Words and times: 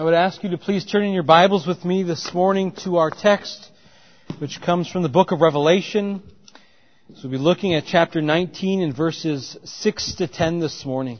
I 0.00 0.02
would 0.02 0.14
ask 0.14 0.42
you 0.42 0.48
to 0.48 0.56
please 0.56 0.86
turn 0.86 1.04
in 1.04 1.12
your 1.12 1.22
Bibles 1.22 1.66
with 1.66 1.84
me 1.84 2.04
this 2.04 2.32
morning 2.32 2.72
to 2.84 2.96
our 2.96 3.10
text, 3.10 3.70
which 4.38 4.58
comes 4.62 4.88
from 4.88 5.02
the 5.02 5.10
book 5.10 5.30
of 5.30 5.42
Revelation. 5.42 6.22
So 7.16 7.24
we'll 7.24 7.32
be 7.32 7.36
looking 7.36 7.74
at 7.74 7.84
chapter 7.84 8.22
19 8.22 8.80
and 8.80 8.96
verses 8.96 9.58
6 9.62 10.14
to 10.14 10.26
10 10.26 10.58
this 10.58 10.86
morning. 10.86 11.18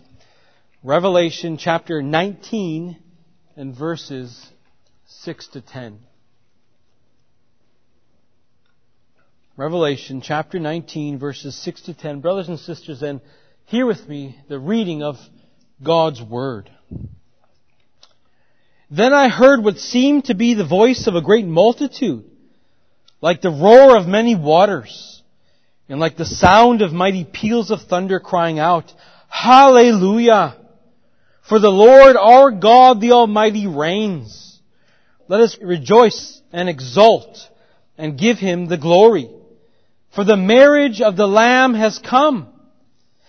Revelation 0.83 1.59
chapter 1.59 2.01
19 2.01 2.97
and 3.55 3.77
verses 3.77 4.51
6 5.09 5.49
to 5.49 5.61
10. 5.61 5.99
Revelation 9.59 10.23
chapter 10.23 10.59
19 10.59 11.19
verses 11.19 11.55
6 11.55 11.83
to 11.83 11.93
10. 11.93 12.21
Brothers 12.21 12.49
and 12.49 12.59
sisters, 12.59 13.01
then 13.01 13.21
hear 13.67 13.85
with 13.85 14.09
me 14.09 14.39
the 14.49 14.59
reading 14.59 15.03
of 15.03 15.17
God's 15.83 16.23
Word. 16.23 16.71
Then 18.91 19.13
I 19.13 19.29
heard 19.29 19.63
what 19.63 19.79
seemed 19.79 20.25
to 20.25 20.35
be 20.35 20.55
the 20.55 20.67
voice 20.67 21.07
of 21.07 21.15
a 21.15 21.23
great 21.23 21.47
multitude, 21.47 22.25
like 23.21 23.41
the 23.41 23.51
roar 23.51 23.97
of 23.97 24.09
many 24.09 24.35
waters, 24.35 25.23
and 25.89 26.01
like 26.01 26.17
the 26.17 26.25
sound 26.25 26.83
of 26.83 26.93
mighty 26.93 27.25
peals 27.25 27.71
of 27.71 27.83
thunder 27.83 28.19
crying 28.19 28.59
out, 28.59 28.93
Hallelujah! 29.29 30.57
For 31.49 31.61
the 31.61 31.71
Lord 31.71 32.17
our 32.17 32.51
God 32.51 33.01
the 33.01 33.13
Almighty 33.13 33.69
reigns. 33.69 34.61
Let 35.29 35.41
us 35.41 35.57
rejoice 35.63 36.41
and 36.53 36.69
exult 36.69 37.49
and 37.97 38.19
give 38.19 38.39
Him 38.39 38.67
the 38.67 38.77
glory. 38.77 39.31
For 40.15 40.25
the 40.25 40.37
marriage 40.37 41.01
of 41.01 41.17
the 41.17 41.29
Lamb 41.29 41.75
has 41.75 42.01
come, 42.01 42.49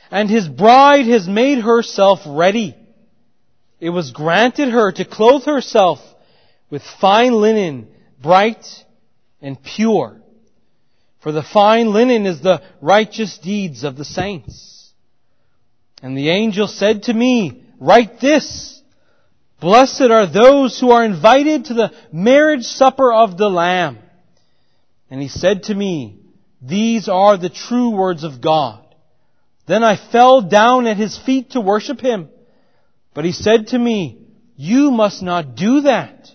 and 0.09 0.27
His 0.27 0.47
bride 0.47 1.05
has 1.05 1.27
made 1.27 1.59
herself 1.59 2.19
ready. 2.25 2.75
It 3.81 3.89
was 3.89 4.11
granted 4.11 4.69
her 4.69 4.91
to 4.91 5.03
clothe 5.03 5.45
herself 5.45 5.99
with 6.69 6.83
fine 6.83 7.33
linen, 7.33 7.87
bright 8.21 8.63
and 9.41 9.61
pure. 9.61 10.21
For 11.19 11.31
the 11.31 11.41
fine 11.41 11.91
linen 11.91 12.27
is 12.27 12.41
the 12.41 12.61
righteous 12.79 13.39
deeds 13.39 13.83
of 13.83 13.97
the 13.97 14.05
saints. 14.05 14.93
And 16.01 16.15
the 16.15 16.29
angel 16.29 16.67
said 16.67 17.03
to 17.03 17.13
me, 17.13 17.63
write 17.79 18.19
this, 18.19 18.81
Blessed 19.59 20.09
are 20.09 20.27
those 20.27 20.79
who 20.79 20.91
are 20.91 21.03
invited 21.03 21.65
to 21.65 21.73
the 21.73 21.91
marriage 22.11 22.63
supper 22.63 23.11
of 23.11 23.37
the 23.37 23.49
Lamb. 23.49 23.97
And 25.09 25.21
he 25.21 25.27
said 25.27 25.63
to 25.63 25.75
me, 25.75 26.19
these 26.61 27.09
are 27.09 27.37
the 27.37 27.49
true 27.49 27.89
words 27.89 28.23
of 28.23 28.41
God. 28.41 28.85
Then 29.65 29.83
I 29.83 29.95
fell 29.95 30.41
down 30.41 30.85
at 30.85 30.97
his 30.97 31.17
feet 31.17 31.51
to 31.51 31.61
worship 31.61 31.99
him. 31.99 32.29
But 33.13 33.25
he 33.25 33.31
said 33.31 33.67
to 33.67 33.79
me, 33.79 34.21
you 34.55 34.91
must 34.91 35.21
not 35.21 35.55
do 35.55 35.81
that. 35.81 36.29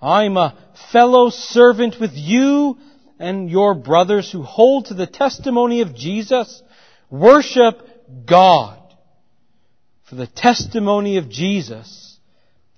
I'm 0.00 0.36
a 0.36 0.56
fellow 0.92 1.30
servant 1.30 1.96
with 2.00 2.12
you 2.14 2.78
and 3.18 3.50
your 3.50 3.74
brothers 3.74 4.30
who 4.30 4.42
hold 4.42 4.86
to 4.86 4.94
the 4.94 5.06
testimony 5.06 5.80
of 5.80 5.94
Jesus. 5.94 6.62
Worship 7.10 8.26
God. 8.26 8.78
For 10.08 10.16
the 10.16 10.26
testimony 10.26 11.18
of 11.18 11.28
Jesus 11.28 12.18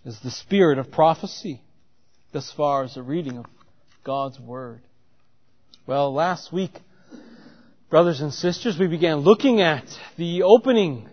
is 0.05 0.19
the 0.21 0.31
spirit 0.31 0.79
of 0.79 0.91
prophecy. 0.91 1.63
Thus 2.33 2.51
far 2.51 2.85
as 2.85 2.95
the 2.95 3.03
reading 3.03 3.39
of 3.39 3.47
God's 4.03 4.39
Word. 4.39 4.83
Well, 5.87 6.13
last 6.13 6.53
week, 6.53 6.73
brothers 7.91 8.21
and 8.21 8.33
sisters, 8.33 8.79
we 8.79 8.87
began 8.87 9.19
looking 9.19 9.61
at 9.61 9.85
the 10.17 10.43
opening 10.43 11.09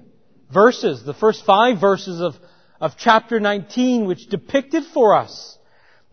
verses, 0.53 1.03
the 1.03 1.13
first 1.13 1.45
five 1.45 1.79
verses 1.79 2.21
of, 2.21 2.35
of 2.79 2.97
chapter 2.97 3.39
19, 3.39 4.05
which 4.05 4.27
depicted 4.27 4.83
for 4.93 5.15
us 5.15 5.57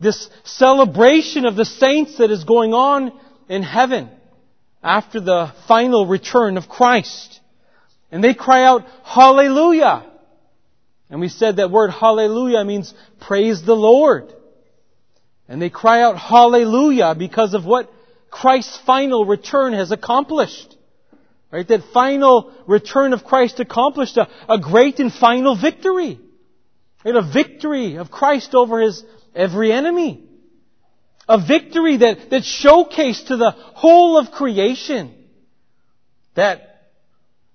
this 0.00 0.31
celebration 0.44 1.44
of 1.44 1.56
the 1.56 1.64
saints 1.64 2.19
that 2.19 2.31
is 2.31 2.44
going 2.44 2.72
on 2.72 3.12
in 3.48 3.62
heaven 3.62 4.11
after 4.83 5.20
the 5.20 5.53
final 5.66 6.06
return 6.06 6.56
of 6.56 6.69
Christ. 6.69 7.41
And 8.10 8.22
they 8.22 8.34
cry 8.34 8.65
out, 8.65 8.87
Hallelujah! 9.04 10.06
And 11.10 11.21
we 11.21 11.28
said 11.28 11.56
that 11.56 11.71
word 11.71 11.91
Hallelujah 11.91 12.65
means 12.65 12.94
praise 13.21 13.65
the 13.65 13.75
Lord. 13.75 14.32
And 15.48 15.60
they 15.60 15.71
cry 15.71 16.03
out 16.03 16.19
Hallelujah 16.19 17.15
because 17.19 17.54
of 17.54 17.65
what 17.65 17.91
Christ's 18.31 18.78
final 18.87 19.25
return 19.25 19.72
has 19.72 19.91
accomplished. 19.91 20.77
Right? 21.50 21.66
That 21.66 21.82
final 21.94 22.53
return 22.66 23.12
of 23.12 23.25
Christ 23.25 23.59
accomplished 23.60 24.16
a, 24.16 24.28
a 24.48 24.59
great 24.59 24.98
and 25.00 25.12
final 25.12 25.56
victory. 25.56 26.20
Right? 27.04 27.16
A 27.16 27.22
victory 27.22 27.97
of 27.97 28.10
Christ 28.10 28.54
over 28.54 28.81
his 28.81 29.03
every 29.34 29.72
enemy. 29.72 30.25
A 31.28 31.38
victory 31.38 31.98
that, 31.98 32.31
that 32.31 32.42
showcased 32.42 33.28
to 33.28 33.36
the 33.36 33.50
whole 33.50 34.19
of 34.19 34.31
creation 34.31 35.14
that 36.34 36.92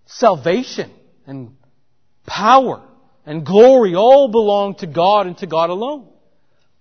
salvation 0.05 0.91
and 1.25 1.55
power 2.25 2.81
and 3.25 3.45
glory 3.45 3.95
all 3.95 4.27
belong 4.29 4.75
to 4.75 4.87
God 4.87 5.27
and 5.27 5.37
to 5.37 5.47
God 5.47 5.69
alone. 5.69 6.07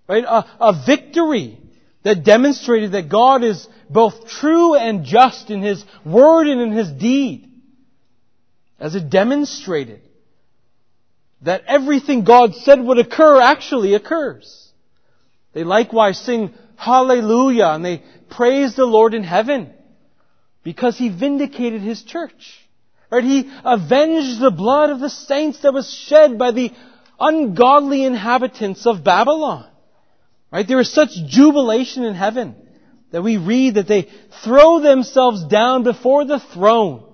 Right? 0.09 0.25
A, 0.25 0.45
a 0.61 0.83
victory 0.85 1.59
that 2.03 2.25
demonstrated 2.25 2.93
that 2.93 3.09
God 3.09 3.45
is 3.45 3.69
both 3.89 4.29
true 4.29 4.75
and 4.75 5.05
just 5.05 5.51
in 5.51 5.63
His 5.63 5.85
word 6.05 6.47
and 6.47 6.61
in 6.61 6.73
His 6.73 6.91
deed. 6.91 7.49
As 8.79 8.95
it 8.95 9.11
demonstrated 9.11 10.01
that 11.43 11.65
everything 11.67 12.25
God 12.25 12.55
said 12.55 12.81
would 12.81 12.99
occur 12.99 13.41
actually 13.41 13.95
occurs. 13.95 14.71
They 15.53 15.65
likewise 15.65 16.19
sing 16.19 16.55
hallelujah 16.77 17.67
and 17.67 17.85
they 17.85 18.03
praise 18.31 18.75
the 18.75 18.87
Lord 18.87 19.15
in 19.15 19.23
heaven 19.23 19.73
because 20.65 20.97
He 20.99 21.09
vindicated 21.09 21.83
His 21.83 22.03
church. 22.03 22.67
Right? 23.11 23.23
He 23.23 23.53
avenged 23.65 24.41
the 24.41 24.51
blood 24.51 24.91
of 24.91 24.99
the 24.99 25.11
saints 25.11 25.61
that 25.61 25.75
was 25.75 25.93
shed 25.93 26.39
by 26.39 26.51
the 26.51 26.73
ungodly 27.21 28.05
inhabitants 28.05 28.87
of 28.87 29.05
Babylon. 29.05 29.67
Right? 30.53 30.69
There 30.69 30.81
is 30.81 30.93
such 30.93 31.11
jubilation 31.29 32.05
in 32.05 32.15
heaven 32.15 32.55
that 33.11 33.23
we 33.23 33.39
read 33.39 33.75
that 33.75 33.89
they 33.89 34.09
throw 34.45 34.81
themselves 34.81 35.45
down 35.45 35.83
before 35.83 36.27
the 36.27 36.41
throne 36.53 37.05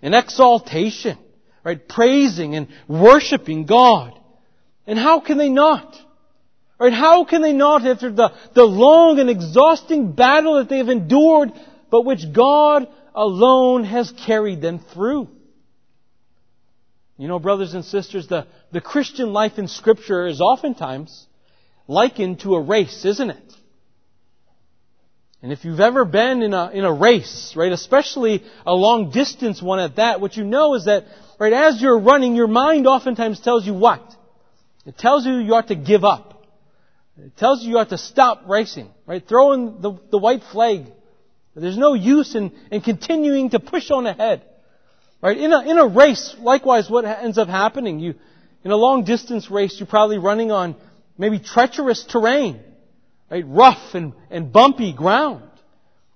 in 0.00 0.14
exaltation, 0.14 1.18
right? 1.64 1.86
Praising 1.88 2.54
and 2.54 2.68
worshiping 2.88 3.66
God. 3.66 4.18
And 4.86 4.98
how 4.98 5.20
can 5.20 5.36
they 5.36 5.48
not? 5.48 5.96
Right? 6.78 6.92
How 6.92 7.24
can 7.24 7.42
they 7.42 7.52
not 7.52 7.84
after 7.84 8.10
the, 8.10 8.32
the 8.54 8.64
long 8.64 9.18
and 9.18 9.28
exhausting 9.28 10.12
battle 10.12 10.54
that 10.54 10.68
they 10.68 10.78
have 10.78 10.88
endured, 10.88 11.52
but 11.90 12.04
which 12.04 12.32
God 12.32 12.88
alone 13.14 13.84
has 13.84 14.12
carried 14.26 14.62
them 14.62 14.78
through? 14.78 15.28
You 17.18 17.28
know, 17.28 17.38
brothers 17.38 17.74
and 17.74 17.84
sisters, 17.84 18.28
the, 18.28 18.46
the 18.72 18.80
Christian 18.80 19.32
life 19.32 19.58
in 19.58 19.68
scripture 19.68 20.26
is 20.26 20.40
oftentimes 20.40 21.26
likened 21.90 22.38
to 22.40 22.54
a 22.54 22.60
race, 22.60 23.04
isn't 23.04 23.30
it? 23.30 23.52
And 25.42 25.52
if 25.52 25.64
you've 25.64 25.80
ever 25.80 26.04
been 26.04 26.42
in 26.42 26.54
a, 26.54 26.70
in 26.70 26.84
a 26.84 26.92
race, 26.92 27.54
right, 27.56 27.72
especially 27.72 28.44
a 28.64 28.72
long 28.72 29.10
distance 29.10 29.60
one 29.60 29.80
at 29.80 29.96
that, 29.96 30.20
what 30.20 30.36
you 30.36 30.44
know 30.44 30.74
is 30.74 30.84
that, 30.84 31.04
right, 31.40 31.52
as 31.52 31.82
you're 31.82 31.98
running, 31.98 32.36
your 32.36 32.46
mind 32.46 32.86
oftentimes 32.86 33.40
tells 33.40 33.66
you 33.66 33.74
what? 33.74 34.02
It 34.86 34.98
tells 34.98 35.26
you 35.26 35.38
you 35.38 35.54
ought 35.54 35.68
to 35.68 35.74
give 35.74 36.04
up. 36.04 36.46
It 37.18 37.36
tells 37.36 37.64
you 37.64 37.70
you 37.70 37.78
ought 37.78 37.88
to 37.88 37.98
stop 37.98 38.44
racing, 38.46 38.88
right? 39.06 39.26
Throw 39.26 39.52
in 39.52 39.82
the, 39.82 39.98
the 40.10 40.18
white 40.18 40.42
flag. 40.52 40.86
There's 41.56 41.76
no 41.76 41.94
use 41.94 42.36
in, 42.36 42.52
in 42.70 42.82
continuing 42.82 43.50
to 43.50 43.58
push 43.58 43.90
on 43.90 44.06
ahead. 44.06 44.42
Right? 45.20 45.36
In 45.36 45.52
a, 45.52 45.68
in 45.68 45.76
a 45.76 45.86
race, 45.86 46.36
likewise, 46.38 46.88
what 46.88 47.04
ends 47.04 47.36
up 47.36 47.48
happening? 47.48 47.98
You, 47.98 48.14
in 48.62 48.70
a 48.70 48.76
long 48.76 49.04
distance 49.04 49.50
race, 49.50 49.76
you're 49.78 49.88
probably 49.88 50.18
running 50.18 50.52
on 50.52 50.76
maybe 51.20 51.38
treacherous 51.38 52.04
terrain 52.04 52.60
right? 53.30 53.44
Rough 53.46 53.94
and, 53.94 54.12
and 54.30 54.52
bumpy 54.52 54.92
ground. 54.92 55.44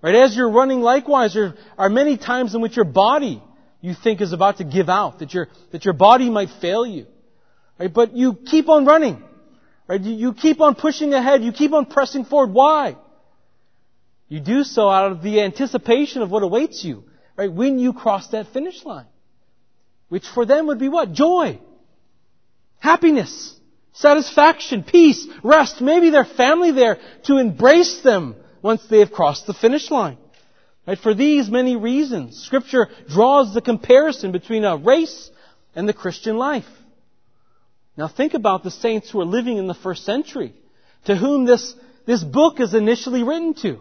Right? 0.02 0.14
As 0.16 0.36
you're 0.36 0.50
running 0.50 0.80
likewise, 0.80 1.34
there 1.34 1.54
are 1.78 1.88
many 1.88 2.18
times 2.18 2.54
in 2.54 2.60
which 2.60 2.76
your 2.76 2.84
body 2.84 3.42
you 3.80 3.94
think 3.94 4.20
is 4.20 4.32
about 4.32 4.58
to 4.58 4.64
give 4.64 4.88
out, 4.88 5.20
that 5.20 5.32
your, 5.32 5.48
that 5.70 5.84
your 5.84 5.94
body 5.94 6.28
might 6.28 6.48
fail 6.60 6.84
you. 6.84 7.06
Right? 7.78 7.92
But 7.92 8.14
you 8.14 8.34
keep 8.34 8.68
on 8.68 8.84
running. 8.84 9.22
Right? 9.86 10.00
You, 10.00 10.14
you 10.14 10.34
keep 10.34 10.60
on 10.60 10.74
pushing 10.74 11.14
ahead. 11.14 11.42
You 11.42 11.52
keep 11.52 11.72
on 11.72 11.86
pressing 11.86 12.24
forward. 12.24 12.52
Why? 12.52 12.96
You 14.28 14.40
do 14.40 14.64
so 14.64 14.88
out 14.88 15.12
of 15.12 15.22
the 15.22 15.40
anticipation 15.42 16.22
of 16.22 16.30
what 16.30 16.42
awaits 16.42 16.84
you. 16.84 17.04
Right? 17.36 17.52
When 17.52 17.78
you 17.78 17.92
cross 17.92 18.28
that 18.28 18.52
finish 18.52 18.84
line. 18.84 19.06
Which 20.08 20.26
for 20.34 20.44
them 20.44 20.66
would 20.66 20.78
be 20.78 20.88
what? 20.88 21.12
Joy. 21.12 21.60
Happiness 22.78 23.58
satisfaction, 23.94 24.84
peace, 24.84 25.26
rest, 25.42 25.80
maybe 25.80 26.10
their 26.10 26.24
family 26.24 26.72
there 26.72 26.98
to 27.24 27.38
embrace 27.38 28.00
them 28.02 28.36
once 28.62 28.84
they 28.86 28.98
have 28.98 29.12
crossed 29.12 29.46
the 29.46 29.54
finish 29.54 29.90
line. 29.90 30.18
Right? 30.86 30.98
For 30.98 31.14
these 31.14 31.48
many 31.48 31.76
reasons, 31.76 32.42
Scripture 32.44 32.88
draws 33.08 33.54
the 33.54 33.62
comparison 33.62 34.32
between 34.32 34.64
a 34.64 34.76
race 34.76 35.30
and 35.74 35.88
the 35.88 35.94
Christian 35.94 36.36
life. 36.36 36.66
Now 37.96 38.08
think 38.08 38.34
about 38.34 38.64
the 38.64 38.70
saints 38.70 39.10
who 39.10 39.20
are 39.20 39.26
living 39.26 39.56
in 39.56 39.68
the 39.68 39.74
first 39.74 40.04
century, 40.04 40.52
to 41.06 41.16
whom 41.16 41.46
this, 41.46 41.74
this 42.06 42.22
book 42.22 42.60
is 42.60 42.74
initially 42.74 43.22
written 43.22 43.54
to. 43.62 43.78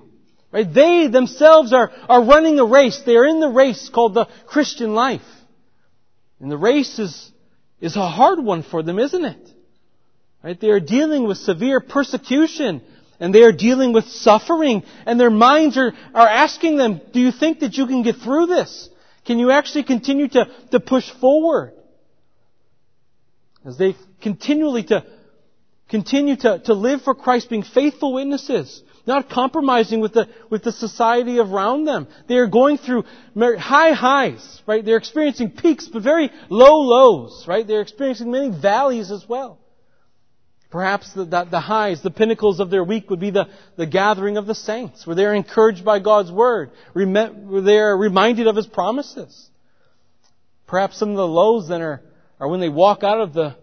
Right? 0.52 0.72
They 0.72 1.08
themselves 1.08 1.74
are, 1.74 1.92
are 2.08 2.24
running 2.24 2.60
a 2.60 2.66
race. 2.66 3.02
They 3.06 3.16
are 3.16 3.26
in 3.26 3.40
the 3.40 3.50
race 3.50 3.90
called 3.90 4.14
the 4.14 4.28
Christian 4.46 4.94
life. 4.94 5.22
And 6.40 6.52
the 6.52 6.58
race 6.58 7.00
is, 7.00 7.32
is 7.82 7.96
a 7.96 8.08
hard 8.08 8.40
one 8.40 8.62
for 8.62 8.84
them, 8.84 9.00
isn't 9.00 9.26
it? 9.26 9.50
Right? 10.44 10.60
They 10.60 10.70
are 10.70 10.82
dealing 10.82 11.26
with 11.26 11.38
severe 11.38 11.80
persecution 11.80 12.82
and 13.20 13.34
they 13.34 13.44
are 13.44 13.54
dealing 13.54 13.94
with 13.94 14.06
suffering 14.06 14.84
and 15.06 15.18
their 15.18 15.30
minds 15.30 15.78
are, 15.78 15.94
are 16.14 16.28
asking 16.28 16.78
them, 16.78 17.00
do 17.14 17.22
you 17.22 17.32
think 17.32 17.60
that 17.62 17.78
you 17.78 17.88
can 17.88 18.04
get 18.04 18.18
through 18.18 18.48
this? 18.48 18.90
Can 19.26 19.40
you 19.40 19.52
actually 19.52 19.84
continue 19.84 20.28
to, 20.28 20.46
to 20.72 20.80
push 20.82 21.10
forward? 21.22 21.74
As 23.66 23.78
they 23.78 23.96
continually 24.22 24.84
to 24.84 25.06
continue 25.88 26.36
to, 26.36 26.60
to 26.66 26.74
live 26.74 27.04
for 27.04 27.16
Christ, 27.16 27.50
being 27.50 27.64
faithful 27.64 28.14
witnesses, 28.14 28.84
not 29.06 29.30
compromising 29.30 30.02
with 30.02 30.14
the, 30.14 30.28
with 30.50 30.64
the 30.64 30.72
society 30.74 31.40
around 31.40 31.86
them. 31.86 32.08
They 32.28 32.36
are 32.36 32.48
going 32.48 32.78
through 32.78 33.06
high 33.38 33.94
highs, 33.94 34.62
right? 34.66 34.84
They're 34.84 34.98
experiencing 34.98 35.52
peaks, 35.52 35.88
but 35.88 36.02
very 36.02 36.30
low 36.50 36.76
lows, 36.82 37.46
right? 37.48 37.66
They're 37.66 37.82
experiencing 37.82 38.32
many 38.32 38.50
valleys 38.50 39.12
as 39.12 39.24
well. 39.28 39.60
Perhaps 40.74 41.14
the, 41.14 41.26
the, 41.26 41.44
the, 41.44 41.60
highs, 41.60 42.02
the 42.02 42.10
pinnacles 42.10 42.60
of 42.60 42.72
their 42.72 42.84
week 42.84 43.12
would 43.12 43.20
be 43.20 43.30
the, 43.30 43.48
the 43.76 43.86
gathering 43.86 44.38
of 44.38 44.48
the 44.48 44.56
saints, 44.56 45.06
where 45.06 45.16
they're 45.16 45.36
encouraged 45.36 45.86
by 45.86 46.00
God's 46.00 46.32
word, 46.32 46.72
where 46.94 47.62
they're 47.62 47.96
reminded 47.96 48.48
of 48.48 48.56
His 48.56 48.66
promises. 48.66 49.50
Perhaps 50.66 50.98
some 50.98 51.12
of 51.12 51.16
the 51.16 51.28
lows 51.28 51.68
then 51.70 51.84
are, 51.84 52.02
are 52.40 52.48
when 52.48 52.60
they 52.60 52.70
walk 52.70 53.04
out 53.04 53.22
of 53.22 53.34
the, 53.34 53.56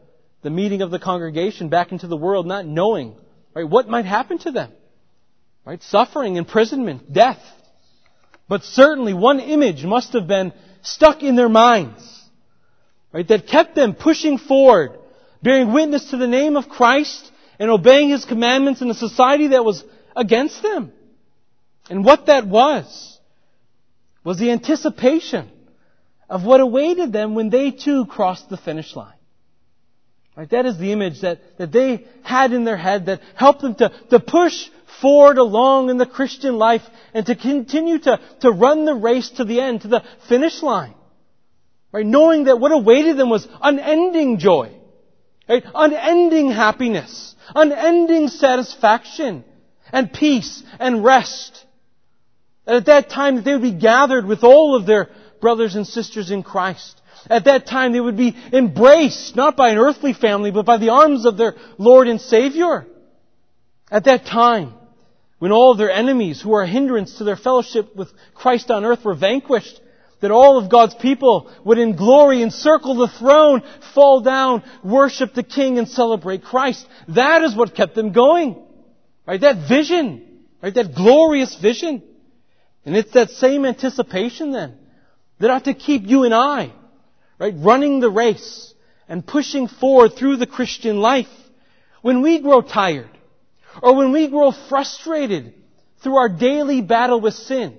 the 0.42 0.50
meeting 0.50 0.82
of 0.82 0.92
the 0.92 1.00
congregation 1.00 1.68
back 1.68 1.90
into 1.90 2.06
the 2.06 2.16
world 2.16 2.46
not 2.46 2.64
knowing, 2.64 3.16
right, 3.54 3.68
what 3.68 3.88
might 3.88 4.04
happen 4.04 4.38
to 4.38 4.52
them. 4.52 4.70
Right? 5.64 5.82
Suffering, 5.82 6.36
imprisonment, 6.36 7.12
death. 7.12 7.42
But 8.48 8.62
certainly 8.62 9.14
one 9.14 9.40
image 9.40 9.84
must 9.84 10.12
have 10.12 10.28
been 10.28 10.52
stuck 10.82 11.24
in 11.24 11.34
their 11.34 11.48
minds. 11.48 12.08
Right? 13.12 13.26
That 13.26 13.48
kept 13.48 13.74
them 13.74 13.96
pushing 13.96 14.38
forward, 14.38 14.99
bearing 15.42 15.72
witness 15.72 16.10
to 16.10 16.16
the 16.16 16.26
name 16.26 16.56
of 16.56 16.68
Christ 16.68 17.30
and 17.58 17.70
obeying 17.70 18.10
His 18.10 18.24
commandments 18.24 18.82
in 18.82 18.90
a 18.90 18.94
society 18.94 19.48
that 19.48 19.64
was 19.64 19.84
against 20.16 20.62
them. 20.62 20.92
And 21.88 22.04
what 22.04 22.26
that 22.26 22.46
was, 22.46 23.18
was 24.24 24.38
the 24.38 24.50
anticipation 24.50 25.50
of 26.28 26.44
what 26.44 26.60
awaited 26.60 27.12
them 27.12 27.34
when 27.34 27.50
they 27.50 27.70
too 27.70 28.06
crossed 28.06 28.48
the 28.48 28.56
finish 28.56 28.94
line. 28.94 29.14
Right? 30.36 30.48
That 30.50 30.66
is 30.66 30.78
the 30.78 30.92
image 30.92 31.22
that, 31.22 31.40
that 31.58 31.72
they 31.72 32.06
had 32.22 32.52
in 32.52 32.64
their 32.64 32.76
head 32.76 33.06
that 33.06 33.20
helped 33.34 33.62
them 33.62 33.74
to, 33.76 33.92
to 34.10 34.20
push 34.20 34.68
forward 35.00 35.38
along 35.38 35.90
in 35.90 35.98
the 35.98 36.06
Christian 36.06 36.56
life 36.56 36.82
and 37.12 37.26
to 37.26 37.34
continue 37.34 37.98
to, 37.98 38.20
to 38.40 38.50
run 38.50 38.84
the 38.84 38.94
race 38.94 39.30
to 39.30 39.44
the 39.44 39.60
end, 39.60 39.82
to 39.82 39.88
the 39.88 40.04
finish 40.28 40.62
line. 40.62 40.94
Right? 41.92 42.06
Knowing 42.06 42.44
that 42.44 42.60
what 42.60 42.72
awaited 42.72 43.16
them 43.16 43.28
was 43.28 43.46
unending 43.60 44.38
joy. 44.38 44.79
Right? 45.50 45.64
Unending 45.74 46.52
happiness. 46.52 47.34
Unending 47.56 48.28
satisfaction. 48.28 49.44
And 49.92 50.12
peace 50.12 50.62
and 50.78 51.02
rest. 51.02 51.66
And 52.66 52.76
at 52.76 52.86
that 52.86 53.10
time 53.10 53.42
they 53.42 53.52
would 53.52 53.62
be 53.62 53.72
gathered 53.72 54.26
with 54.26 54.44
all 54.44 54.76
of 54.76 54.86
their 54.86 55.08
brothers 55.40 55.74
and 55.74 55.84
sisters 55.84 56.30
in 56.30 56.44
Christ. 56.44 57.00
At 57.28 57.46
that 57.46 57.66
time 57.66 57.92
they 57.92 58.00
would 58.00 58.16
be 58.16 58.36
embraced, 58.52 59.34
not 59.34 59.56
by 59.56 59.70
an 59.70 59.78
earthly 59.78 60.12
family, 60.12 60.52
but 60.52 60.66
by 60.66 60.76
the 60.76 60.90
arms 60.90 61.26
of 61.26 61.36
their 61.36 61.56
Lord 61.78 62.06
and 62.06 62.20
Savior. 62.20 62.86
At 63.90 64.04
that 64.04 64.26
time, 64.26 64.72
when 65.40 65.50
all 65.50 65.74
their 65.74 65.90
enemies 65.90 66.40
who 66.40 66.54
are 66.54 66.62
a 66.62 66.68
hindrance 66.68 67.18
to 67.18 67.24
their 67.24 67.34
fellowship 67.34 67.96
with 67.96 68.08
Christ 68.34 68.70
on 68.70 68.84
earth 68.84 69.04
were 69.04 69.14
vanquished, 69.14 69.80
that 70.20 70.30
all 70.30 70.58
of 70.58 70.70
God's 70.70 70.94
people 70.94 71.50
would 71.64 71.78
in 71.78 71.96
glory 71.96 72.42
encircle 72.42 72.94
the 72.96 73.08
throne, 73.08 73.62
fall 73.94 74.20
down, 74.20 74.62
worship 74.84 75.34
the 75.34 75.42
King 75.42 75.78
and 75.78 75.88
celebrate 75.88 76.44
Christ. 76.44 76.86
That 77.08 77.42
is 77.42 77.56
what 77.56 77.74
kept 77.74 77.94
them 77.94 78.12
going. 78.12 78.62
Right? 79.26 79.40
That 79.40 79.68
vision. 79.68 80.44
Right? 80.62 80.74
That 80.74 80.94
glorious 80.94 81.56
vision. 81.56 82.02
And 82.84 82.96
it's 82.96 83.12
that 83.12 83.30
same 83.30 83.64
anticipation 83.64 84.52
then 84.52 84.78
that 85.38 85.50
ought 85.50 85.64
to 85.64 85.74
keep 85.74 86.06
you 86.06 86.24
and 86.24 86.34
I, 86.34 86.72
right, 87.38 87.54
running 87.56 88.00
the 88.00 88.10
race 88.10 88.74
and 89.08 89.26
pushing 89.26 89.68
forward 89.68 90.12
through 90.14 90.36
the 90.36 90.46
Christian 90.46 91.00
life. 91.00 91.28
When 92.02 92.22
we 92.22 92.40
grow 92.40 92.60
tired, 92.62 93.10
or 93.82 93.94
when 93.96 94.12
we 94.12 94.28
grow 94.28 94.52
frustrated 94.68 95.54
through 96.02 96.16
our 96.16 96.28
daily 96.28 96.80
battle 96.80 97.20
with 97.20 97.34
sin, 97.34 97.78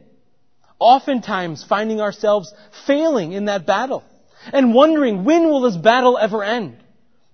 oftentimes 0.81 1.63
finding 1.63 2.01
ourselves 2.01 2.54
failing 2.88 3.31
in 3.31 3.45
that 3.45 3.66
battle 3.66 4.04
and 4.51 4.74
wondering 4.74 5.24
when 5.24 5.44
will 5.44 5.62
this 5.62 5.78
battle 5.78 6.18
ever 6.18 6.44
end? 6.44 6.78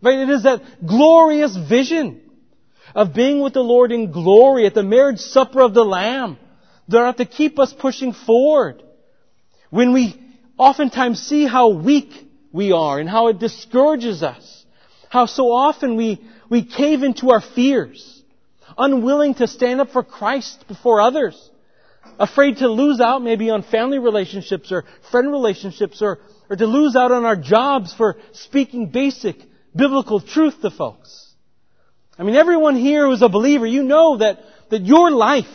Right? 0.02 0.20
It 0.20 0.30
is 0.30 0.44
that 0.44 0.62
glorious 0.86 1.56
vision 1.56 2.22
of 2.94 3.14
being 3.14 3.42
with 3.42 3.54
the 3.54 3.64
Lord 3.64 3.92
in 3.92 4.12
glory 4.12 4.66
at 4.66 4.74
the 4.74 4.84
marriage 4.84 5.20
supper 5.20 5.62
of 5.62 5.74
the 5.74 5.86
Lamb 5.86 6.38
that 6.90 6.98
ought 6.98 7.18
to 7.18 7.26
keep 7.26 7.58
us 7.58 7.74
pushing 7.74 8.14
forward. 8.14 8.84
When 9.70 9.94
we 9.94 10.22
oftentimes 10.58 11.20
see 11.20 11.46
how 11.48 11.70
weak 11.70 12.12
we 12.52 12.72
are 12.72 13.00
and 13.00 13.10
how 13.10 13.28
it 13.28 13.40
discourages 13.40 14.24
us, 14.24 14.66
how 15.10 15.26
so 15.26 15.52
often 15.52 15.96
we, 15.96 16.22
we 16.50 16.64
cave 16.66 17.04
into 17.04 17.32
our 17.32 17.42
fears, 17.42 18.22
unwilling 18.78 19.36
to 19.36 19.48
stand 19.48 19.82
up 19.82 19.92
for 19.92 20.04
Christ 20.04 20.66
before 20.68 21.02
others, 21.02 21.50
afraid 22.20 22.58
to 22.58 22.68
lose 22.68 23.00
out 23.00 23.22
maybe 23.22 23.50
on 23.50 23.64
family 23.64 24.00
relationships 24.00 24.72
or 24.72 24.86
friend 25.12 25.32
relationships 25.32 26.02
or, 26.02 26.20
or 26.50 26.56
to 26.56 26.66
lose 26.66 26.96
out 26.96 27.12
on 27.12 27.26
our 27.26 27.36
jobs 27.36 27.94
for 27.94 28.18
speaking 28.34 28.88
basic 28.88 29.38
biblical 29.76 30.20
truth 30.20 30.62
to 30.62 30.72
folks. 30.72 31.34
I 32.18 32.24
mean, 32.24 32.36
everyone 32.36 32.76
here 32.76 33.06
who's 33.06 33.22
a 33.22 33.30
believer, 33.30 33.66
you 33.66 33.84
know 33.84 34.18
that, 34.18 34.40
that 34.70 34.82
your 34.82 35.12
life 35.12 35.46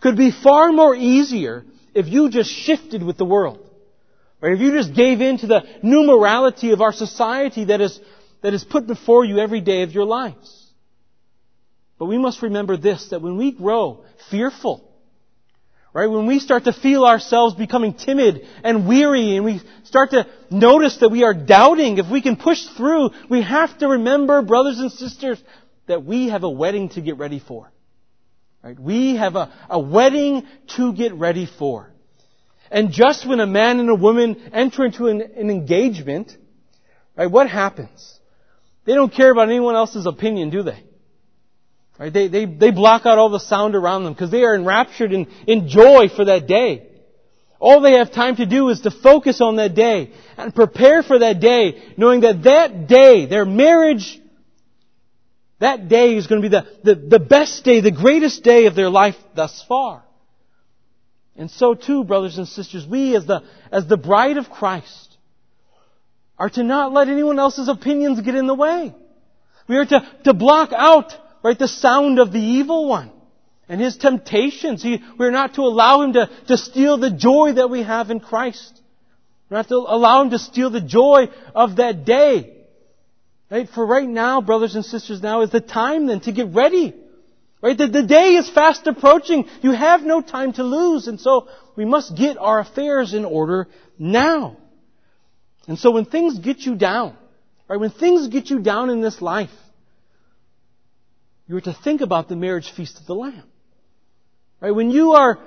could 0.00 0.16
be 0.16 0.30
far 0.30 0.72
more 0.72 0.94
easier 0.94 1.64
if 1.94 2.06
you 2.06 2.30
just 2.30 2.50
shifted 2.50 3.02
with 3.02 3.16
the 3.16 3.24
world. 3.24 3.58
Or 4.40 4.50
if 4.50 4.60
you 4.60 4.70
just 4.72 4.94
gave 4.94 5.20
in 5.20 5.38
to 5.38 5.46
the 5.46 5.64
new 5.82 6.04
morality 6.04 6.72
of 6.72 6.80
our 6.80 6.92
society 6.92 7.64
that 7.64 7.80
is, 7.80 7.98
that 8.42 8.54
is 8.54 8.62
put 8.62 8.86
before 8.86 9.24
you 9.24 9.38
every 9.38 9.60
day 9.60 9.82
of 9.82 9.92
your 9.92 10.04
lives. 10.04 10.70
But 11.98 12.06
we 12.06 12.18
must 12.18 12.42
remember 12.42 12.76
this, 12.76 13.08
that 13.10 13.22
when 13.22 13.38
we 13.38 13.52
grow 13.52 14.04
fearful, 14.30 14.88
right, 15.96 16.10
when 16.10 16.26
we 16.26 16.40
start 16.40 16.64
to 16.64 16.74
feel 16.74 17.06
ourselves 17.06 17.54
becoming 17.54 17.94
timid 17.94 18.46
and 18.62 18.86
weary 18.86 19.34
and 19.34 19.46
we 19.46 19.62
start 19.84 20.10
to 20.10 20.26
notice 20.50 20.98
that 20.98 21.08
we 21.08 21.24
are 21.24 21.32
doubting 21.32 21.96
if 21.96 22.10
we 22.10 22.20
can 22.20 22.36
push 22.36 22.62
through, 22.76 23.08
we 23.30 23.40
have 23.40 23.78
to 23.78 23.88
remember, 23.88 24.42
brothers 24.42 24.78
and 24.78 24.92
sisters, 24.92 25.42
that 25.86 26.04
we 26.04 26.28
have 26.28 26.44
a 26.44 26.50
wedding 26.50 26.90
to 26.90 27.00
get 27.00 27.16
ready 27.16 27.38
for. 27.38 27.72
Right? 28.62 28.78
We 28.78 29.16
have 29.16 29.36
a, 29.36 29.50
a 29.70 29.80
wedding 29.80 30.46
to 30.76 30.92
get 30.92 31.14
ready 31.14 31.48
for. 31.58 31.90
And 32.70 32.92
just 32.92 33.26
when 33.26 33.40
a 33.40 33.46
man 33.46 33.80
and 33.80 33.88
a 33.88 33.94
woman 33.94 34.50
enter 34.52 34.84
into 34.84 35.06
an, 35.06 35.22
an 35.22 35.48
engagement, 35.48 36.36
right, 37.16 37.30
what 37.30 37.48
happens? 37.48 38.20
They 38.84 38.92
don't 38.92 39.14
care 39.14 39.30
about 39.30 39.48
anyone 39.48 39.76
else's 39.76 40.04
opinion, 40.04 40.50
do 40.50 40.62
they? 40.62 40.84
Right? 41.98 42.12
They, 42.12 42.28
they, 42.28 42.44
they 42.44 42.70
block 42.70 43.06
out 43.06 43.18
all 43.18 43.30
the 43.30 43.40
sound 43.40 43.74
around 43.74 44.04
them 44.04 44.12
because 44.12 44.30
they 44.30 44.44
are 44.44 44.54
enraptured 44.54 45.12
in, 45.12 45.26
in 45.46 45.68
joy 45.68 46.08
for 46.14 46.26
that 46.26 46.46
day. 46.46 46.88
All 47.58 47.80
they 47.80 47.92
have 47.92 48.12
time 48.12 48.36
to 48.36 48.44
do 48.44 48.68
is 48.68 48.80
to 48.80 48.90
focus 48.90 49.40
on 49.40 49.56
that 49.56 49.74
day 49.74 50.12
and 50.36 50.54
prepare 50.54 51.02
for 51.02 51.18
that 51.18 51.40
day, 51.40 51.82
knowing 51.96 52.20
that 52.20 52.42
that 52.42 52.86
day, 52.86 53.24
their 53.24 53.46
marriage, 53.46 54.20
that 55.58 55.88
day 55.88 56.16
is 56.16 56.26
going 56.26 56.42
to 56.42 56.48
be 56.48 56.54
the, 56.54 56.66
the, 56.84 56.94
the 56.94 57.18
best 57.18 57.64
day, 57.64 57.80
the 57.80 57.90
greatest 57.90 58.42
day 58.42 58.66
of 58.66 58.74
their 58.74 58.90
life 58.90 59.16
thus 59.34 59.64
far. 59.66 60.02
And 61.34 61.50
so 61.50 61.74
too, 61.74 62.04
brothers 62.04 62.36
and 62.36 62.46
sisters, 62.46 62.86
we 62.86 63.16
as 63.16 63.26
the, 63.26 63.42
as 63.72 63.86
the 63.86 63.96
bride 63.96 64.36
of 64.36 64.50
Christ 64.50 65.16
are 66.38 66.50
to 66.50 66.62
not 66.62 66.92
let 66.92 67.08
anyone 67.08 67.38
else's 67.38 67.68
opinions 67.68 68.20
get 68.20 68.34
in 68.34 68.46
the 68.46 68.54
way. 68.54 68.94
We 69.66 69.76
are 69.76 69.86
to, 69.86 70.06
to 70.24 70.34
block 70.34 70.72
out 70.74 71.14
right? 71.46 71.58
The 71.60 71.68
sound 71.68 72.18
of 72.18 72.32
the 72.32 72.40
evil 72.40 72.88
one 72.88 73.12
and 73.68 73.80
his 73.80 73.96
temptations. 73.96 74.82
He, 74.82 75.00
we're 75.16 75.30
not 75.30 75.54
to 75.54 75.60
allow 75.60 76.02
him 76.02 76.14
to, 76.14 76.28
to 76.48 76.56
steal 76.56 76.98
the 76.98 77.10
joy 77.10 77.52
that 77.52 77.70
we 77.70 77.84
have 77.84 78.10
in 78.10 78.18
Christ. 78.18 78.80
We're 79.48 79.58
not 79.58 79.68
to 79.68 79.76
allow 79.76 80.22
him 80.22 80.30
to 80.30 80.40
steal 80.40 80.70
the 80.70 80.80
joy 80.80 81.28
of 81.54 81.76
that 81.76 82.04
day. 82.04 82.52
Right? 83.48 83.68
For 83.68 83.86
right 83.86 84.08
now, 84.08 84.40
brothers 84.40 84.74
and 84.74 84.84
sisters, 84.84 85.22
now 85.22 85.42
is 85.42 85.50
the 85.50 85.60
time 85.60 86.08
then 86.08 86.18
to 86.22 86.32
get 86.32 86.48
ready. 86.48 86.92
Right? 87.62 87.78
The, 87.78 87.86
the 87.86 88.02
day 88.02 88.34
is 88.34 88.50
fast 88.50 88.84
approaching. 88.88 89.48
You 89.62 89.70
have 89.70 90.02
no 90.02 90.22
time 90.22 90.52
to 90.54 90.64
lose. 90.64 91.06
And 91.06 91.20
so 91.20 91.46
we 91.76 91.84
must 91.84 92.16
get 92.16 92.38
our 92.38 92.58
affairs 92.58 93.14
in 93.14 93.24
order 93.24 93.68
now. 94.00 94.56
And 95.68 95.78
so 95.78 95.92
when 95.92 96.06
things 96.06 96.40
get 96.40 96.58
you 96.58 96.74
down, 96.74 97.16
right, 97.68 97.78
when 97.78 97.90
things 97.90 98.26
get 98.26 98.50
you 98.50 98.58
down 98.58 98.90
in 98.90 99.00
this 99.00 99.22
life, 99.22 99.50
you 101.46 101.56
are 101.56 101.60
to 101.60 101.72
think 101.72 102.00
about 102.00 102.28
the 102.28 102.36
marriage 102.36 102.70
feast 102.76 102.98
of 102.98 103.06
the 103.06 103.14
Lamb. 103.14 103.44
Right? 104.60 104.72
When 104.72 104.90
you 104.90 105.12
are, 105.12 105.38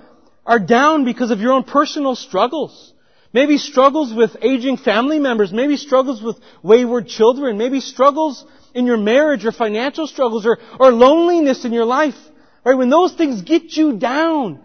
are 0.45 0.59
down 0.59 1.05
because 1.05 1.31
of 1.31 1.39
your 1.39 1.53
own 1.53 1.63
personal 1.63 2.15
struggles, 2.15 2.93
maybe 3.33 3.57
struggles 3.57 4.13
with 4.13 4.37
aging 4.41 4.77
family 4.77 5.19
members, 5.19 5.51
maybe 5.51 5.75
struggles 5.77 6.21
with 6.21 6.37
wayward 6.63 7.07
children, 7.07 7.57
maybe 7.57 7.81
struggles 7.81 8.45
in 8.73 8.85
your 8.85 8.97
marriage 8.97 9.45
or 9.45 9.51
financial 9.51 10.07
struggles 10.07 10.45
or, 10.45 10.57
or 10.79 10.91
loneliness 10.91 11.65
in 11.65 11.73
your 11.73 11.85
life, 11.85 12.15
right? 12.63 12.75
When 12.75 12.89
those 12.89 13.13
things 13.13 13.41
get 13.41 13.75
you 13.75 13.97
down, 13.97 14.61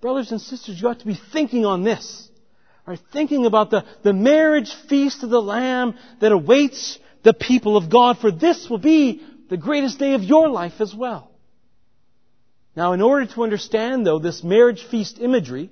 brothers 0.00 0.30
and 0.30 0.40
sisters, 0.40 0.80
you 0.80 0.88
ought 0.88 1.00
to 1.00 1.06
be 1.06 1.18
thinking 1.32 1.64
on 1.64 1.82
this. 1.82 2.28
Right? 2.86 3.00
Thinking 3.12 3.46
about 3.46 3.70
the, 3.70 3.84
the 4.04 4.12
marriage 4.12 4.72
feast 4.88 5.24
of 5.24 5.30
the 5.30 5.42
Lamb 5.42 5.98
that 6.20 6.30
awaits 6.30 7.00
the 7.24 7.34
people 7.34 7.76
of 7.76 7.90
God, 7.90 8.18
for 8.18 8.30
this 8.30 8.70
will 8.70 8.78
be 8.78 9.20
the 9.48 9.56
greatest 9.56 9.98
day 9.98 10.14
of 10.14 10.22
your 10.22 10.48
life 10.48 10.80
as 10.80 10.94
well. 10.94 11.30
Now, 12.74 12.92
in 12.92 13.00
order 13.00 13.26
to 13.26 13.42
understand, 13.42 14.06
though, 14.06 14.18
this 14.18 14.44
marriage 14.44 14.84
feast 14.90 15.18
imagery, 15.18 15.70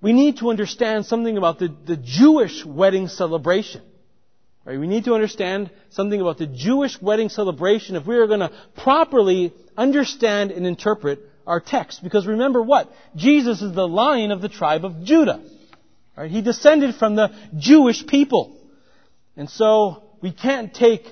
we 0.00 0.12
need 0.12 0.38
to 0.38 0.50
understand 0.50 1.06
something 1.06 1.38
about 1.38 1.58
the, 1.58 1.74
the 1.86 1.96
Jewish 1.96 2.64
wedding 2.64 3.08
celebration. 3.08 3.82
Right? 4.64 4.78
We 4.78 4.86
need 4.86 5.04
to 5.04 5.14
understand 5.14 5.70
something 5.90 6.20
about 6.20 6.38
the 6.38 6.46
Jewish 6.46 7.00
wedding 7.00 7.28
celebration 7.28 7.96
if 7.96 8.06
we 8.06 8.16
are 8.16 8.26
going 8.26 8.40
to 8.40 8.50
properly 8.76 9.52
understand 9.76 10.50
and 10.50 10.66
interpret 10.66 11.20
our 11.46 11.60
text. 11.60 12.02
Because 12.02 12.26
remember 12.26 12.62
what? 12.62 12.90
Jesus 13.14 13.62
is 13.62 13.74
the 13.74 13.86
lion 13.86 14.30
of 14.30 14.40
the 14.40 14.48
tribe 14.48 14.84
of 14.84 15.04
Judah. 15.04 15.42
Right? 16.16 16.30
He 16.30 16.42
descended 16.42 16.96
from 16.96 17.14
the 17.14 17.30
Jewish 17.56 18.06
people. 18.06 18.56
And 19.36 19.48
so 19.50 20.02
we 20.22 20.32
can't 20.32 20.74
take 20.74 21.06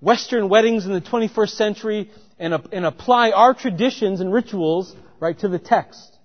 Western 0.00 0.48
weddings 0.48 0.86
in 0.86 0.92
the 0.92 1.00
21st 1.00 1.50
century 1.50 2.10
and, 2.38 2.54
and 2.72 2.84
apply 2.84 3.30
our 3.30 3.54
traditions 3.54 4.20
and 4.20 4.32
rituals 4.32 4.94
right 5.20 5.38
to 5.38 5.48
the 5.48 5.58
text. 5.58 6.16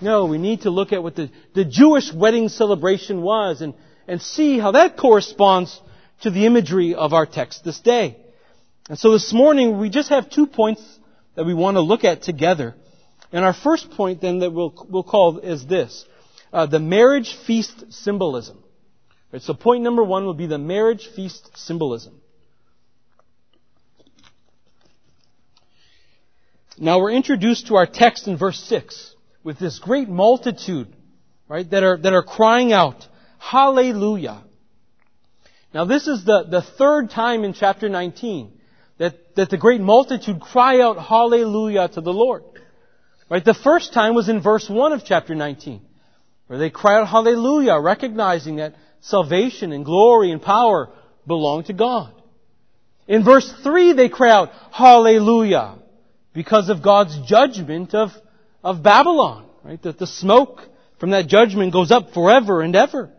No, 0.00 0.26
we 0.26 0.38
need 0.38 0.62
to 0.62 0.70
look 0.70 0.92
at 0.92 1.02
what 1.02 1.16
the, 1.16 1.30
the 1.54 1.64
Jewish 1.64 2.12
wedding 2.12 2.48
celebration 2.48 3.22
was 3.22 3.62
and, 3.62 3.74
and 4.06 4.20
see 4.20 4.58
how 4.58 4.72
that 4.72 4.96
corresponds 4.96 5.80
to 6.22 6.30
the 6.30 6.46
imagery 6.46 6.94
of 6.94 7.12
our 7.12 7.26
text 7.26 7.64
this 7.64 7.80
day. 7.80 8.16
And 8.88 8.98
so 8.98 9.10
this 9.10 9.32
morning 9.32 9.78
we 9.78 9.90
just 9.90 10.10
have 10.10 10.30
two 10.30 10.46
points 10.46 10.82
that 11.34 11.44
we 11.44 11.54
want 11.54 11.76
to 11.76 11.80
look 11.80 12.04
at 12.04 12.22
together. 12.22 12.74
And 13.32 13.44
our 13.44 13.54
first 13.54 13.90
point 13.90 14.20
then 14.20 14.40
that 14.40 14.50
we'll, 14.50 14.86
we'll 14.88 15.02
call 15.02 15.38
is 15.38 15.66
this. 15.66 16.04
Uh, 16.52 16.66
the 16.66 16.78
marriage 16.78 17.36
feast 17.46 17.92
symbolism. 17.92 18.62
Right, 19.32 19.42
so 19.42 19.54
point 19.54 19.82
number 19.82 20.04
one 20.04 20.24
will 20.24 20.34
be 20.34 20.46
the 20.46 20.58
marriage 20.58 21.08
feast 21.14 21.50
symbolism. 21.56 22.20
Now 26.78 27.00
we're 27.00 27.12
introduced 27.12 27.68
to 27.68 27.76
our 27.76 27.86
text 27.86 28.28
in 28.28 28.36
verse 28.36 28.60
6 28.68 29.14
with 29.42 29.58
this 29.58 29.78
great 29.78 30.08
multitude, 30.08 30.88
right, 31.48 31.68
that 31.70 31.82
are, 31.82 31.96
that 31.96 32.12
are 32.12 32.22
crying 32.22 32.72
out, 32.72 33.06
Hallelujah. 33.38 34.42
Now 35.72 35.84
this 35.84 36.06
is 36.06 36.24
the, 36.24 36.44
the 36.50 36.62
third 36.62 37.10
time 37.10 37.44
in 37.44 37.54
chapter 37.54 37.88
19 37.88 38.52
that, 38.98 39.14
that 39.36 39.50
the 39.50 39.58
great 39.58 39.80
multitude 39.80 40.40
cry 40.40 40.80
out 40.80 40.98
hallelujah 40.98 41.88
to 41.88 42.00
the 42.00 42.12
Lord. 42.12 42.42
Right? 43.30 43.44
The 43.44 43.54
first 43.54 43.92
time 43.92 44.14
was 44.14 44.28
in 44.28 44.40
verse 44.40 44.68
1 44.68 44.92
of 44.92 45.04
chapter 45.04 45.34
19, 45.34 45.80
where 46.46 46.58
they 46.58 46.70
cry 46.70 46.98
out 46.98 47.08
hallelujah, 47.08 47.78
recognizing 47.78 48.56
that 48.56 48.74
salvation 49.00 49.72
and 49.72 49.84
glory 49.84 50.30
and 50.30 50.42
power 50.42 50.90
belong 51.26 51.64
to 51.64 51.72
God. 51.72 52.12
In 53.06 53.24
verse 53.24 53.52
3 53.62 53.92
they 53.92 54.08
cry 54.08 54.30
out 54.30 54.50
hallelujah 54.72 55.78
because 56.36 56.68
of 56.68 56.82
God's 56.82 57.18
judgment 57.26 57.94
of, 57.94 58.10
of 58.62 58.82
Babylon. 58.82 59.46
Right? 59.64 59.82
That 59.82 59.98
the 59.98 60.06
smoke 60.06 60.60
from 61.00 61.10
that 61.10 61.28
judgment 61.28 61.72
goes 61.72 61.90
up 61.90 62.12
forever 62.12 62.60
and 62.60 62.76
ever. 62.76 63.10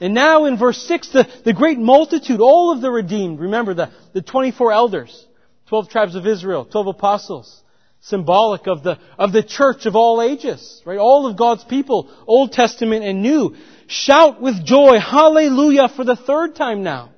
And 0.00 0.14
now 0.14 0.44
in 0.44 0.56
verse 0.56 0.78
6, 0.86 1.08
the, 1.10 1.28
the 1.44 1.52
great 1.52 1.78
multitude, 1.78 2.40
all 2.40 2.72
of 2.72 2.80
the 2.80 2.90
redeemed, 2.90 3.40
remember 3.40 3.74
the, 3.74 3.90
the 4.12 4.22
24 4.22 4.72
elders, 4.72 5.26
12 5.66 5.90
tribes 5.90 6.14
of 6.14 6.28
Israel, 6.28 6.64
12 6.64 6.86
apostles, 6.86 7.60
symbolic 8.02 8.68
of 8.68 8.84
the, 8.84 9.00
of 9.18 9.32
the 9.32 9.42
church 9.42 9.86
of 9.86 9.96
all 9.96 10.22
ages, 10.22 10.80
right? 10.86 10.98
All 10.98 11.26
of 11.26 11.36
God's 11.36 11.64
people, 11.64 12.08
Old 12.24 12.52
Testament 12.52 13.04
and 13.04 13.20
New, 13.20 13.56
shout 13.88 14.40
with 14.40 14.64
joy, 14.64 15.00
hallelujah, 15.00 15.88
for 15.88 16.04
the 16.04 16.16
third 16.16 16.54
time 16.54 16.84
now. 16.84 17.10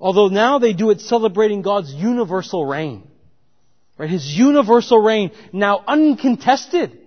Although 0.00 0.28
now 0.28 0.58
they 0.58 0.72
do 0.72 0.88
it 0.88 1.02
celebrating 1.02 1.60
God's 1.60 1.92
universal 1.92 2.64
reign. 2.64 3.09
Right? 4.00 4.08
His 4.08 4.24
universal 4.24 4.98
reign, 4.98 5.30
now 5.52 5.84
uncontested. 5.86 6.98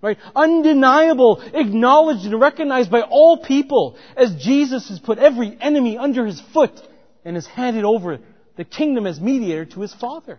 Right? 0.00 0.18
Undeniable, 0.36 1.42
acknowledged 1.52 2.26
and 2.26 2.40
recognized 2.40 2.92
by 2.92 3.00
all 3.00 3.38
people 3.38 3.98
as 4.16 4.36
Jesus 4.36 4.88
has 4.88 5.00
put 5.00 5.18
every 5.18 5.58
enemy 5.60 5.98
under 5.98 6.24
his 6.24 6.40
foot 6.54 6.80
and 7.24 7.34
has 7.34 7.48
handed 7.48 7.84
over 7.84 8.20
the 8.56 8.64
kingdom 8.64 9.04
as 9.04 9.20
mediator 9.20 9.64
to 9.64 9.80
his 9.80 9.92
Father. 9.92 10.38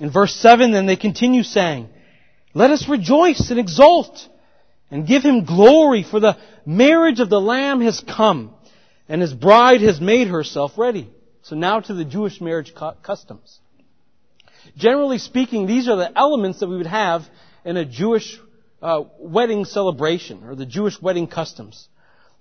In 0.00 0.10
verse 0.10 0.34
7 0.34 0.72
then 0.72 0.86
they 0.86 0.96
continue 0.96 1.44
saying, 1.44 1.88
Let 2.54 2.72
us 2.72 2.88
rejoice 2.88 3.50
and 3.50 3.60
exult 3.60 4.28
and 4.90 5.06
give 5.06 5.22
him 5.22 5.44
glory 5.44 6.02
for 6.02 6.18
the 6.18 6.36
marriage 6.66 7.20
of 7.20 7.30
the 7.30 7.40
Lamb 7.40 7.80
has 7.82 8.00
come 8.00 8.52
and 9.08 9.22
his 9.22 9.32
bride 9.32 9.82
has 9.82 10.00
made 10.00 10.26
herself 10.26 10.72
ready. 10.76 11.08
So 11.42 11.54
now 11.54 11.78
to 11.78 11.94
the 11.94 12.04
Jewish 12.04 12.40
marriage 12.40 12.74
customs. 13.04 13.60
Generally 14.76 15.18
speaking, 15.18 15.66
these 15.66 15.88
are 15.88 15.96
the 15.96 16.16
elements 16.16 16.60
that 16.60 16.68
we 16.68 16.76
would 16.76 16.86
have 16.86 17.22
in 17.64 17.76
a 17.76 17.84
Jewish 17.84 18.38
uh, 18.82 19.04
wedding 19.18 19.64
celebration 19.64 20.44
or 20.44 20.54
the 20.54 20.66
Jewish 20.66 21.00
wedding 21.00 21.26
customs. 21.26 21.88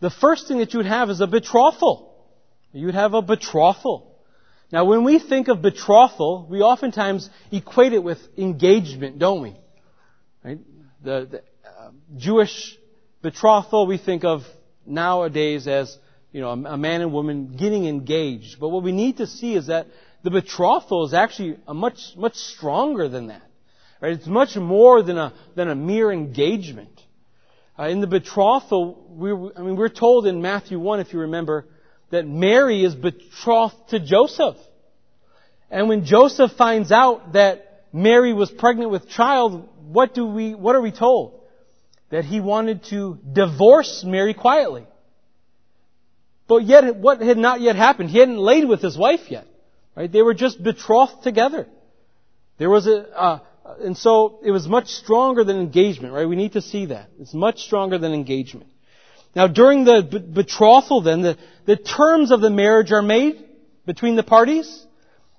The 0.01 0.09
first 0.09 0.47
thing 0.47 0.57
that 0.57 0.73
you 0.73 0.79
would 0.79 0.85
have 0.85 1.09
is 1.09 1.21
a 1.21 1.27
betrothal. 1.27 2.13
You 2.73 2.87
would 2.87 2.95
have 2.95 3.13
a 3.13 3.21
betrothal. 3.21 4.17
Now, 4.71 4.85
when 4.85 5.03
we 5.03 5.19
think 5.19 5.47
of 5.47 5.61
betrothal, 5.61 6.47
we 6.49 6.61
oftentimes 6.61 7.29
equate 7.51 7.93
it 7.93 8.03
with 8.03 8.17
engagement, 8.37 9.19
don't 9.19 9.43
we? 9.43 9.55
Right? 10.43 10.59
The, 11.03 11.27
the 11.29 11.43
uh, 11.69 11.91
Jewish 12.17 12.75
betrothal 13.21 13.85
we 13.85 13.97
think 13.97 14.23
of 14.23 14.41
nowadays 14.85 15.67
as 15.67 15.97
you 16.31 16.41
know 16.41 16.49
a, 16.49 16.73
a 16.73 16.77
man 16.77 17.01
and 17.01 17.13
woman 17.13 17.55
getting 17.55 17.85
engaged. 17.85 18.59
But 18.59 18.69
what 18.69 18.83
we 18.83 18.91
need 18.91 19.17
to 19.17 19.27
see 19.27 19.55
is 19.55 19.67
that 19.67 19.87
the 20.23 20.31
betrothal 20.31 21.05
is 21.05 21.13
actually 21.13 21.57
a 21.67 21.73
much 21.73 21.99
much 22.15 22.35
stronger 22.35 23.07
than 23.07 23.27
that. 23.27 23.43
Right? 24.03 24.13
It's 24.13 24.27
much 24.27 24.57
more 24.57 25.01
than 25.01 25.17
a, 25.17 25.33
than 25.55 25.69
a 25.69 25.75
mere 25.75 26.11
engagement. 26.11 26.99
Uh, 27.79 27.87
in 27.87 28.01
the 28.01 28.07
betrothal, 28.07 29.01
we, 29.09 29.31
I 29.31 29.61
mean, 29.61 29.77
we're 29.77 29.87
told 29.87 30.27
in 30.27 30.41
Matthew 30.41 30.77
1, 30.77 30.99
if 30.99 31.13
you 31.13 31.19
remember, 31.19 31.65
that 32.11 32.27
Mary 32.27 32.83
is 32.83 32.95
betrothed 32.95 33.75
to 33.91 33.99
Joseph. 33.99 34.57
And 35.71 35.87
when 35.87 36.03
Joseph 36.03 36.51
finds 36.51 36.91
out 36.91 37.31
that 37.33 37.85
Mary 37.93 38.33
was 38.33 38.51
pregnant 38.51 38.91
with 38.91 39.07
child, 39.07 39.69
what 39.87 40.13
do 40.13 40.25
we, 40.25 40.53
what 40.53 40.75
are 40.75 40.81
we 40.81 40.91
told? 40.91 41.39
That 42.09 42.25
he 42.25 42.41
wanted 42.41 42.83
to 42.89 43.17
divorce 43.31 44.03
Mary 44.05 44.33
quietly. 44.33 44.85
But 46.47 46.65
yet, 46.65 46.97
what 46.97 47.21
had 47.21 47.37
not 47.37 47.61
yet 47.61 47.77
happened? 47.77 48.09
He 48.09 48.19
hadn't 48.19 48.37
laid 48.37 48.67
with 48.67 48.81
his 48.81 48.97
wife 48.97 49.31
yet. 49.31 49.47
Right? 49.95 50.11
They 50.11 50.21
were 50.21 50.33
just 50.33 50.61
betrothed 50.61 51.23
together. 51.23 51.67
There 52.57 52.69
was 52.69 52.87
a, 52.87 52.91
a, 52.91 53.41
and 53.81 53.97
so 53.97 54.39
it 54.43 54.51
was 54.51 54.67
much 54.67 54.87
stronger 54.87 55.43
than 55.43 55.59
engagement, 55.59 56.13
right? 56.13 56.27
We 56.27 56.35
need 56.35 56.53
to 56.53 56.61
see 56.61 56.87
that. 56.87 57.09
It's 57.19 57.33
much 57.33 57.59
stronger 57.61 57.97
than 57.97 58.13
engagement. 58.13 58.69
Now 59.35 59.47
during 59.47 59.83
the 59.83 60.01
betrothal 60.33 61.01
then, 61.01 61.21
the, 61.21 61.37
the 61.65 61.75
terms 61.75 62.31
of 62.31 62.41
the 62.41 62.49
marriage 62.49 62.91
are 62.91 63.01
made 63.01 63.43
between 63.85 64.15
the 64.15 64.23
parties, 64.23 64.85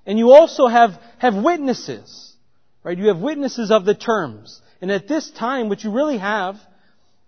and 0.05 0.19
you 0.19 0.31
also 0.31 0.67
have, 0.67 0.99
have 1.17 1.35
witnesses, 1.35 2.35
right? 2.83 2.97
You 2.97 3.07
have 3.07 3.19
witnesses 3.19 3.71
of 3.71 3.85
the 3.85 3.95
terms. 3.95 4.61
And 4.81 4.91
at 4.91 5.07
this 5.07 5.31
time, 5.31 5.69
what 5.69 5.83
you 5.83 5.91
really 5.91 6.17
have 6.17 6.57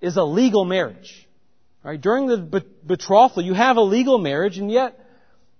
is 0.02 0.18
a 0.18 0.24
legal 0.24 0.66
marriage. 0.66 1.28
Right? 1.84 2.00
During 2.00 2.28
the 2.28 2.64
betrothal, 2.86 3.44
you 3.44 3.54
have 3.54 3.78
a 3.78 3.82
legal 3.82 4.18
marriage, 4.18 4.58
and 4.58 4.70
yet 4.70 5.00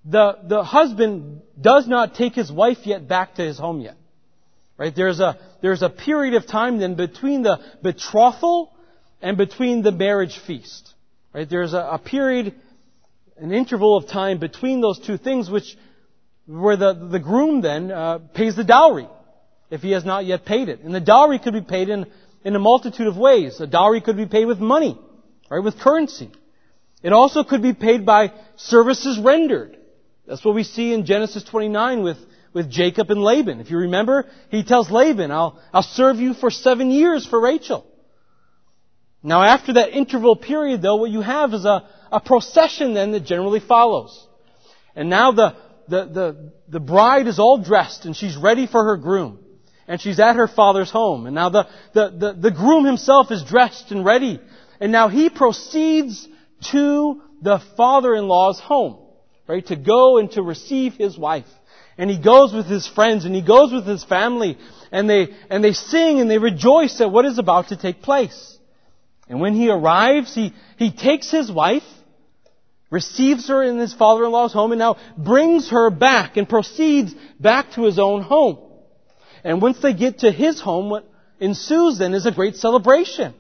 the, 0.10 0.38
the 0.44 0.64
husband 0.64 1.42
does 1.60 1.88
not 1.88 2.16
take 2.16 2.34
his 2.34 2.52
wife 2.52 2.80
yet 2.86 3.08
back 3.08 3.36
to 3.36 3.42
his 3.42 3.58
home 3.58 3.82
yet. 3.82 3.98
Right? 4.78 4.96
There's 4.96 5.20
a, 5.20 5.38
there's 5.62 5.82
a 5.82 5.90
period 5.90 6.36
of 6.36 6.48
time 6.48 6.78
then 6.78 6.96
between 6.96 7.42
the 7.42 7.60
betrothal 7.82 8.72
and 9.22 9.38
between 9.38 9.82
the 9.82 9.92
marriage 9.92 10.40
feast. 10.40 10.94
Right? 11.34 11.50
There's 11.50 11.74
a, 11.74 11.80
a 11.80 12.00
period, 12.00 12.56
an 13.38 13.52
interval 13.52 13.98
of 13.98 14.08
time 14.08 14.40
between 14.40 14.80
those 14.80 15.00
two 15.00 15.18
things 15.18 15.50
which, 15.50 15.76
where 16.46 16.78
the, 16.78 16.94
the 16.94 17.20
groom 17.20 17.62
then 17.62 17.92
uh, 17.92 18.20
pays 18.20 18.56
the 18.56 18.64
dowry 18.64 19.08
if 19.70 19.82
he 19.82 19.92
has 19.92 20.06
not 20.06 20.26
yet 20.26 20.46
paid 20.46 20.70
it. 20.70 20.80
And 20.82 20.96
the 20.96 21.02
dowry 21.02 21.40
could 21.40 21.54
be 21.54 21.62
paid 21.62 21.90
in, 21.90 22.06
in 22.46 22.56
a 22.56 22.60
multitude 22.60 23.08
of 23.08 23.18
ways. 23.18 23.60
A 23.60 23.68
dowry 23.68 24.00
could 24.00 24.16
be 24.16 24.28
paid 24.28 24.46
with 24.46 24.60
money, 24.60 24.98
right? 25.50 25.62
With 25.62 25.80
currency. 25.80 26.32
It 27.04 27.12
also 27.12 27.44
could 27.44 27.62
be 27.62 27.74
paid 27.74 28.06
by 28.06 28.32
services 28.56 29.20
rendered. 29.20 29.78
That's 30.28 30.44
what 30.44 30.56
we 30.56 30.64
see 30.64 30.94
in 30.94 31.06
Genesis 31.06 31.44
29 31.46 32.04
with, 32.04 32.18
with 32.54 32.70
Jacob 32.70 33.10
and 33.10 33.22
Laban. 33.22 33.62
If 33.62 33.72
you 33.72 33.78
remember, 33.78 34.26
he 34.50 34.64
tells 34.64 34.92
Laban, 34.92 35.32
I'll, 35.32 35.60
I'll 35.74 35.84
serve 35.84 36.18
you 36.18 36.34
for 36.34 36.52
seven 36.52 36.92
years 36.92 37.26
for 37.26 37.40
Rachel. 37.40 37.86
Now 39.24 39.42
after 39.42 39.74
that 39.74 39.90
interval 39.90 40.36
period 40.36 40.82
though, 40.82 40.98
what 40.98 41.10
you 41.12 41.22
have 41.22 41.54
is 41.54 41.66
a, 41.66 41.88
a 42.12 42.20
procession 42.20 42.94
then 42.94 43.12
that 43.12 43.26
generally 43.26 43.60
follows. 43.60 44.28
And 44.96 45.10
now 45.10 45.32
the, 45.32 45.56
the, 45.88 46.06
the, 46.06 46.52
the 46.68 46.80
bride 46.80 47.28
is 47.28 47.40
all 47.40 47.58
dressed 47.58 48.06
and 48.06 48.16
she's 48.16 48.36
ready 48.36 48.68
for 48.68 48.84
her 48.84 48.98
groom. 48.98 49.40
And 49.88 50.02
she's 50.02 50.20
at 50.20 50.36
her 50.36 50.50
father's 50.50 50.92
home. 50.92 51.26
And 51.26 51.36
now 51.36 51.50
the, 51.50 51.68
the, 51.94 52.10
the, 52.10 52.34
the 52.34 52.52
groom 52.52 52.84
himself 52.84 53.32
is 53.32 53.44
dressed 53.44 53.92
and 53.92 54.04
ready. 54.04 54.42
And 54.82 54.92
now 54.92 55.08
he 55.08 55.30
proceeds 55.30 56.28
to 56.72 57.22
the 57.42 57.60
father-in-law's 57.78 58.60
home, 58.60 58.98
right? 59.48 59.66
To 59.68 59.76
go 59.76 60.18
and 60.18 60.32
to 60.32 60.42
receive 60.42 60.94
his 60.94 61.18
wife. 61.18 61.48
And 61.98 62.10
he 62.10 62.22
goes 62.22 62.54
with 62.54 62.68
his 62.68 62.88
friends 62.88 63.26
and 63.26 63.34
he 63.34 63.42
goes 63.42 63.72
with 63.72 63.86
his 63.86 64.04
family 64.04 64.58
and 64.92 65.10
they, 65.10 65.30
and 65.50 65.64
they 65.64 65.74
sing 65.74 66.20
and 66.20 66.30
they 66.30 66.38
rejoice 66.38 67.02
at 67.02 67.12
what 67.12 67.26
is 67.26 67.40
about 67.40 67.70
to 67.70 67.78
take 67.78 68.02
place. 68.02 68.58
And 69.28 69.42
when 69.42 69.56
he 69.56 69.70
arrives, 69.70 70.36
he, 70.36 70.54
he 70.78 70.92
takes 70.92 71.32
his 71.32 71.52
wife 71.52 71.84
receives 72.90 73.48
her 73.50 73.64
in 73.64 73.78
his 73.78 73.94
father-in-law's 73.94 74.54
home 74.54 74.72
and 74.72 74.80
now 74.80 74.98
brings 75.18 75.70
her 75.70 75.90
back 75.90 76.38
and 76.38 76.48
proceeds 76.48 77.14
back 77.40 77.72
to 77.74 77.84
his 77.84 78.00
own 78.00 78.22
home. 78.22 78.60
And 79.44 79.62
once 79.62 79.80
they 79.82 79.94
get 79.94 80.20
to 80.20 80.32
his 80.32 80.62
home, 80.62 80.90
what 80.90 81.10
ensues 81.40 82.00
then 82.00 82.14
is 82.14 82.26
a 82.26 82.32
great 82.32 82.56
celebration. 82.56 83.34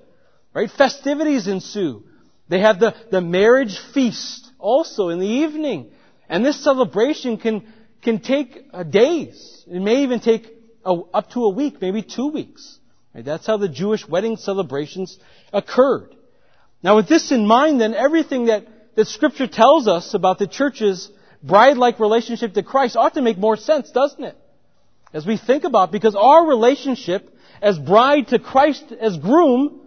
Right? 0.53 0.69
Festivities 0.69 1.47
ensue. 1.47 2.03
They 2.49 2.59
have 2.59 2.79
the, 2.79 2.95
the 3.11 3.21
marriage 3.21 3.77
feast 3.93 4.49
also 4.57 5.09
in 5.09 5.19
the 5.19 5.27
evening. 5.27 5.91
And 6.29 6.45
this 6.45 6.63
celebration 6.63 7.37
can, 7.37 7.65
can 8.01 8.19
take 8.19 8.65
uh, 8.73 8.83
days. 8.83 9.65
It 9.67 9.81
may 9.81 10.03
even 10.03 10.19
take 10.19 10.47
up 10.85 11.29
to 11.31 11.45
a 11.45 11.49
week, 11.49 11.81
maybe 11.81 12.01
two 12.01 12.27
weeks. 12.27 12.79
That's 13.13 13.47
how 13.47 13.57
the 13.57 13.69
Jewish 13.69 14.07
wedding 14.07 14.37
celebrations 14.37 15.17
occurred. 15.51 16.15
Now 16.83 16.95
with 16.97 17.09
this 17.09 17.31
in 17.31 17.47
mind 17.47 17.81
then, 17.81 17.93
everything 17.93 18.45
that 18.45 18.67
that 18.97 19.07
Scripture 19.07 19.47
tells 19.47 19.87
us 19.87 20.15
about 20.15 20.39
the 20.39 20.47
church's 20.47 21.09
bride-like 21.43 21.99
relationship 21.99 22.53
to 22.53 22.63
Christ 22.63 22.97
ought 22.97 23.13
to 23.13 23.21
make 23.21 23.37
more 23.37 23.55
sense, 23.55 23.91
doesn't 23.91 24.23
it? 24.23 24.35
As 25.13 25.25
we 25.25 25.37
think 25.37 25.65
about, 25.65 25.91
because 25.91 26.15
our 26.15 26.47
relationship 26.47 27.31
as 27.61 27.77
bride 27.77 28.29
to 28.29 28.39
Christ 28.39 28.91
as 28.99 29.17
groom 29.17 29.81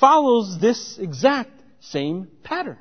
follows 0.00 0.58
this 0.60 0.98
exact 0.98 1.52
same 1.80 2.28
pattern. 2.42 2.78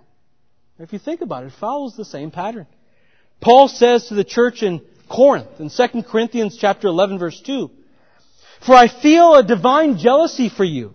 If 0.80 0.92
you 0.92 1.00
think 1.00 1.22
about 1.22 1.44
it, 1.44 1.48
it 1.48 1.54
follows 1.60 1.96
the 1.96 2.06
same 2.06 2.32
pattern. 2.32 2.66
Paul 3.42 3.68
says 3.68 4.08
to 4.08 4.16
the 4.16 4.24
church 4.24 4.64
in 4.64 4.82
Corinth 5.10 5.60
in 5.60 5.70
2 5.70 6.04
Corinthians 6.04 6.58
chapter 6.60 6.88
11 6.88 7.20
verse 7.20 7.42
2, 7.42 7.70
For 8.66 8.76
I 8.76 8.88
feel 8.88 9.36
a 9.36 9.44
divine 9.44 9.98
jealousy 9.98 10.50
for 10.50 10.64
you, 10.64 10.94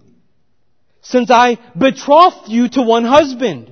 since 1.02 1.30
I 1.30 1.58
betrothed 1.76 2.48
you 2.48 2.68
to 2.70 2.82
one 2.82 3.04
husband, 3.04 3.70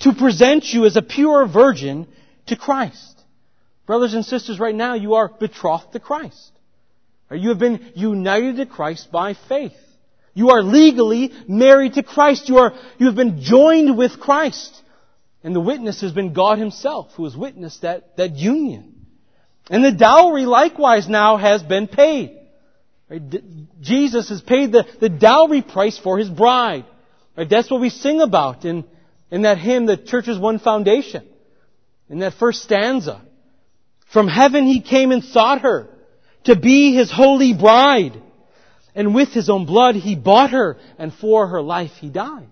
to 0.00 0.12
present 0.12 0.64
you 0.64 0.84
as 0.84 0.96
a 0.96 1.02
pure 1.02 1.46
virgin 1.46 2.06
to 2.46 2.56
Christ. 2.56 3.14
Brothers 3.86 4.14
and 4.14 4.24
sisters, 4.24 4.58
right 4.58 4.74
now 4.74 4.94
you 4.94 5.14
are 5.14 5.28
betrothed 5.28 5.92
to 5.92 6.00
Christ. 6.00 6.52
You 7.30 7.48
have 7.50 7.58
been 7.58 7.92
united 7.94 8.56
to 8.56 8.66
Christ 8.66 9.10
by 9.10 9.34
faith. 9.48 9.76
You 10.34 10.50
are 10.50 10.62
legally 10.62 11.32
married 11.48 11.94
to 11.94 12.02
Christ. 12.02 12.48
You 12.48 12.58
are, 12.58 12.74
you 12.98 13.06
have 13.06 13.16
been 13.16 13.40
joined 13.40 13.96
with 13.96 14.20
Christ. 14.20 14.82
And 15.46 15.54
the 15.54 15.60
witness 15.60 16.00
has 16.00 16.10
been 16.10 16.32
God 16.32 16.58
Himself 16.58 17.12
who 17.16 17.22
has 17.22 17.36
witnessed 17.36 17.82
that, 17.82 18.16
that 18.16 18.32
union. 18.32 19.06
And 19.70 19.84
the 19.84 19.92
dowry 19.92 20.44
likewise 20.44 21.08
now 21.08 21.36
has 21.36 21.62
been 21.62 21.86
paid. 21.86 22.36
Right? 23.08 23.22
Jesus 23.80 24.28
has 24.30 24.42
paid 24.42 24.72
the, 24.72 24.84
the 25.00 25.08
dowry 25.08 25.62
price 25.62 26.00
for 26.00 26.18
His 26.18 26.28
bride. 26.28 26.84
Right? 27.36 27.48
That's 27.48 27.70
what 27.70 27.80
we 27.80 27.90
sing 27.90 28.20
about 28.20 28.64
in, 28.64 28.84
in 29.30 29.42
that 29.42 29.58
hymn, 29.58 29.86
the 29.86 29.96
church's 29.96 30.36
one 30.36 30.58
foundation. 30.58 31.24
In 32.10 32.18
that 32.18 32.34
first 32.34 32.64
stanza. 32.64 33.22
From 34.12 34.26
heaven 34.26 34.66
he 34.66 34.80
came 34.80 35.12
and 35.12 35.22
sought 35.22 35.60
her 35.60 35.88
to 36.42 36.56
be 36.56 36.92
his 36.92 37.12
holy 37.12 37.54
bride. 37.54 38.20
And 38.96 39.14
with 39.14 39.28
his 39.28 39.48
own 39.48 39.64
blood 39.64 39.94
he 39.94 40.16
bought 40.16 40.50
her 40.50 40.76
and 40.98 41.14
for 41.14 41.46
her 41.46 41.62
life 41.62 41.92
he 42.00 42.08
died. 42.08 42.50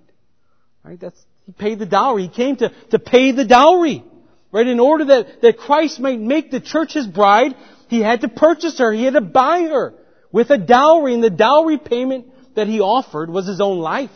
Right? 0.84 1.00
That's, 1.00 1.20
he 1.46 1.52
paid 1.52 1.78
the 1.78 1.86
dowry. 1.86 2.22
He 2.22 2.28
came 2.28 2.56
to, 2.56 2.72
to 2.90 2.98
pay 2.98 3.32
the 3.32 3.44
dowry. 3.44 4.02
Right? 4.50 4.66
In 4.66 4.80
order 4.80 5.06
that, 5.06 5.42
that 5.42 5.58
Christ 5.58 5.98
might 6.00 6.20
make 6.20 6.50
the 6.50 6.60
church 6.60 6.94
his 6.94 7.06
bride, 7.06 7.54
he 7.88 8.00
had 8.00 8.20
to 8.20 8.28
purchase 8.28 8.78
her. 8.78 8.92
He 8.92 9.04
had 9.04 9.14
to 9.14 9.20
buy 9.20 9.62
her 9.62 9.94
with 10.30 10.50
a 10.50 10.58
dowry. 10.58 11.14
And 11.14 11.22
the 11.22 11.30
dowry 11.30 11.78
payment 11.78 12.26
that 12.54 12.68
he 12.68 12.80
offered 12.80 13.30
was 13.30 13.46
his 13.46 13.60
own 13.60 13.78
life. 13.78 14.10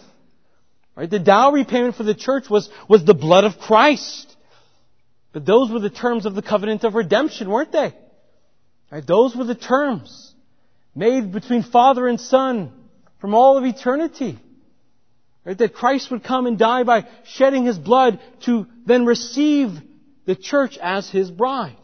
Right? 0.94 1.10
The 1.10 1.18
dowry 1.18 1.64
payment 1.64 1.96
for 1.96 2.04
the 2.04 2.14
church 2.14 2.48
was, 2.48 2.70
was 2.88 3.04
the 3.04 3.14
blood 3.14 3.44
of 3.44 3.58
Christ. 3.58 4.36
But 5.32 5.44
those 5.44 5.70
were 5.70 5.80
the 5.80 5.90
terms 5.90 6.24
of 6.24 6.34
the 6.34 6.42
covenant 6.42 6.84
of 6.84 6.94
redemption, 6.94 7.50
weren't 7.50 7.72
they? 7.72 7.92
Right? 8.90 9.06
Those 9.06 9.36
were 9.36 9.44
the 9.44 9.54
terms 9.54 10.34
made 10.94 11.32
between 11.32 11.62
Father 11.62 12.08
and 12.08 12.20
Son 12.20 12.72
from 13.20 13.34
all 13.34 13.56
of 13.58 13.64
eternity. 13.64 14.38
Right? 15.48 15.56
That 15.56 15.72
Christ 15.72 16.11
would 16.11 16.22
come 16.24 16.44
and 16.44 16.58
die 16.58 16.82
by 16.82 17.06
shedding 17.24 17.64
His 17.64 17.78
blood 17.78 18.20
to 18.44 18.66
then 18.84 19.06
receive 19.06 19.70
the 20.26 20.37
church 20.37 20.76
as 20.76 21.08
His 21.08 21.30
bride. 21.30 21.78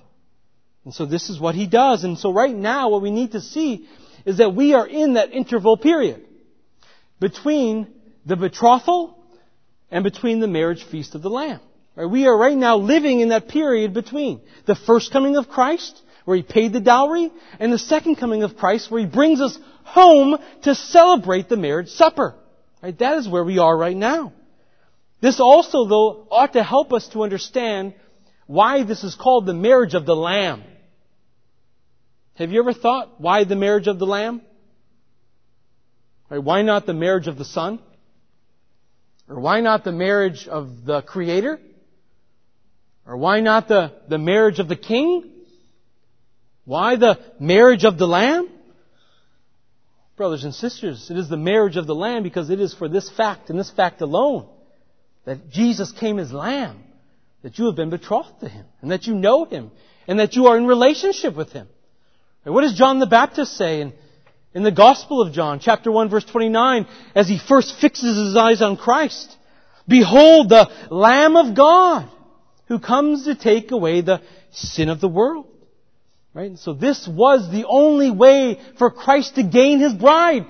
And 0.84 0.92
so 0.92 1.06
this 1.06 1.30
is 1.30 1.40
what 1.40 1.54
He 1.54 1.66
does. 1.66 2.04
And 2.04 2.18
so 2.18 2.30
right 2.30 2.54
now 2.54 2.90
what 2.90 3.00
we 3.00 3.10
need 3.10 3.32
to 3.32 3.40
see 3.40 3.88
is 4.26 4.36
that 4.36 4.54
we 4.54 4.74
are 4.74 4.86
in 4.86 5.14
that 5.14 5.32
interval 5.32 5.78
period 5.78 6.22
between 7.18 7.86
the 8.26 8.36
betrothal 8.36 9.18
and 9.90 10.04
between 10.04 10.40
the 10.40 10.46
marriage 10.46 10.84
feast 10.84 11.14
of 11.14 11.22
the 11.22 11.30
Lamb. 11.30 11.60
Right? 11.96 12.04
We 12.04 12.26
are 12.26 12.36
right 12.36 12.58
now 12.58 12.76
living 12.76 13.20
in 13.20 13.30
that 13.30 13.48
period 13.48 13.94
between 13.94 14.42
the 14.66 14.74
first 14.74 15.10
coming 15.10 15.38
of 15.38 15.48
Christ, 15.48 16.02
where 16.26 16.36
He 16.36 16.42
paid 16.42 16.74
the 16.74 16.80
dowry, 16.80 17.32
and 17.58 17.72
the 17.72 17.78
second 17.78 18.16
coming 18.16 18.42
of 18.42 18.58
Christ, 18.58 18.90
where 18.90 19.00
He 19.00 19.06
brings 19.06 19.40
us 19.40 19.58
home 19.84 20.36
to 20.64 20.74
celebrate 20.74 21.48
the 21.48 21.56
marriage 21.56 21.88
supper. 21.88 22.34
Right? 22.84 22.98
That 22.98 23.16
is 23.16 23.26
where 23.26 23.42
we 23.42 23.58
are 23.58 23.74
right 23.74 23.96
now. 23.96 24.34
This 25.22 25.40
also, 25.40 25.86
though, 25.86 26.26
ought 26.30 26.52
to 26.52 26.62
help 26.62 26.92
us 26.92 27.08
to 27.14 27.22
understand 27.22 27.94
why 28.46 28.82
this 28.82 29.02
is 29.02 29.14
called 29.14 29.46
the 29.46 29.54
marriage 29.54 29.94
of 29.94 30.04
the 30.04 30.14
Lamb. 30.14 30.62
Have 32.34 32.52
you 32.52 32.60
ever 32.60 32.74
thought 32.74 33.22
why 33.22 33.44
the 33.44 33.56
marriage 33.56 33.86
of 33.86 33.98
the 33.98 34.04
Lamb? 34.04 34.42
Right? 36.28 36.42
Why 36.42 36.60
not 36.60 36.84
the 36.84 36.92
marriage 36.92 37.26
of 37.26 37.38
the 37.38 37.46
Son? 37.46 37.78
Or 39.30 39.40
why 39.40 39.62
not 39.62 39.82
the 39.82 39.92
marriage 39.92 40.46
of 40.46 40.84
the 40.84 41.00
Creator? 41.00 41.58
Or 43.06 43.16
why 43.16 43.40
not 43.40 43.66
the, 43.66 43.92
the 44.10 44.18
marriage 44.18 44.58
of 44.58 44.68
the 44.68 44.76
King? 44.76 45.30
Why 46.66 46.96
the 46.96 47.18
marriage 47.40 47.86
of 47.86 47.96
the 47.96 48.06
Lamb? 48.06 48.50
Brothers 50.16 50.44
and 50.44 50.54
sisters, 50.54 51.10
it 51.10 51.16
is 51.16 51.28
the 51.28 51.36
marriage 51.36 51.76
of 51.76 51.86
the 51.86 51.94
Lamb 51.94 52.22
because 52.22 52.50
it 52.50 52.60
is 52.60 52.72
for 52.74 52.88
this 52.88 53.10
fact 53.10 53.50
and 53.50 53.58
this 53.58 53.70
fact 53.70 54.00
alone 54.00 54.46
that 55.24 55.50
Jesus 55.50 55.90
came 55.92 56.18
as 56.18 56.32
Lamb, 56.32 56.84
that 57.42 57.58
you 57.58 57.66
have 57.66 57.76
been 57.76 57.90
betrothed 57.90 58.40
to 58.40 58.48
Him, 58.48 58.66
and 58.80 58.90
that 58.90 59.06
you 59.06 59.14
know 59.14 59.44
Him, 59.44 59.70
and 60.06 60.20
that 60.20 60.36
you 60.36 60.46
are 60.46 60.56
in 60.56 60.66
relationship 60.66 61.34
with 61.34 61.52
Him. 61.52 61.66
What 62.44 62.60
does 62.60 62.74
John 62.74 63.00
the 63.00 63.06
Baptist 63.06 63.56
say 63.56 63.80
in 63.80 63.94
in 64.54 64.62
the 64.62 64.70
Gospel 64.70 65.20
of 65.20 65.32
John, 65.32 65.58
chapter 65.58 65.90
1 65.90 66.08
verse 66.08 66.24
29, 66.24 66.86
as 67.14 67.28
he 67.28 67.38
first 67.38 67.74
fixes 67.80 68.16
his 68.16 68.36
eyes 68.36 68.62
on 68.62 68.76
Christ. 68.76 69.36
Behold 69.86 70.48
the 70.48 70.70
Lamb 70.90 71.36
of 71.36 71.56
God 71.56 72.08
who 72.68 72.78
comes 72.78 73.24
to 73.24 73.34
take 73.34 73.72
away 73.72 74.00
the 74.00 74.22
sin 74.52 74.88
of 74.88 75.00
the 75.00 75.08
world. 75.08 75.46
Right? 76.34 76.58
So 76.58 76.74
this 76.74 77.06
was 77.06 77.50
the 77.50 77.64
only 77.66 78.10
way 78.10 78.60
for 78.76 78.90
Christ 78.90 79.36
to 79.36 79.44
gain 79.44 79.78
his 79.78 79.94
bride. 79.94 80.46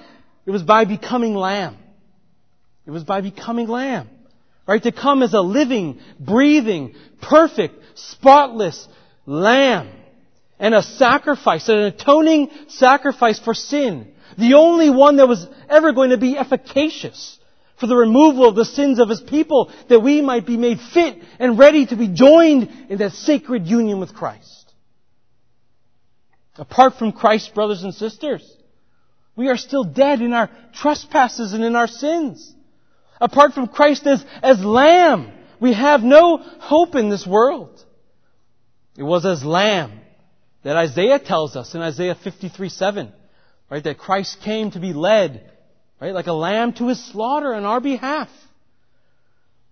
It 0.47 0.51
was 0.51 0.63
by 0.63 0.87
becoming 0.87 1.35
lamb. 1.35 1.77
It 2.87 2.91
was 2.91 3.05
by 3.05 3.21
becoming 3.21 3.69
lamb. 3.69 4.09
Right? 4.67 4.83
To 4.83 4.93
come 4.93 5.23
as 5.23 5.35
a 5.35 5.43
living, 5.43 6.01
breathing, 6.19 6.95
perfect, 7.21 7.75
spotless 7.97 8.89
lamb 9.27 9.91
and 10.59 10.75
a 10.75 10.83
sacrifice, 10.83 11.69
an 11.69 11.79
atoning 11.79 12.51
sacrifice 12.69 13.39
for 13.39 13.53
sin. 13.53 14.13
The 14.39 14.55
only 14.55 14.89
one 14.89 15.17
that 15.17 15.29
was 15.29 15.47
ever 15.69 15.93
going 15.93 16.11
to 16.11 16.17
be 16.17 16.39
efficacious 16.39 17.39
for 17.79 17.87
the 17.87 17.97
removal 17.97 18.49
of 18.49 18.55
the 18.55 18.65
sins 18.65 18.99
of 18.99 19.11
His 19.11 19.21
people 19.21 19.71
that 19.89 20.01
we 20.01 20.23
might 20.23 20.47
be 20.47 20.57
made 20.57 20.81
fit 20.81 21.19
and 21.39 21.59
ready 21.59 21.85
to 21.87 21.97
be 21.97 22.09
joined 22.09 22.71
in 22.89 22.99
that 22.99 23.13
sacred 23.13 23.67
union 23.67 24.01
with 24.01 24.15
Christ. 24.15 24.64
Apart 26.57 26.95
from 26.95 27.13
Christ, 27.13 27.55
brothers 27.55 27.83
and 27.83 27.95
sisters, 27.95 28.49
we 29.37 29.49
are 29.49 29.57
still 29.57 29.85
dead 29.85 30.21
in 30.21 30.33
our 30.33 30.49
trespasses 30.73 31.53
and 31.53 31.65
in 31.65 31.75
our 31.75 31.89
sins. 31.89 32.55
Apart 33.21 33.55
from 33.55 33.69
Christ 33.69 34.07
as, 34.07 34.25
as 34.43 34.65
Lamb, 34.65 35.33
We 35.61 35.73
have 35.73 36.03
no 36.03 36.39
hope 36.39 36.95
in 36.95 37.09
this 37.09 37.27
world. 37.27 37.83
It 38.97 39.03
was 39.03 39.25
as 39.25 39.45
lamb 39.45 40.01
that 40.63 40.77
Isaiah 40.77 41.19
tells 41.19 41.57
us 41.57 41.75
in 41.75 41.81
Isaiah 41.81 42.15
53 42.15 42.69
7, 42.69 43.13
right, 43.71 43.83
that 43.85 43.99
Christ 43.99 44.41
came 44.43 44.71
to 44.73 44.81
be 44.81 44.93
led, 44.93 45.51
right, 46.01 46.15
like 46.15 46.27
a 46.27 46.33
lamb 46.33 46.73
to 46.75 46.89
his 46.89 47.05
slaughter 47.13 47.55
on 47.55 47.65
our 47.65 47.81
behalf. 47.81 48.29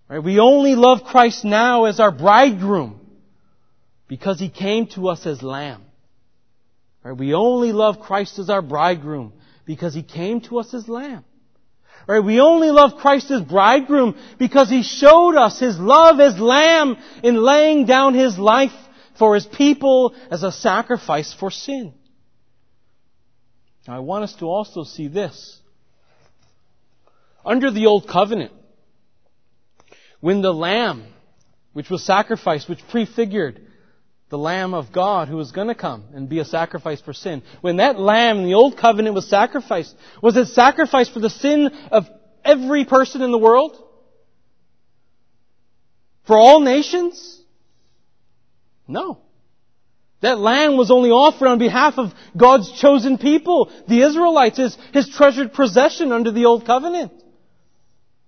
Right, 0.09 0.23
we 0.23 0.39
only 0.39 0.75
love 0.75 1.03
Christ 1.03 1.45
now 1.45 1.85
as 1.85 1.99
our 1.99 2.11
bridegroom 2.11 2.99
because 4.07 4.39
he 4.39 4.49
came 4.49 4.87
to 4.87 5.07
us 5.09 5.25
as 5.25 5.41
lamb. 5.41 5.83
Right, 7.03 7.17
we 7.17 7.33
only 7.33 7.71
love 7.73 7.99
Christ 7.99 8.39
as 8.39 8.49
our 8.49 8.61
bridegroom 8.61 9.33
because 9.65 9.93
he 9.93 10.03
came 10.03 10.41
to 10.41 10.59
us 10.59 10.73
as 10.73 10.87
lamb. 10.87 11.25
Right? 12.07 12.23
We 12.23 12.39
only 12.39 12.69
love 12.69 12.95
Christ 12.97 13.31
as 13.31 13.41
bridegroom 13.41 14.17
because 14.37 14.69
he 14.69 14.83
showed 14.83 15.35
us 15.35 15.59
his 15.59 15.77
love 15.77 16.19
as 16.19 16.39
lamb 16.39 16.97
in 17.23 17.35
laying 17.35 17.85
down 17.85 18.13
his 18.13 18.37
life 18.37 18.71
for 19.17 19.35
his 19.35 19.45
people 19.45 20.15
as 20.31 20.43
a 20.43 20.51
sacrifice 20.51 21.33
for 21.33 21.51
sin. 21.51 21.93
Now 23.87 23.97
I 23.97 23.99
want 23.99 24.23
us 24.23 24.35
to 24.35 24.45
also 24.45 24.83
see 24.83 25.07
this. 25.07 25.59
Under 27.45 27.71
the 27.71 27.85
old 27.87 28.07
covenant, 28.07 28.53
when 30.21 30.41
the 30.41 30.53
lamb, 30.53 31.05
which 31.73 31.89
was 31.89 32.05
sacrificed, 32.05 32.69
which 32.69 32.79
prefigured 32.89 33.59
the 34.33 34.37
Lamb 34.39 34.73
of 34.73 34.91
God 34.91 35.27
who 35.27 35.35
was 35.35 35.51
going 35.51 35.67
to 35.67 35.75
come 35.75 36.05
and 36.15 36.27
be 36.27 36.39
a 36.39 36.45
sacrifice 36.45 36.99
for 36.99 37.13
sin. 37.13 37.43
When 37.61 37.77
that 37.77 37.99
Lamb 37.99 38.39
in 38.39 38.45
the 38.45 38.55
Old 38.55 38.79
Covenant 38.79 39.13
was 39.13 39.29
sacrificed, 39.29 39.95
was 40.23 40.35
it 40.35 40.47
sacrificed 40.47 41.13
for 41.13 41.19
the 41.19 41.29
sin 41.29 41.67
of 41.91 42.05
every 42.43 42.83
person 42.83 43.21
in 43.21 43.31
the 43.31 43.37
world? 43.37 43.77
For 46.25 46.35
all 46.35 46.61
nations? 46.61 47.43
No. 48.87 49.19
That 50.21 50.39
lamb 50.39 50.77
was 50.77 50.89
only 50.89 51.11
offered 51.11 51.47
on 51.47 51.59
behalf 51.59 51.99
of 51.99 52.11
God's 52.35 52.71
chosen 52.81 53.19
people, 53.19 53.71
the 53.87 54.01
Israelites, 54.01 54.57
his, 54.57 54.75
his 54.93 55.09
treasured 55.09 55.53
possession 55.53 56.11
under 56.11 56.31
the 56.31 56.45
Old 56.45 56.65
Covenant. 56.65 57.11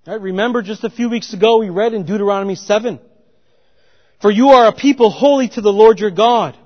Right, 0.06 0.22
remember 0.22 0.62
just 0.62 0.84
a 0.84 0.92
few 0.92 1.10
weeks 1.10 1.34
ago 1.34 1.58
we 1.58 1.70
read 1.72 1.96
in 1.96 2.06
Deuteronomy 2.06 2.54
7 2.54 3.00
for 4.22 4.32
you 4.32 4.50
are 4.50 4.68
a 4.68 4.74
people 4.74 5.10
holy 5.10 5.50
to 5.50 5.62
the 5.62 5.74
Lord 5.74 6.00
your 6.00 6.12
God. 6.12 6.58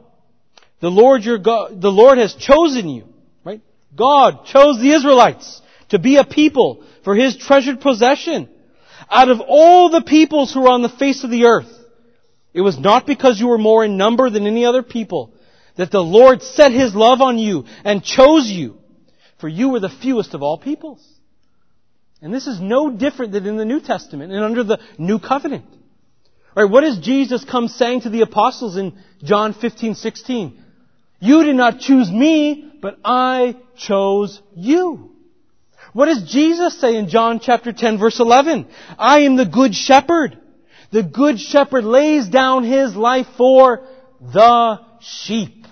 The 0.82 0.92
Lord 0.92 1.24
your 1.24 1.38
God, 1.38 1.82
the 1.82 1.92
Lord 1.92 2.18
has 2.18 2.36
chosen 2.36 2.88
you, 2.88 3.06
right? 3.44 3.62
God 3.96 4.46
chose 4.46 4.80
the 4.80 4.92
Israelites 4.92 5.62
to 5.90 6.00
be 6.00 6.18
a 6.18 6.24
people 6.24 6.86
for 7.04 7.16
His 7.16 7.36
treasured 7.36 7.82
possession. 7.82 8.50
Out 9.10 9.30
of 9.30 9.42
all 9.42 9.90
the 9.90 10.04
peoples 10.04 10.54
who 10.54 10.66
are 10.66 10.72
on 10.72 10.82
the 10.82 10.90
face 10.90 11.24
of 11.24 11.32
the 11.32 11.46
earth, 11.46 11.72
it 12.54 12.62
was 12.62 12.80
not 12.80 13.06
because 13.06 13.40
you 13.40 13.48
were 13.48 13.58
more 13.58 13.84
in 13.84 13.98
number 13.98 14.30
than 14.30 14.48
any 14.48 14.66
other 14.66 14.84
people 14.84 15.34
that 15.76 15.92
the 15.92 16.04
Lord 16.04 16.42
set 16.42 16.72
His 16.72 16.96
love 16.96 17.22
on 17.22 17.38
you 17.38 17.66
and 17.84 18.04
chose 18.04 18.48
you, 18.48 18.78
for 19.40 19.48
you 19.48 19.70
were 19.70 19.80
the 19.80 19.90
fewest 19.90 20.34
of 20.34 20.44
all 20.44 20.58
peoples. 20.58 21.06
And 22.22 22.34
this 22.34 22.48
is 22.48 22.60
no 22.60 22.92
different 22.92 23.32
than 23.32 23.46
in 23.46 23.58
the 23.58 23.66
New 23.66 23.80
Testament 23.80 24.32
and 24.32 24.44
under 24.44 24.64
the 24.64 24.80
New 24.98 25.20
Covenant. 25.20 25.66
Right, 26.60 26.70
what 26.70 26.82
does 26.82 27.00
Jesus 27.00 27.46
come 27.46 27.70
saying 27.70 28.02
to 28.02 28.10
the 28.10 28.20
apostles 28.20 28.76
in 28.76 29.00
John 29.24 29.54
15, 29.54 29.96
16? 29.96 30.62
You 31.22 31.44
did 31.46 31.56
not 31.56 31.80
choose 31.80 32.12
me, 32.12 32.74
but 32.82 32.98
I 33.06 33.56
chose 33.78 34.42
you. 34.58 35.12
What 35.94 36.08
does 36.08 36.30
Jesus 36.30 36.78
say 36.82 36.98
in 36.98 37.08
John 37.08 37.40
chapter 37.40 37.72
10 37.72 37.98
verse 37.98 38.20
11? 38.20 38.68
I 38.98 39.22
am 39.22 39.38
the 39.38 39.46
good 39.46 39.74
shepherd. 39.74 40.38
The 40.92 41.02
good 41.02 41.40
shepherd 41.40 41.86
lays 41.86 42.28
down 42.28 42.66
his 42.66 42.94
life 42.94 43.28
for 43.38 43.88
the 44.20 44.82
sheep. 45.00 45.66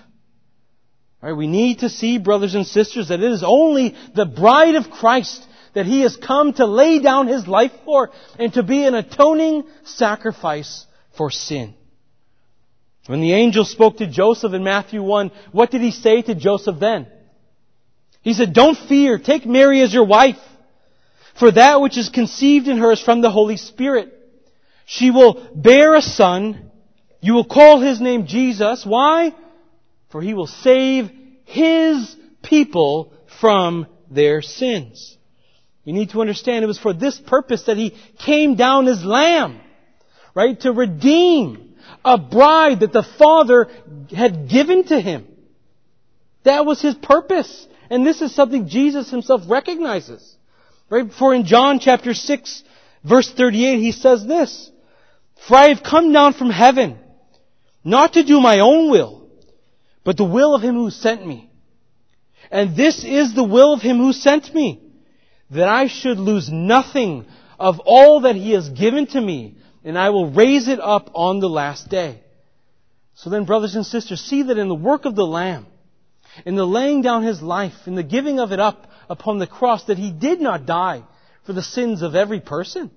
Right, 1.20 1.34
we 1.34 1.48
need 1.48 1.80
to 1.80 1.90
see, 1.90 2.16
brothers 2.16 2.54
and 2.54 2.66
sisters, 2.66 3.08
that 3.08 3.20
it 3.20 3.30
is 3.30 3.44
only 3.46 3.94
the 4.14 4.24
bride 4.24 4.74
of 4.74 4.90
Christ 4.90 5.46
that 5.74 5.86
He 5.86 6.00
has 6.00 6.16
come 6.16 6.52
to 6.54 6.66
lay 6.66 6.98
down 7.00 7.26
His 7.26 7.46
life 7.46 7.72
for 7.84 8.10
and 8.38 8.52
to 8.54 8.62
be 8.62 8.84
an 8.84 8.94
atoning 8.94 9.64
sacrifice 9.84 10.86
for 11.16 11.30
sin. 11.30 11.74
When 13.06 13.20
the 13.20 13.32
angel 13.32 13.64
spoke 13.64 13.98
to 13.98 14.06
Joseph 14.06 14.52
in 14.52 14.62
Matthew 14.62 15.02
1, 15.02 15.30
what 15.52 15.70
did 15.70 15.80
he 15.80 15.92
say 15.92 16.22
to 16.22 16.34
Joseph 16.34 16.78
then? 16.78 17.06
He 18.22 18.34
said, 18.34 18.52
Don't 18.52 18.76
fear, 18.76 19.18
take 19.18 19.46
Mary 19.46 19.80
as 19.80 19.94
your 19.94 20.04
wife, 20.04 20.38
for 21.38 21.50
that 21.50 21.80
which 21.80 21.96
is 21.96 22.08
conceived 22.08 22.68
in 22.68 22.78
her 22.78 22.92
is 22.92 23.00
from 23.00 23.20
the 23.20 23.30
Holy 23.30 23.56
Spirit. 23.56 24.12
She 24.84 25.10
will 25.10 25.50
bear 25.54 25.94
a 25.94 26.02
son. 26.02 26.70
You 27.20 27.34
will 27.34 27.44
call 27.44 27.80
his 27.80 28.00
name 28.00 28.26
Jesus. 28.26 28.84
Why? 28.86 29.34
For 30.10 30.22
he 30.22 30.34
will 30.34 30.46
save 30.46 31.10
his 31.44 32.16
people 32.42 33.12
from 33.40 33.86
their 34.10 34.40
sins. 34.40 35.17
You 35.88 35.94
need 35.94 36.10
to 36.10 36.20
understand 36.20 36.62
it 36.62 36.66
was 36.66 36.78
for 36.78 36.92
this 36.92 37.18
purpose 37.18 37.62
that 37.62 37.78
he 37.78 37.96
came 38.18 38.56
down 38.56 38.88
as 38.88 39.02
lamb, 39.02 39.58
right? 40.34 40.60
To 40.60 40.70
redeem 40.70 41.76
a 42.04 42.18
bride 42.18 42.80
that 42.80 42.92
the 42.92 43.02
Father 43.02 43.70
had 44.14 44.50
given 44.50 44.84
to 44.88 45.00
him. 45.00 45.26
That 46.42 46.66
was 46.66 46.82
his 46.82 46.94
purpose. 46.94 47.66
And 47.88 48.06
this 48.06 48.20
is 48.20 48.34
something 48.34 48.68
Jesus 48.68 49.10
himself 49.10 49.44
recognizes. 49.48 50.36
Right? 50.90 51.10
For 51.10 51.34
in 51.34 51.46
John 51.46 51.78
chapter 51.78 52.12
6 52.12 52.64
verse 53.02 53.32
38 53.32 53.78
he 53.78 53.92
says 53.92 54.26
this, 54.26 54.70
For 55.48 55.56
I 55.56 55.68
have 55.68 55.82
come 55.82 56.12
down 56.12 56.34
from 56.34 56.50
heaven, 56.50 56.98
not 57.82 58.12
to 58.12 58.24
do 58.24 58.40
my 58.40 58.60
own 58.60 58.90
will, 58.90 59.26
but 60.04 60.18
the 60.18 60.24
will 60.24 60.54
of 60.54 60.60
him 60.60 60.74
who 60.74 60.90
sent 60.90 61.26
me. 61.26 61.50
And 62.50 62.76
this 62.76 63.04
is 63.04 63.34
the 63.34 63.42
will 63.42 63.72
of 63.72 63.80
him 63.80 63.96
who 63.96 64.12
sent 64.12 64.54
me 64.54 64.82
that 65.50 65.68
I 65.68 65.86
should 65.86 66.18
lose 66.18 66.50
nothing 66.50 67.26
of 67.58 67.80
all 67.84 68.20
that 68.20 68.36
he 68.36 68.52
has 68.52 68.68
given 68.68 69.06
to 69.08 69.20
me, 69.20 69.56
and 69.84 69.98
I 69.98 70.10
will 70.10 70.30
raise 70.30 70.68
it 70.68 70.80
up 70.80 71.10
on 71.14 71.40
the 71.40 71.48
last 71.48 71.88
day. 71.88 72.20
So 73.14 73.30
then, 73.30 73.44
brothers 73.44 73.74
and 73.74 73.84
sisters, 73.84 74.20
see 74.20 74.44
that 74.44 74.58
in 74.58 74.68
the 74.68 74.74
work 74.74 75.04
of 75.04 75.16
the 75.16 75.26
Lamb, 75.26 75.66
in 76.44 76.54
the 76.54 76.66
laying 76.66 77.02
down 77.02 77.24
his 77.24 77.42
life, 77.42 77.74
in 77.86 77.94
the 77.94 78.02
giving 78.02 78.38
of 78.38 78.52
it 78.52 78.60
up 78.60 78.90
upon 79.08 79.38
the 79.38 79.46
cross, 79.46 79.84
that 79.84 79.98
he 79.98 80.12
did 80.12 80.40
not 80.40 80.66
die 80.66 81.02
for 81.44 81.52
the 81.52 81.62
sins 81.62 82.02
of 82.02 82.14
every 82.14 82.40
person. 82.40 82.90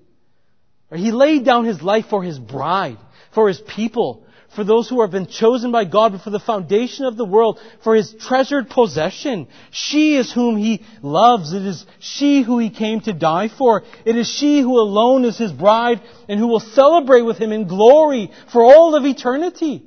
He 0.94 1.10
laid 1.10 1.44
down 1.44 1.64
his 1.64 1.82
life 1.82 2.06
for 2.10 2.22
his 2.22 2.38
bride, 2.38 2.98
for 3.34 3.48
his 3.48 3.60
people, 3.60 4.26
for 4.54 4.64
those 4.64 4.88
who 4.88 5.00
have 5.00 5.10
been 5.10 5.26
chosen 5.26 5.72
by 5.72 5.84
God 5.84 6.12
before 6.12 6.30
the 6.30 6.38
foundation 6.38 7.04
of 7.04 7.16
the 7.16 7.24
world, 7.24 7.58
for 7.82 7.94
His 7.94 8.14
treasured 8.14 8.68
possession. 8.68 9.48
She 9.70 10.16
is 10.16 10.32
whom 10.32 10.56
He 10.56 10.84
loves. 11.02 11.52
It 11.52 11.62
is 11.62 11.86
she 11.98 12.42
who 12.42 12.58
He 12.58 12.70
came 12.70 13.00
to 13.02 13.12
die 13.12 13.48
for. 13.48 13.82
It 14.04 14.16
is 14.16 14.28
she 14.28 14.60
who 14.60 14.78
alone 14.78 15.24
is 15.24 15.38
His 15.38 15.52
bride 15.52 16.02
and 16.28 16.38
who 16.38 16.48
will 16.48 16.60
celebrate 16.60 17.22
with 17.22 17.38
Him 17.38 17.52
in 17.52 17.66
glory 17.66 18.30
for 18.52 18.62
all 18.64 18.94
of 18.94 19.04
eternity. 19.04 19.84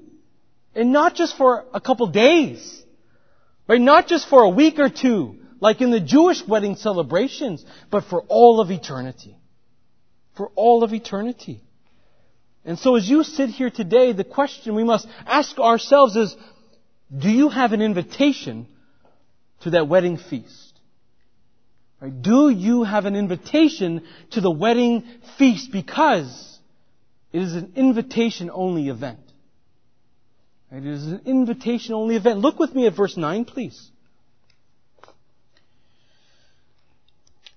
And 0.73 0.91
not 0.91 1.15
just 1.15 1.37
for 1.37 1.65
a 1.73 1.79
couple 1.79 2.07
days. 2.07 2.83
Right? 3.67 3.81
Not 3.81 4.07
just 4.07 4.27
for 4.27 4.43
a 4.43 4.49
week 4.49 4.79
or 4.79 4.89
two, 4.89 5.37
like 5.59 5.81
in 5.81 5.91
the 5.91 5.99
Jewish 5.99 6.45
wedding 6.47 6.75
celebrations, 6.75 7.65
but 7.89 8.03
for 8.05 8.21
all 8.27 8.59
of 8.59 8.71
eternity. 8.71 9.37
For 10.35 10.51
all 10.55 10.83
of 10.83 10.93
eternity. 10.93 11.61
And 12.65 12.79
so 12.79 12.95
as 12.95 13.07
you 13.07 13.23
sit 13.23 13.51
here 13.51 13.69
today, 13.69 14.11
the 14.11 14.23
question 14.23 14.73
we 14.73 14.83
must 14.83 15.07
ask 15.25 15.57
ourselves 15.59 16.15
is, 16.15 16.35
do 17.15 17.29
you 17.29 17.49
have 17.49 17.73
an 17.73 17.81
invitation 17.81 18.67
to 19.61 19.69
that 19.71 19.87
wedding 19.87 20.17
feast? 20.17 20.73
Right? 22.01 22.21
Do 22.21 22.49
you 22.49 22.83
have 22.83 23.05
an 23.05 23.15
invitation 23.15 24.03
to 24.31 24.41
the 24.41 24.51
wedding 24.51 25.03
feast 25.37 25.71
because 25.71 26.59
it 27.31 27.41
is 27.41 27.53
an 27.53 27.73
invitation 27.75 28.49
only 28.51 28.89
event? 28.89 29.19
Right? 30.71 30.83
It 30.83 30.91
is 30.91 31.05
an 31.05 31.21
invitation 31.25 31.93
only 31.93 32.15
event. 32.15 32.39
Look 32.39 32.57
with 32.57 32.73
me 32.73 32.87
at 32.87 32.95
verse 32.95 33.15
9, 33.15 33.45
please. 33.45 33.91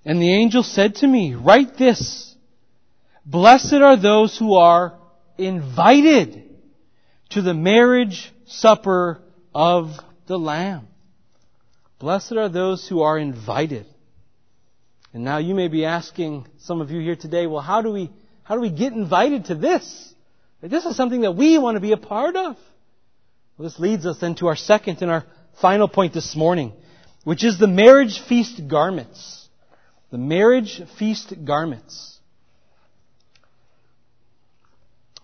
And 0.05 0.21
the 0.21 0.33
angel 0.33 0.63
said 0.63 0.97
to 0.97 1.07
me, 1.07 1.35
Write 1.35 1.79
this. 1.79 2.35
Blessed 3.25 3.75
are 3.75 3.97
those 3.97 4.39
who 4.39 4.55
are 4.55 4.98
invited 5.39 6.45
to 7.31 7.43
the 7.43 7.55
marriage 7.55 8.33
supper 8.47 9.23
of 9.55 9.93
the 10.27 10.39
Lamb. 10.39 10.89
Blessed 11.99 12.33
are 12.33 12.49
those 12.49 12.87
who 12.89 13.03
are 13.03 13.19
invited. 13.19 13.87
And 15.13 15.25
now 15.25 15.39
you 15.39 15.55
may 15.55 15.69
be 15.69 15.85
asking, 15.85 16.47
some 16.59 16.81
of 16.81 16.91
you 16.91 17.01
here 17.01 17.17
today, 17.17 17.47
well, 17.47 17.63
how 17.63 17.83
do 17.83 17.91
we, 17.91 18.11
how 18.43 18.55
do 18.55 18.61
we 18.61 18.71
get 18.71 18.93
invited 18.93 19.47
to 19.47 19.55
this? 19.55 20.15
This 20.61 20.85
is 20.85 20.97
something 20.97 21.23
that 21.23 21.33
we 21.33 21.59
want 21.59 21.77
to 21.77 21.81
be 21.81 21.93
a 21.93 21.97
part 21.97 22.37
of. 22.37 22.57
Well, 23.57 23.69
this 23.69 23.79
leads 23.79 24.07
us 24.07 24.19
then 24.19 24.35
to 24.37 24.49
our 24.49 24.57
second 24.57 25.03
and 25.03 25.11
our 25.11 25.25
final 25.61 25.89
point 25.89 26.15
this 26.15 26.37
morning, 26.37 26.73
which 27.25 27.45
is 27.45 27.59
the 27.59 27.67
marriage 27.67 28.21
feast 28.21 28.69
garments. 28.69 29.49
The 30.11 30.19
marriage 30.19 30.83
feast 30.99 31.35
garments. 31.45 32.18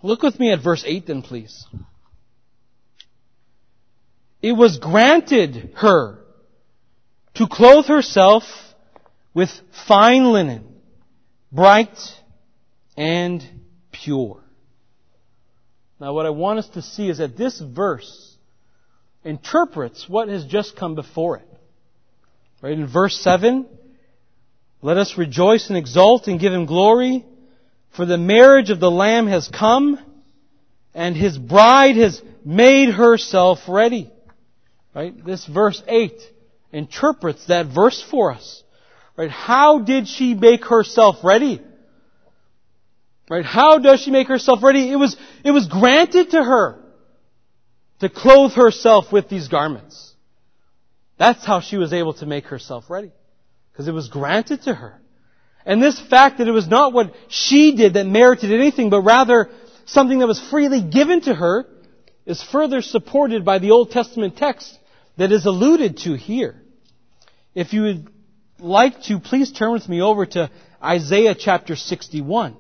Look 0.04 0.22
with 0.22 0.38
me 0.38 0.52
at 0.52 0.62
verse 0.62 0.84
8 0.86 1.06
then, 1.06 1.22
please. 1.22 1.66
It 4.42 4.52
was 4.52 4.76
granted 4.76 5.72
her 5.76 6.18
to 7.36 7.48
clothe 7.48 7.86
herself 7.86 8.42
with 9.32 9.48
fine 9.88 10.26
linen, 10.30 10.66
bright 11.50 11.98
and 12.98 13.42
pure. 13.92 14.44
Now 15.98 16.12
what 16.12 16.26
I 16.26 16.30
want 16.30 16.58
us 16.58 16.68
to 16.74 16.82
see 16.82 17.08
is 17.08 17.16
that 17.16 17.38
this 17.38 17.58
verse 17.58 18.36
interprets 19.24 20.06
what 20.06 20.28
has 20.28 20.44
just 20.44 20.76
come 20.76 20.94
before 20.94 21.38
it. 21.38 21.48
Right 22.60 22.74
in 22.74 22.86
verse 22.86 23.18
7, 23.22 23.66
let 24.82 24.98
us 24.98 25.16
rejoice 25.16 25.70
and 25.70 25.78
exult 25.78 26.28
and 26.28 26.38
give 26.38 26.52
him 26.52 26.66
glory, 26.66 27.24
for 27.94 28.06
the 28.06 28.18
marriage 28.18 28.70
of 28.70 28.80
the 28.80 28.90
Lamb 28.90 29.26
has 29.26 29.48
come, 29.48 29.98
and 30.94 31.16
his 31.16 31.38
bride 31.38 31.96
has 31.96 32.20
made 32.44 32.92
herself 32.92 33.60
ready. 33.68 34.10
Right? 34.94 35.24
This 35.24 35.46
verse 35.46 35.82
8 35.86 36.12
interprets 36.72 37.46
that 37.46 37.66
verse 37.66 38.02
for 38.02 38.32
us. 38.32 38.62
Right? 39.16 39.30
How 39.30 39.78
did 39.78 40.08
she 40.08 40.34
make 40.34 40.64
herself 40.64 41.16
ready? 41.24 41.60
Right? 43.30 43.44
How 43.44 43.78
does 43.78 44.00
she 44.00 44.10
make 44.10 44.28
herself 44.28 44.62
ready? 44.62 44.90
It 44.90 44.96
was, 44.96 45.16
it 45.44 45.52
was 45.52 45.66
granted 45.68 46.30
to 46.30 46.42
her 46.42 46.80
to 48.00 48.08
clothe 48.08 48.52
herself 48.52 49.12
with 49.12 49.28
these 49.28 49.48
garments. 49.48 50.12
That's 51.16 51.44
how 51.46 51.60
she 51.60 51.76
was 51.76 51.92
able 51.92 52.14
to 52.14 52.26
make 52.26 52.46
herself 52.46 52.90
ready. 52.90 53.12
Because 53.72 53.88
it 53.88 53.92
was 53.92 54.08
granted 54.08 54.62
to 54.62 54.74
her. 54.74 55.00
And 55.66 55.82
this 55.82 55.98
fact 55.98 56.38
that 56.38 56.48
it 56.48 56.52
was 56.52 56.68
not 56.68 56.92
what 56.92 57.14
she 57.28 57.74
did 57.74 57.94
that 57.94 58.06
merited 58.06 58.52
anything, 58.52 58.90
but 58.90 59.02
rather 59.02 59.50
something 59.86 60.18
that 60.18 60.26
was 60.26 60.40
freely 60.40 60.82
given 60.82 61.22
to 61.22 61.34
her, 61.34 61.66
is 62.26 62.42
further 62.42 62.80
supported 62.80 63.44
by 63.44 63.58
the 63.58 63.70
Old 63.70 63.90
Testament 63.90 64.36
text 64.36 64.78
that 65.16 65.30
is 65.32 65.46
alluded 65.46 65.98
to 65.98 66.14
here. 66.14 66.60
If 67.54 67.72
you 67.72 67.82
would 67.82 68.08
like 68.58 69.02
to, 69.04 69.20
please 69.20 69.52
turn 69.52 69.72
with 69.72 69.88
me 69.88 70.00
over 70.00 70.26
to 70.26 70.50
Isaiah 70.82 71.34
chapter 71.34 71.76
61. 71.76 72.56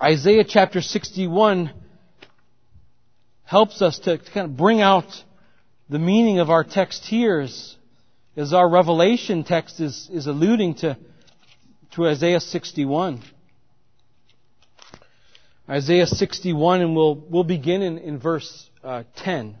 Isaiah 0.00 0.44
chapter 0.44 0.80
61 0.80 1.72
helps 3.44 3.82
us 3.82 3.98
to 4.00 4.18
kind 4.18 4.50
of 4.50 4.56
bring 4.56 4.80
out 4.80 5.24
the 5.88 5.98
meaning 5.98 6.38
of 6.38 6.50
our 6.50 6.64
text 6.64 7.04
here 7.06 7.46
as 8.38 8.52
our 8.52 8.68
Revelation 8.68 9.42
text 9.42 9.80
is, 9.80 10.08
is 10.12 10.28
alluding 10.28 10.76
to, 10.76 10.96
to 11.90 12.06
Isaiah 12.06 12.38
61. 12.38 13.20
Isaiah 15.68 16.06
61, 16.06 16.80
and 16.80 16.94
we'll, 16.94 17.16
we'll 17.16 17.42
begin 17.42 17.82
in, 17.82 17.98
in 17.98 18.20
verse 18.20 18.70
uh, 18.84 19.02
10. 19.16 19.56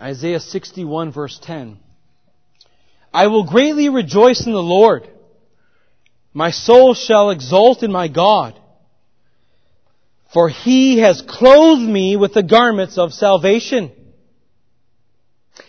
Isaiah 0.00 0.40
61 0.40 1.12
verse 1.12 1.38
10. 1.40 1.78
I 3.14 3.28
will 3.28 3.44
greatly 3.44 3.88
rejoice 3.88 4.44
in 4.46 4.52
the 4.52 4.58
Lord. 4.58 5.08
My 6.34 6.50
soul 6.50 6.94
shall 6.94 7.30
exult 7.30 7.84
in 7.84 7.92
my 7.92 8.08
God. 8.08 8.58
For 10.32 10.48
he 10.48 10.98
has 10.98 11.22
clothed 11.22 11.80
me 11.80 12.16
with 12.16 12.34
the 12.34 12.42
garments 12.42 12.98
of 12.98 13.14
salvation. 13.14 13.92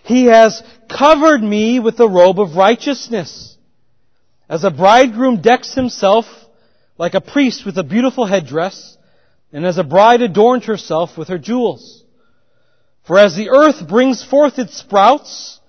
He 0.03 0.25
has 0.25 0.61
covered 0.89 1.41
me 1.41 1.79
with 1.79 1.97
the 1.97 2.09
robe 2.09 2.39
of 2.39 2.55
righteousness. 2.55 3.57
As 4.49 4.63
a 4.63 4.71
bridegroom 4.71 5.41
decks 5.41 5.73
himself 5.73 6.25
like 6.97 7.13
a 7.13 7.21
priest 7.21 7.65
with 7.65 7.77
a 7.77 7.83
beautiful 7.83 8.25
headdress, 8.25 8.97
and 9.53 9.65
as 9.65 9.77
a 9.77 9.83
bride 9.83 10.21
adorned 10.21 10.65
herself 10.65 11.17
with 11.17 11.29
her 11.29 11.37
jewels. 11.37 12.03
For 13.07 13.17
as 13.17 13.35
the 13.35 13.49
earth 13.49 13.87
brings 13.87 14.23
forth 14.23 14.59
its 14.59 14.77
sprouts, 14.77 15.59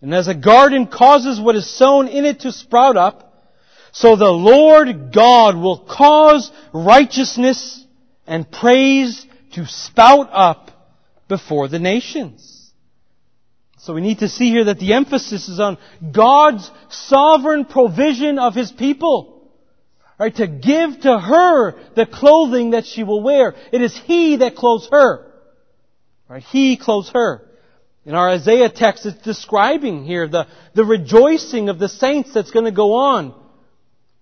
and 0.00 0.12
as 0.12 0.26
a 0.26 0.34
garden 0.34 0.88
causes 0.88 1.40
what 1.40 1.54
is 1.54 1.70
sown 1.70 2.08
in 2.08 2.24
it 2.24 2.40
to 2.40 2.50
sprout 2.50 2.96
up, 2.96 3.52
so 3.92 4.16
the 4.16 4.24
Lord 4.24 5.12
God 5.12 5.56
will 5.56 5.78
cause 5.78 6.50
righteousness 6.72 7.81
and 8.26 8.50
praise 8.50 9.26
to 9.52 9.66
spout 9.66 10.28
up 10.32 10.70
before 11.28 11.68
the 11.68 11.78
nations. 11.78 12.70
So 13.78 13.94
we 13.94 14.00
need 14.00 14.20
to 14.20 14.28
see 14.28 14.50
here 14.50 14.64
that 14.64 14.78
the 14.78 14.92
emphasis 14.92 15.48
is 15.48 15.58
on 15.58 15.76
God's 16.12 16.70
sovereign 16.88 17.64
provision 17.64 18.38
of 18.38 18.54
His 18.54 18.70
people. 18.70 19.50
Right, 20.18 20.34
to 20.36 20.46
give 20.46 21.00
to 21.00 21.18
her 21.18 21.72
the 21.96 22.06
clothing 22.06 22.70
that 22.70 22.86
she 22.86 23.02
will 23.02 23.22
wear. 23.22 23.56
It 23.72 23.82
is 23.82 23.98
He 24.06 24.36
that 24.36 24.54
clothes 24.54 24.88
her. 24.92 25.32
Right? 26.28 26.44
He 26.44 26.76
clothes 26.76 27.10
her. 27.12 27.48
In 28.04 28.14
our 28.14 28.30
Isaiah 28.30 28.68
text, 28.68 29.04
it's 29.04 29.22
describing 29.22 30.04
here 30.04 30.28
the, 30.28 30.46
the 30.74 30.84
rejoicing 30.84 31.68
of 31.68 31.78
the 31.78 31.88
saints 31.88 32.32
that's 32.32 32.50
going 32.50 32.64
to 32.66 32.72
go 32.72 32.94
on 32.94 33.34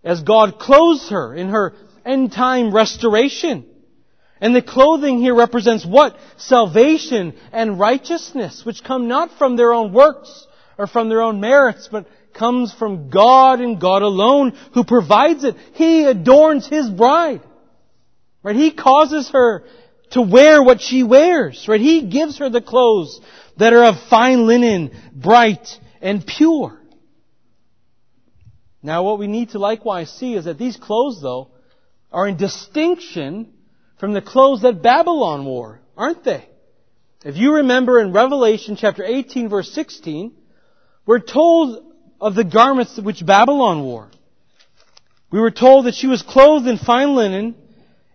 as 0.02 0.22
God 0.22 0.58
clothes 0.58 1.10
her 1.10 1.34
in 1.34 1.48
her 1.48 1.74
end 2.04 2.32
time 2.32 2.74
restoration. 2.74 3.66
And 4.40 4.56
the 4.56 4.62
clothing 4.62 5.18
here 5.18 5.34
represents 5.34 5.84
what? 5.84 6.16
Salvation 6.38 7.34
and 7.52 7.78
righteousness, 7.78 8.64
which 8.64 8.82
come 8.82 9.06
not 9.06 9.36
from 9.36 9.56
their 9.56 9.72
own 9.72 9.92
works 9.92 10.46
or 10.78 10.86
from 10.86 11.08
their 11.08 11.20
own 11.20 11.40
merits, 11.40 11.88
but 11.92 12.06
comes 12.32 12.72
from 12.72 13.10
God 13.10 13.60
and 13.60 13.80
God 13.80 14.02
alone 14.02 14.56
who 14.72 14.84
provides 14.84 15.44
it. 15.44 15.56
He 15.74 16.04
adorns 16.04 16.66
His 16.66 16.88
bride. 16.88 17.42
Right? 18.42 18.56
He 18.56 18.70
causes 18.70 19.28
her 19.30 19.64
to 20.12 20.22
wear 20.22 20.62
what 20.62 20.80
she 20.80 21.02
wears, 21.02 21.66
right? 21.68 21.80
He 21.80 22.06
gives 22.06 22.38
her 22.38 22.48
the 22.48 22.62
clothes 22.62 23.20
that 23.58 23.72
are 23.72 23.84
of 23.84 23.96
fine 24.08 24.46
linen, 24.46 24.90
bright 25.14 25.78
and 26.00 26.26
pure. 26.26 26.80
Now 28.82 29.02
what 29.02 29.18
we 29.18 29.26
need 29.26 29.50
to 29.50 29.58
likewise 29.58 30.10
see 30.10 30.34
is 30.34 30.46
that 30.46 30.58
these 30.58 30.76
clothes 30.76 31.20
though 31.20 31.50
are 32.10 32.26
in 32.26 32.36
distinction 32.36 33.52
from 34.00 34.14
the 34.14 34.22
clothes 34.22 34.62
that 34.62 34.82
Babylon 34.82 35.44
wore, 35.44 35.80
aren't 35.94 36.24
they? 36.24 36.48
If 37.22 37.36
you 37.36 37.56
remember 37.56 38.00
in 38.00 38.14
Revelation 38.14 38.76
chapter 38.76 39.04
18 39.04 39.50
verse 39.50 39.70
16, 39.72 40.32
we're 41.04 41.18
told 41.18 41.84
of 42.18 42.34
the 42.34 42.44
garments 42.44 42.98
which 42.98 43.24
Babylon 43.24 43.84
wore. 43.84 44.10
We 45.30 45.38
were 45.38 45.50
told 45.50 45.84
that 45.84 45.94
she 45.94 46.06
was 46.06 46.22
clothed 46.22 46.66
in 46.66 46.78
fine 46.78 47.14
linen 47.14 47.54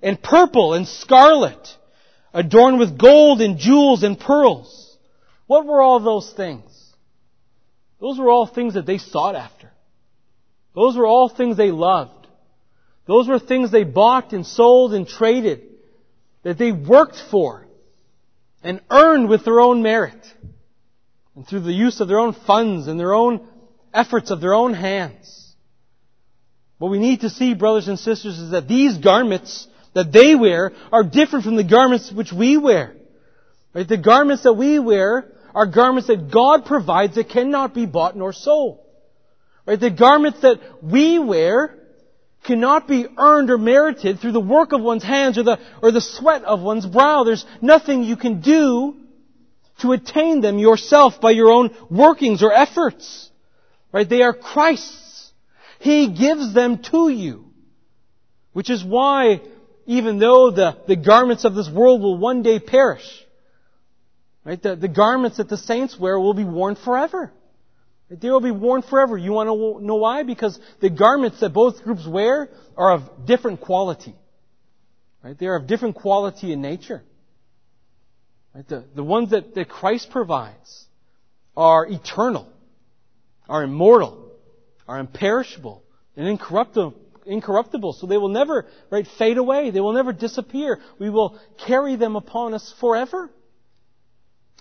and 0.02 0.22
purple 0.22 0.74
and 0.74 0.88
scarlet 0.88 1.78
adorned 2.34 2.80
with 2.80 2.98
gold 2.98 3.40
and 3.42 3.60
jewels 3.60 4.02
and 4.02 4.20
pearls. 4.20 4.98
What 5.46 5.68
were 5.68 5.82
all 5.82 6.00
those 6.00 6.34
things? 6.34 6.64
Those 8.02 8.18
were 8.18 8.32
all 8.32 8.48
things 8.48 8.74
that 8.74 8.88
they 8.88 8.98
sought 8.98 9.36
after. 9.36 9.72
Those 10.74 10.98
were 10.98 11.06
all 11.06 11.30
things 11.30 11.58
they 11.58 11.72
loved. 11.72 12.28
Those 13.06 13.28
were 13.28 13.40
things 13.40 13.72
they 13.72 13.84
bought 13.84 14.34
and 14.34 14.46
sold 14.46 14.94
and 14.94 15.08
traded, 15.08 15.75
that 16.46 16.60
they 16.60 16.72
worked 16.72 17.22
for 17.32 17.68
and 18.64 18.80
earned 18.92 19.28
with 19.28 19.44
their 19.44 19.60
own 19.60 19.82
merit 19.82 20.24
and 21.36 21.46
through 21.46 21.62
the 21.62 21.74
use 21.74 22.00
of 22.00 22.08
their 22.08 22.20
own 22.20 22.34
funds 22.46 22.88
and 22.88 23.00
their 23.00 23.16
own 23.16 23.48
efforts 23.92 24.30
of 24.30 24.42
their 24.42 24.54
own 24.54 24.76
hands. 24.76 25.56
What 26.78 26.92
we 26.92 27.00
need 27.00 27.22
to 27.22 27.32
see, 27.32 27.56
brothers 27.56 27.88
and 27.88 27.98
sisters, 27.98 28.38
is 28.38 28.52
that 28.52 28.68
these 28.68 29.00
garments 29.00 29.68
that 29.96 30.12
they 30.12 30.36
wear 30.36 30.72
are 30.92 31.04
different 31.04 31.46
from 31.46 31.56
the 31.56 31.64
garments 31.64 32.12
which 32.12 32.32
we 32.32 32.58
wear. 32.58 32.96
Right? 33.74 33.88
The 33.88 33.98
garments 33.98 34.44
that 34.44 34.54
we 34.54 34.78
wear 34.78 35.32
are 35.56 35.66
garments 35.66 36.10
that 36.10 36.30
God 36.32 36.66
provides 36.66 37.16
that 37.16 37.30
cannot 37.30 37.74
be 37.74 37.88
bought 37.88 38.16
nor 38.16 38.34
sold. 38.34 38.82
Right? 39.66 39.80
The 39.80 39.90
garments 39.90 40.42
that 40.42 40.60
we 40.84 41.18
wear 41.18 41.76
cannot 42.46 42.88
be 42.88 43.06
earned 43.18 43.50
or 43.50 43.58
merited 43.58 44.20
through 44.20 44.32
the 44.32 44.40
work 44.40 44.72
of 44.72 44.82
one's 44.82 45.04
hands 45.04 45.38
or 45.38 45.44
the, 45.44 45.60
or 45.82 45.92
the 45.92 46.02
sweat 46.02 46.44
of 46.44 46.62
one's 46.62 46.86
brow. 46.86 47.24
There's 47.24 47.46
nothing 47.62 48.04
you 48.04 48.16
can 48.16 48.42
do 48.42 48.96
to 49.82 49.92
attain 49.92 50.42
them 50.42 50.58
yourself 50.58 51.20
by 51.20 51.32
your 51.32 51.52
own 51.52 51.76
workings 51.90 52.44
or 52.44 52.54
efforts. 52.54 53.30
Right? 53.92 54.08
They 54.08 54.22
are 54.22 54.34
Christ's. 54.34 55.32
He 55.80 56.14
gives 56.14 56.54
them 56.54 56.82
to 56.92 57.10
you. 57.10 57.46
Which 58.54 58.70
is 58.70 58.84
why 58.84 59.42
even 59.86 60.20
though 60.20 60.52
the, 60.52 60.78
the 60.88 60.96
garments 60.96 61.46
of 61.46 61.56
this 61.56 61.70
world 61.70 62.02
will 62.02 62.18
one 62.18 62.42
day 62.42 62.60
perish. 62.60 63.08
Right? 64.44 64.62
The, 64.62 64.76
the 64.76 64.88
garments 64.88 65.38
that 65.38 65.50
the 65.50 65.58
saints 65.58 66.00
wear 66.00 66.20
will 66.20 66.34
be 66.34 66.44
worn 66.44 66.76
forever. 66.76 67.32
They 68.10 68.30
will 68.30 68.42
be 68.42 68.52
worn 68.52 68.84
forever. 68.84 69.18
You 69.18 69.32
want 69.32 69.50
to 69.50 69.86
know 69.86 69.96
why? 69.96 70.24
Because 70.24 70.60
the 70.80 70.90
garments 70.90 71.40
that 71.40 71.54
both 71.54 71.84
groups 71.84 72.06
wear 72.06 72.50
are 72.78 72.92
of 72.94 73.26
different 73.26 73.62
quality. 73.62 74.14
Right? 75.24 75.38
They 75.38 75.48
are 75.48 75.56
of 75.56 75.66
different 75.66 75.96
quality 75.96 76.54
in 76.54 76.62
nature. 76.62 77.02
Right? 78.54 78.68
The, 78.68 78.86
the 78.96 79.04
ones 79.04 79.32
that, 79.32 79.56
that 79.56 79.70
Christ 79.70 80.12
provides 80.12 80.86
are 81.58 81.88
eternal, 81.88 82.48
are 83.50 83.64
immortal, 83.64 84.32
are 84.88 85.00
imperishable, 85.00 85.84
and 86.16 86.28
incorruptible, 86.28 86.94
incorruptible, 87.26 87.94
so 87.94 88.06
they 88.06 88.18
will 88.18 88.30
never, 88.30 88.68
right, 88.92 89.08
fade 89.18 89.38
away. 89.38 89.72
They 89.72 89.82
will 89.82 89.94
never 89.94 90.14
disappear. 90.14 90.80
We 91.00 91.10
will 91.10 91.40
carry 91.66 91.96
them 91.96 92.16
upon 92.16 92.54
us 92.54 92.74
forever. 92.80 93.32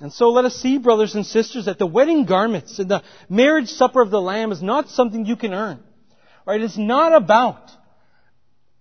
And 0.00 0.12
so 0.12 0.30
let 0.30 0.44
us 0.44 0.56
see, 0.56 0.78
brothers 0.78 1.14
and 1.14 1.24
sisters, 1.24 1.66
that 1.66 1.78
the 1.78 1.86
wedding 1.86 2.24
garments 2.24 2.78
and 2.78 2.90
the 2.90 3.02
marriage 3.28 3.68
supper 3.68 4.02
of 4.02 4.10
the 4.10 4.20
Lamb 4.20 4.50
is 4.50 4.60
not 4.60 4.88
something 4.88 5.24
you 5.24 5.36
can 5.36 5.54
earn. 5.54 5.82
Right? 6.46 6.60
It's 6.60 6.76
not 6.76 7.14
about 7.14 7.70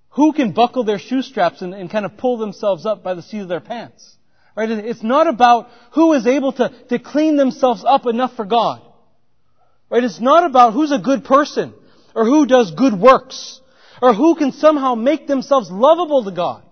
who 0.10 0.34
can 0.34 0.52
buckle 0.52 0.84
their 0.84 1.00
shoe 1.00 1.22
straps 1.22 1.62
and, 1.62 1.74
and 1.74 1.90
kind 1.90 2.06
of 2.06 2.18
pull 2.18 2.38
themselves 2.38 2.86
up 2.86 3.04
by 3.04 3.14
the 3.14 3.22
seat 3.22 3.42
of 3.42 3.48
their 3.48 3.60
pants. 3.60 4.16
Right? 4.56 4.70
It's 4.70 5.04
not 5.04 5.28
about 5.28 5.70
who 5.94 6.14
is 6.14 6.26
able 6.28 6.52
to, 6.54 6.70
to 6.90 7.00
clean 7.00 7.38
themselves 7.38 7.84
up 7.86 8.06
enough 8.06 8.36
for 8.36 8.46
God. 8.46 8.82
Right? 9.90 10.04
It's 10.04 10.20
not 10.20 10.46
about 10.46 10.74
who's 10.74 10.92
a 10.92 11.00
good 11.00 11.24
person 11.24 11.74
or 12.16 12.26
who 12.26 12.46
does 12.46 12.72
good 12.72 13.00
works 13.00 13.62
or 14.02 14.14
who 14.14 14.36
can 14.36 14.52
somehow 14.52 14.96
make 14.96 15.28
themselves 15.28 15.70
lovable 15.72 16.24
to 16.26 16.32
God. 16.32 16.64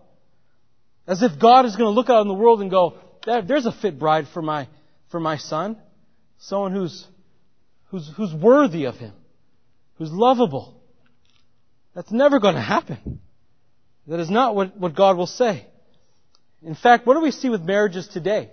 As 1.08 1.23
if 1.23 1.39
God 1.39 1.65
is 1.65 1.75
going 1.75 1.88
to 1.88 1.95
look 1.95 2.10
out 2.10 2.21
in 2.21 2.27
the 2.27 2.34
world 2.34 2.62
and 2.62 2.69
go, 2.69 2.97
there's 3.25 3.65
a 3.65 3.71
fit 3.71 3.99
bride 3.99 4.27
for 4.34 4.41
my, 4.41 4.67
for 5.10 5.19
my 5.19 5.38
son. 5.38 5.77
Someone 6.39 6.73
who's, 6.73 7.05
who's, 7.89 8.12
who's 8.15 8.34
worthy 8.34 8.86
of 8.86 8.95
him. 8.95 9.13
Who's 9.97 10.12
lovable. 10.12 10.81
That's 11.93 12.12
never 12.12 12.39
going 12.39 12.55
to 12.55 12.62
happen. 12.62 13.19
That 14.07 14.19
is 14.19 14.29
not 14.29 14.55
what, 14.55 14.77
what 14.77 14.95
God 14.95 15.17
will 15.17 15.27
say. 15.27 15.67
In 16.63 16.75
fact, 16.75 17.05
what 17.05 17.15
do 17.15 17.21
we 17.21 17.31
see 17.31 17.49
with 17.49 17.62
marriages 17.62 18.07
today? 18.07 18.49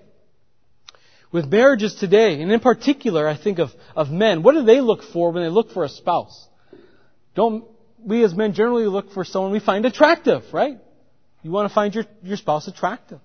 With 1.30 1.46
marriages 1.46 1.94
today, 1.94 2.40
and 2.40 2.50
in 2.50 2.60
particular, 2.60 3.28
I 3.28 3.36
think 3.36 3.58
of, 3.58 3.70
of 3.94 4.10
men, 4.10 4.42
what 4.42 4.54
do 4.54 4.62
they 4.64 4.80
look 4.80 5.02
for 5.02 5.30
when 5.30 5.42
they 5.42 5.50
look 5.50 5.72
for 5.72 5.84
a 5.84 5.88
spouse? 5.88 6.48
Don't, 7.34 7.64
we 8.02 8.24
as 8.24 8.34
men 8.34 8.54
generally 8.54 8.86
look 8.86 9.12
for 9.12 9.24
someone 9.24 9.52
we 9.52 9.60
find 9.60 9.84
attractive, 9.84 10.42
right? 10.52 10.78
You 11.42 11.50
want 11.50 11.68
to 11.68 11.74
find 11.74 11.94
your, 11.94 12.04
your 12.22 12.36
spouse 12.38 12.66
attractive. 12.66 13.20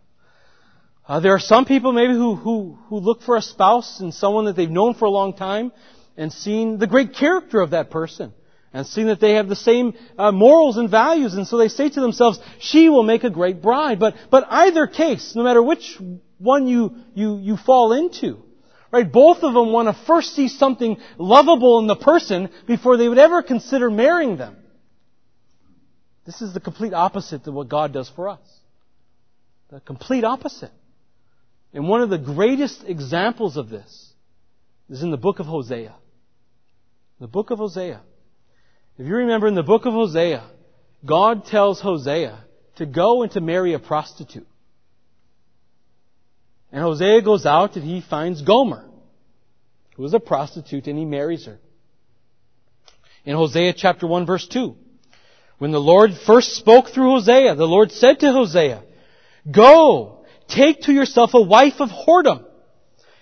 Uh, 1.06 1.20
there 1.20 1.34
are 1.34 1.40
some 1.40 1.66
people 1.66 1.92
maybe 1.92 2.14
who, 2.14 2.36
who, 2.36 2.78
who 2.88 3.00
look 3.00 3.22
for 3.24 3.36
a 3.36 3.42
spouse 3.42 4.00
and 4.00 4.14
someone 4.14 4.46
that 4.46 4.56
they've 4.56 4.70
known 4.70 4.94
for 4.94 5.06
a 5.06 5.10
long 5.10 5.34
time 5.34 5.72
and 6.16 6.32
seen 6.32 6.78
the 6.78 6.88
great 6.88 7.14
character 7.14 7.60
of 7.60 7.72
that 7.72 7.90
person 7.90 8.34
and 8.74 8.88
seen 8.88 9.08
that 9.08 9.20
they 9.20 9.34
have 9.34 9.48
the 9.48 9.56
same 9.56 9.94
uh, 10.18 10.32
morals 10.32 10.78
and 10.78 10.90
values, 10.90 11.36
and 11.36 11.48
so 11.48 11.58
they 11.58 11.68
say 11.68 11.90
to 11.90 12.02
themselves, 12.02 12.40
"She 12.60 12.90
will 12.90 13.04
make 13.04 13.24
a 13.24 13.30
great 13.30 13.62
bride." 13.62 14.00
But 14.00 14.16
but 14.32 14.48
either 14.50 14.88
case, 14.88 15.36
no 15.36 15.44
matter 15.44 15.62
which 15.62 16.00
one 16.40 16.68
you 16.68 16.96
you 17.14 17.38
you 17.38 17.56
fall 17.56 17.94
into, 17.94 18.42
right? 18.92 19.10
Both 19.10 19.44
of 19.44 19.54
them 19.54 19.72
want 19.72 19.90
to 19.90 20.06
first 20.06 20.34
see 20.36 20.48
something 20.48 20.98
lovable 21.20 21.80
in 21.80 21.88
the 21.88 21.96
person 21.96 22.50
before 22.66 22.98
they 22.98 23.08
would 23.08 23.20
ever 23.20 23.44
consider 23.44 23.92
marrying 23.92 24.38
them. 24.38 24.58
This 26.26 26.42
is 26.42 26.54
the 26.54 26.60
complete 26.60 26.94
opposite 26.94 27.46
of 27.46 27.54
what 27.54 27.70
God 27.70 27.94
does 27.94 28.10
for 28.10 28.30
us. 28.30 28.40
The 29.70 29.82
complete 29.82 30.24
opposite. 30.24 30.72
And 31.74 31.88
one 31.88 32.02
of 32.02 32.10
the 32.10 32.18
greatest 32.18 32.84
examples 32.86 33.58
of 33.58 33.70
this 33.70 34.14
is 34.90 35.02
in 35.02 35.12
the 35.12 35.18
book 35.18 35.40
of 35.40 35.48
Hosea. 35.48 35.96
The 37.20 37.28
book 37.28 37.50
of 37.50 37.58
Hosea. 37.58 38.02
If 38.98 39.08
you 39.08 39.16
remember 39.16 39.48
in 39.48 39.56
the 39.56 39.64
book 39.64 39.86
of 39.86 39.94
Hosea, 39.94 40.44
God 41.04 41.46
tells 41.46 41.82
Hosea 41.82 42.44
to 42.76 42.86
go 42.86 43.24
and 43.24 43.32
to 43.32 43.42
marry 43.42 43.74
a 43.74 43.80
prostitute. 43.80 44.48
And 46.72 46.82
Hosea 46.82 47.22
goes 47.22 47.46
out 47.46 47.76
and 47.76 47.86
he 47.86 48.02
finds 48.02 48.42
Gomer, 48.42 48.86
who 49.96 50.06
is 50.06 50.14
a 50.14 50.20
prostitute, 50.20 50.88
and 50.88 50.98
he 50.98 51.06
marries 51.06 51.46
her. 51.46 51.60
In 53.26 53.36
Hosea 53.36 53.74
chapter 53.74 54.06
1 54.06 54.26
verse 54.26 54.48
2, 54.48 54.76
when 55.60 55.72
the 55.72 55.80
Lord 55.80 56.12
first 56.26 56.56
spoke 56.56 56.90
through 56.90 57.12
Hosea, 57.12 57.56
the 57.56 57.68
Lord 57.68 57.92
said 57.92 58.20
to 58.20 58.32
Hosea, 58.32 58.84
Go, 59.50 60.13
take 60.48 60.82
to 60.84 60.94
yourself 60.94 61.34
a 61.34 61.42
wife 61.42 61.80
of 61.80 61.90
whoredom, 61.90 62.46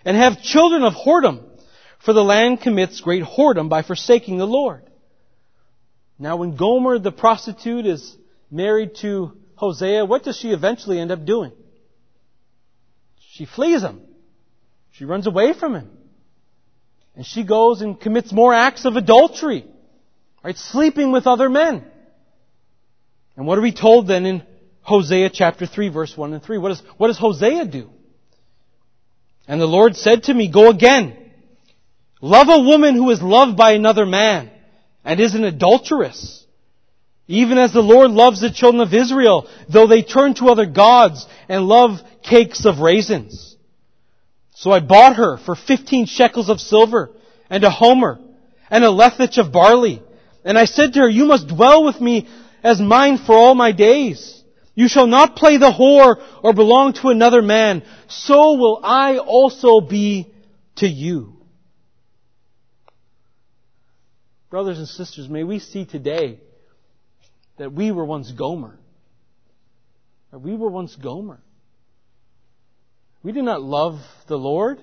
and 0.06 0.18
have 0.18 0.42
children 0.42 0.84
of 0.84 0.94
whoredom, 0.94 1.44
for 2.00 2.14
the 2.14 2.24
land 2.24 2.62
commits 2.62 3.02
great 3.02 3.24
whoredom 3.24 3.70
by 3.70 3.84
forsaking 3.84 4.38
the 4.38 4.48
Lord. 4.48 4.84
Now 6.18 6.38
when 6.38 6.56
Gomer 6.56 7.00
the 7.00 7.12
prostitute 7.12 7.86
is 7.86 8.16
married 8.50 8.96
to 8.98 9.38
Hosea, 9.56 10.06
what 10.06 10.24
does 10.24 10.38
she 10.38 10.50
eventually 10.50 11.00
end 11.00 11.12
up 11.12 11.26
doing? 11.26 11.52
She 13.34 13.46
flees 13.46 13.82
him. 13.82 14.02
She 14.92 15.06
runs 15.06 15.26
away 15.26 15.54
from 15.54 15.76
him. 15.76 15.90
And 17.16 17.26
she 17.26 17.44
goes 17.44 17.82
and 17.82 18.00
commits 18.00 18.32
more 18.32 18.54
acts 18.54 18.86
of 18.86 18.96
adultery. 18.96 19.66
Right? 20.44 20.58
Sleeping 20.58 21.12
with 21.12 21.28
other 21.28 21.50
men. 21.50 21.86
And 23.36 23.48
what 23.48 23.58
are 23.58 23.62
we 23.62 23.72
told 23.72 24.08
then 24.08 24.26
in 24.26 24.44
Hosea 24.82 25.30
chapter 25.32 25.66
3 25.66 25.90
verse 25.90 26.16
1 26.16 26.34
and 26.34 26.44
3? 26.44 26.58
What 26.58 26.70
does, 26.70 26.84
what 26.98 27.08
does 27.08 27.18
Hosea 27.18 27.66
do? 27.66 27.90
And 29.48 29.60
the 29.60 29.68
Lord 29.68 29.96
said 29.96 30.24
to 30.24 30.34
me, 30.34 30.52
go 30.52 30.70
again. 30.70 31.18
Love 32.22 32.48
a 32.50 32.64
woman 32.64 32.96
who 32.96 33.10
is 33.10 33.22
loved 33.22 33.58
by 33.58 33.72
another 33.72 34.06
man 34.06 34.52
and 35.04 35.20
is 35.20 35.34
an 35.34 35.44
adulteress. 35.44 36.46
Even 37.28 37.58
as 37.58 37.74
the 37.74 37.82
Lord 37.82 38.12
loves 38.12 38.42
the 38.42 38.52
children 38.52 38.82
of 38.82 38.94
Israel, 38.94 39.48
though 39.70 39.88
they 39.88 40.04
turn 40.04 40.34
to 40.36 40.50
other 40.50 40.66
gods 40.66 41.26
and 41.48 41.66
love 41.66 42.00
cakes 42.24 42.66
of 42.66 42.80
raisins. 42.80 43.56
So 44.54 44.72
I 44.72 44.80
bought 44.80 45.16
her 45.16 45.38
for 45.38 45.56
fifteen 45.56 46.06
shekels 46.06 46.50
of 46.50 46.60
silver 46.60 47.12
and 47.50 47.64
a 47.64 47.70
homer 47.70 48.20
and 48.70 48.84
a 48.84 48.88
lethech 48.88 49.38
of 49.38 49.52
barley. 49.52 50.04
And 50.44 50.58
I 50.58 50.66
said 50.66 50.94
to 50.94 51.00
her, 51.02 51.10
you 51.10 51.26
must 51.26 51.48
dwell 51.48 51.84
with 51.84 52.00
me 52.00 52.28
as 52.64 52.80
mine 52.80 53.18
for 53.18 53.34
all 53.36 53.56
my 53.56 53.72
days. 53.72 54.41
You 54.74 54.88
shall 54.88 55.08
not 55.08 55.36
play 55.36 55.58
the 55.58 55.72
whore 55.72 56.22
or 56.44 56.54
belong 56.54 56.94
to 56.94 57.10
another 57.10 57.42
man. 57.42 57.84
So 58.08 58.54
will 58.54 58.80
I 58.84 59.18
also 59.18 59.82
be 59.82 60.34
to 60.78 60.88
you. 60.88 61.38
Brothers 64.50 64.80
and 64.80 64.88
sisters, 64.88 65.30
may 65.30 65.44
we 65.44 65.60
see 65.60 65.86
today 65.86 66.40
that 67.58 67.72
we 67.72 67.92
were 67.92 68.06
once 68.06 68.32
Gomer. 68.32 68.78
That 70.32 70.40
we 70.40 70.56
were 70.56 70.70
once 70.70 70.96
Gomer. 70.96 71.42
We 73.24 73.32
did 73.34 73.44
not 73.44 73.62
love 73.62 74.00
the 74.28 74.38
Lord. 74.38 74.82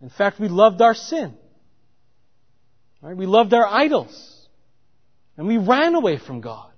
In 0.00 0.10
fact, 0.10 0.38
we 0.38 0.48
loved 0.48 0.80
our 0.80 0.94
sin. 0.94 1.34
Right? 3.02 3.16
We 3.16 3.26
loved 3.26 3.52
our 3.52 3.66
idols. 3.66 4.48
And 5.36 5.46
we 5.46 5.58
ran 5.58 5.94
away 5.94 6.18
from 6.18 6.40
God. 6.40 6.70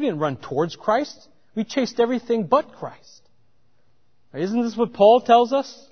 We 0.00 0.06
didn't 0.06 0.20
run 0.20 0.38
towards 0.38 0.76
Christ. 0.76 1.28
We 1.54 1.62
chased 1.62 2.00
everything 2.00 2.44
but 2.46 2.72
Christ. 2.72 3.20
Isn't 4.32 4.62
this 4.62 4.74
what 4.74 4.94
Paul 4.94 5.20
tells 5.20 5.52
us 5.52 5.86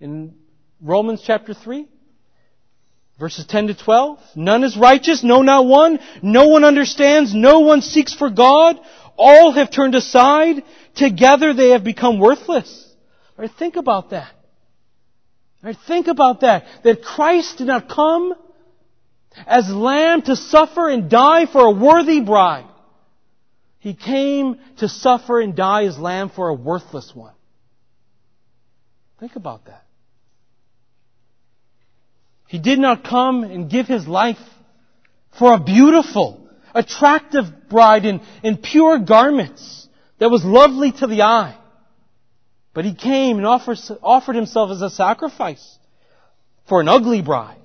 in 0.00 0.36
Romans 0.80 1.22
chapter 1.22 1.52
3? 1.52 1.86
Verses 3.20 3.44
10 3.44 3.66
to 3.66 3.74
12. 3.74 4.18
None 4.36 4.64
is 4.64 4.74
righteous, 4.74 5.22
no 5.22 5.42
not 5.42 5.66
one. 5.66 5.98
No 6.22 6.48
one 6.48 6.64
understands, 6.64 7.34
no 7.34 7.60
one 7.60 7.82
seeks 7.82 8.14
for 8.14 8.30
God. 8.30 8.80
All 9.18 9.52
have 9.52 9.70
turned 9.70 9.96
aside. 9.96 10.64
Together 10.94 11.52
they 11.52 11.70
have 11.70 11.84
become 11.84 12.18
worthless. 12.18 12.90
Right, 13.36 13.50
think 13.58 13.76
about 13.76 14.10
that. 14.10 14.32
Right, 15.62 15.76
think 15.86 16.06
about 16.06 16.40
that. 16.40 16.64
That 16.84 17.02
Christ 17.02 17.58
did 17.58 17.66
not 17.66 17.90
come 17.90 18.32
as 19.46 19.68
lamb 19.68 20.22
to 20.22 20.36
suffer 20.36 20.88
and 20.88 21.10
die 21.10 21.44
for 21.44 21.66
a 21.66 21.70
worthy 21.70 22.22
bride. 22.22 22.64
He 23.82 23.94
came 23.94 24.60
to 24.76 24.88
suffer 24.88 25.40
and 25.40 25.56
die 25.56 25.86
as 25.86 25.98
lamb 25.98 26.30
for 26.30 26.48
a 26.48 26.54
worthless 26.54 27.10
one. 27.16 27.32
Think 29.18 29.34
about 29.34 29.64
that. 29.64 29.84
He 32.46 32.60
did 32.60 32.78
not 32.78 33.02
come 33.02 33.42
and 33.42 33.68
give 33.68 33.88
his 33.88 34.06
life 34.06 34.38
for 35.36 35.54
a 35.54 35.58
beautiful, 35.58 36.48
attractive 36.72 37.68
bride 37.68 38.04
in, 38.04 38.20
in 38.44 38.58
pure 38.58 39.00
garments 39.00 39.88
that 40.20 40.30
was 40.30 40.44
lovely 40.44 40.92
to 40.92 41.08
the 41.08 41.22
eye. 41.22 41.56
But 42.74 42.84
he 42.84 42.94
came 42.94 43.38
and 43.38 43.46
offered, 43.46 43.78
offered 44.00 44.36
himself 44.36 44.70
as 44.70 44.80
a 44.80 44.90
sacrifice 44.90 45.78
for 46.68 46.80
an 46.80 46.86
ugly 46.86 47.20
bride. 47.20 47.58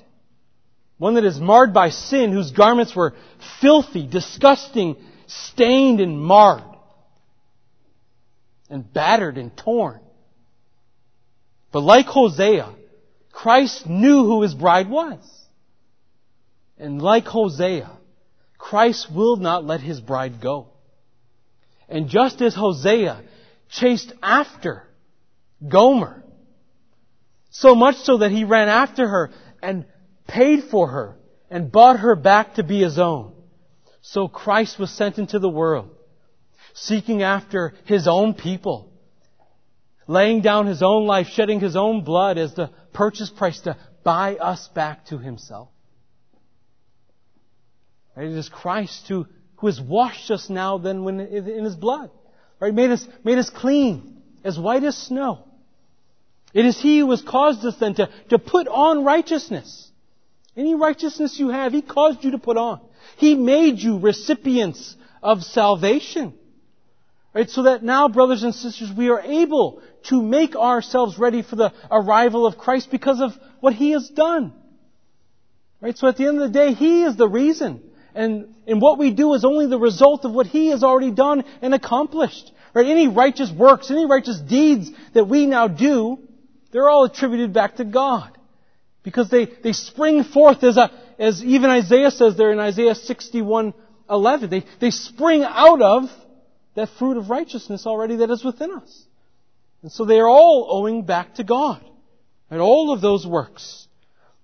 One 0.98 1.14
that 1.14 1.26
is 1.26 1.40
marred 1.40 1.76
by 1.76 1.92
sin, 1.92 2.32
whose 2.32 2.50
garments 2.50 2.96
were 2.96 3.14
filthy, 3.62 4.08
disgusting, 4.08 4.96
stained 5.28 6.00
and 6.00 6.20
marred, 6.20 6.64
and 8.70 8.92
battered 8.92 9.38
and 9.38 9.56
torn. 9.56 10.00
But 11.72 11.82
like 11.82 12.08
Hosea, 12.08 12.74
Christ 13.32 13.88
knew 13.88 14.26
who 14.26 14.42
his 14.42 14.56
bride 14.56 14.90
was. 14.90 15.20
And 16.80 17.02
like 17.02 17.26
Hosea, 17.26 17.92
Christ 18.58 19.12
will 19.14 19.36
not 19.38 19.64
let 19.64 19.82
his 19.82 20.00
bride 20.02 20.42
go. 20.42 20.70
And 21.90 22.10
just 22.10 22.42
as 22.42 22.56
Hosea 22.56 23.24
chased 23.70 24.12
after 24.22 24.88
Gomer, 25.68 26.24
so 27.50 27.76
much 27.76 27.98
so 27.98 28.18
that 28.18 28.32
he 28.32 28.44
ran 28.44 28.68
after 28.68 29.08
her 29.08 29.32
and 29.62 29.86
paid 30.28 30.66
for 30.66 30.88
her 30.88 31.18
and 31.50 31.72
bought 31.72 32.00
her 32.00 32.16
back 32.16 32.56
to 32.56 32.64
be 32.64 32.82
his 32.82 33.00
own. 33.00 33.34
So 34.12 34.30
Christ 34.30 34.80
was 34.80 34.90
sent 34.90 35.18
into 35.18 35.38
the 35.38 35.50
world, 35.50 35.90
seeking 36.74 37.24
after 37.24 37.74
His 37.84 38.08
own 38.08 38.36
people, 38.36 38.90
laying 40.08 40.40
down 40.40 40.66
His 40.66 40.82
own 40.82 41.06
life, 41.06 41.28
shedding 41.28 41.60
His 41.60 41.76
own 41.76 42.06
blood 42.06 42.38
as 42.38 42.54
the 42.54 42.70
purchase 42.94 43.30
price 43.30 43.60
to 43.62 43.76
buy 44.06 44.38
us 44.38 44.70
back 44.70 45.08
to 45.08 45.18
Himself. 45.18 45.68
Right? 48.16 48.28
It 48.28 48.38
is 48.38 48.48
Christ 48.48 49.10
who, 49.10 49.28
who 49.58 49.68
has 49.68 49.82
washed 49.82 50.32
us 50.32 50.50
now 50.50 50.78
then 50.78 51.04
when, 51.04 51.20
in 51.20 51.66
His 51.66 51.76
blood. 51.76 52.10
Right? 52.62 52.74
Made 52.74 52.92
us, 52.92 53.06
made 53.26 53.38
us 53.38 53.50
clean, 53.50 54.22
as 54.42 54.58
white 54.58 54.86
as 54.86 54.96
snow. 54.96 55.44
It 56.54 56.66
is 56.66 56.80
He 56.80 57.00
who 57.00 57.12
has 57.12 57.22
caused 57.22 57.66
us 57.66 57.76
then 57.78 57.96
to, 57.96 58.10
to 58.30 58.40
put 58.40 58.70
on 58.70 59.04
righteousness. 59.04 59.92
Any 60.56 60.76
righteousness 60.76 61.38
you 61.38 61.50
have, 61.50 61.74
He 61.74 61.82
caused 61.82 62.24
you 62.24 62.32
to 62.32 62.38
put 62.38 62.56
on. 62.56 62.87
He 63.16 63.36
made 63.36 63.80
you 63.80 64.00
recipients 64.00 64.96
of 65.24 65.44
salvation. 65.44 66.34
Right? 67.34 67.50
So 67.50 67.64
that 67.64 67.84
now, 67.84 68.08
brothers 68.08 68.44
and 68.44 68.54
sisters, 68.54 68.92
we 68.96 69.10
are 69.10 69.22
able 69.22 69.82
to 70.10 70.22
make 70.22 70.56
ourselves 70.56 71.20
ready 71.20 71.42
for 71.42 71.56
the 71.56 71.72
arrival 71.92 72.46
of 72.46 72.58
Christ 72.58 72.90
because 72.90 73.22
of 73.22 73.32
what 73.60 73.74
He 73.74 73.92
has 73.92 74.10
done. 74.10 74.54
Right? 75.80 75.98
So 75.98 76.08
at 76.08 76.18
the 76.18 76.26
end 76.26 76.42
of 76.42 76.52
the 76.52 76.60
day, 76.60 76.74
He 76.74 77.04
is 77.04 77.16
the 77.16 77.28
reason. 77.28 77.84
And, 78.16 78.56
and 78.66 78.82
what 78.82 78.98
we 78.98 79.12
do 79.12 79.34
is 79.36 79.46
only 79.46 79.68
the 79.68 79.78
result 79.78 80.26
of 80.26 80.32
what 80.32 80.48
He 80.48 80.70
has 80.70 80.84
already 80.84 81.12
done 81.12 81.44
and 81.62 81.74
accomplished. 81.76 82.52
Right? 82.74 82.88
Any 82.88 83.08
righteous 83.08 83.52
works, 83.52 83.92
any 83.92 84.06
righteous 84.08 84.40
deeds 84.40 84.90
that 85.14 85.26
we 85.26 85.46
now 85.46 85.68
do, 85.68 86.20
they're 86.72 86.90
all 86.90 87.04
attributed 87.04 87.54
back 87.54 87.76
to 87.76 87.86
God. 87.86 88.36
Because 89.04 89.30
they, 89.30 89.46
they 89.46 89.74
spring 89.74 90.24
forth 90.24 90.64
as 90.64 90.78
a, 90.78 90.90
as 91.20 91.44
even 91.44 91.70
Isaiah 91.70 92.12
says 92.12 92.38
there 92.38 92.52
in 92.52 92.60
Isaiah 92.60 92.96
61, 92.96 93.74
11. 94.10 94.50
They, 94.50 94.66
they 94.80 94.92
spring 94.92 95.44
out 95.44 95.82
of 95.82 96.04
that 96.76 96.90
fruit 97.00 97.18
of 97.18 97.30
righteousness 97.30 97.86
already 97.86 98.18
that 98.18 98.30
is 98.30 98.44
within 98.44 98.72
us. 98.72 99.04
And 99.82 99.92
so 99.92 100.06
they 100.06 100.20
are 100.20 100.28
all 100.28 100.68
owing 100.70 101.04
back 101.04 101.36
to 101.36 101.44
God. 101.44 101.84
And 102.50 102.62
all 102.62 102.94
of 102.94 103.02
those 103.02 103.26
works. 103.26 103.88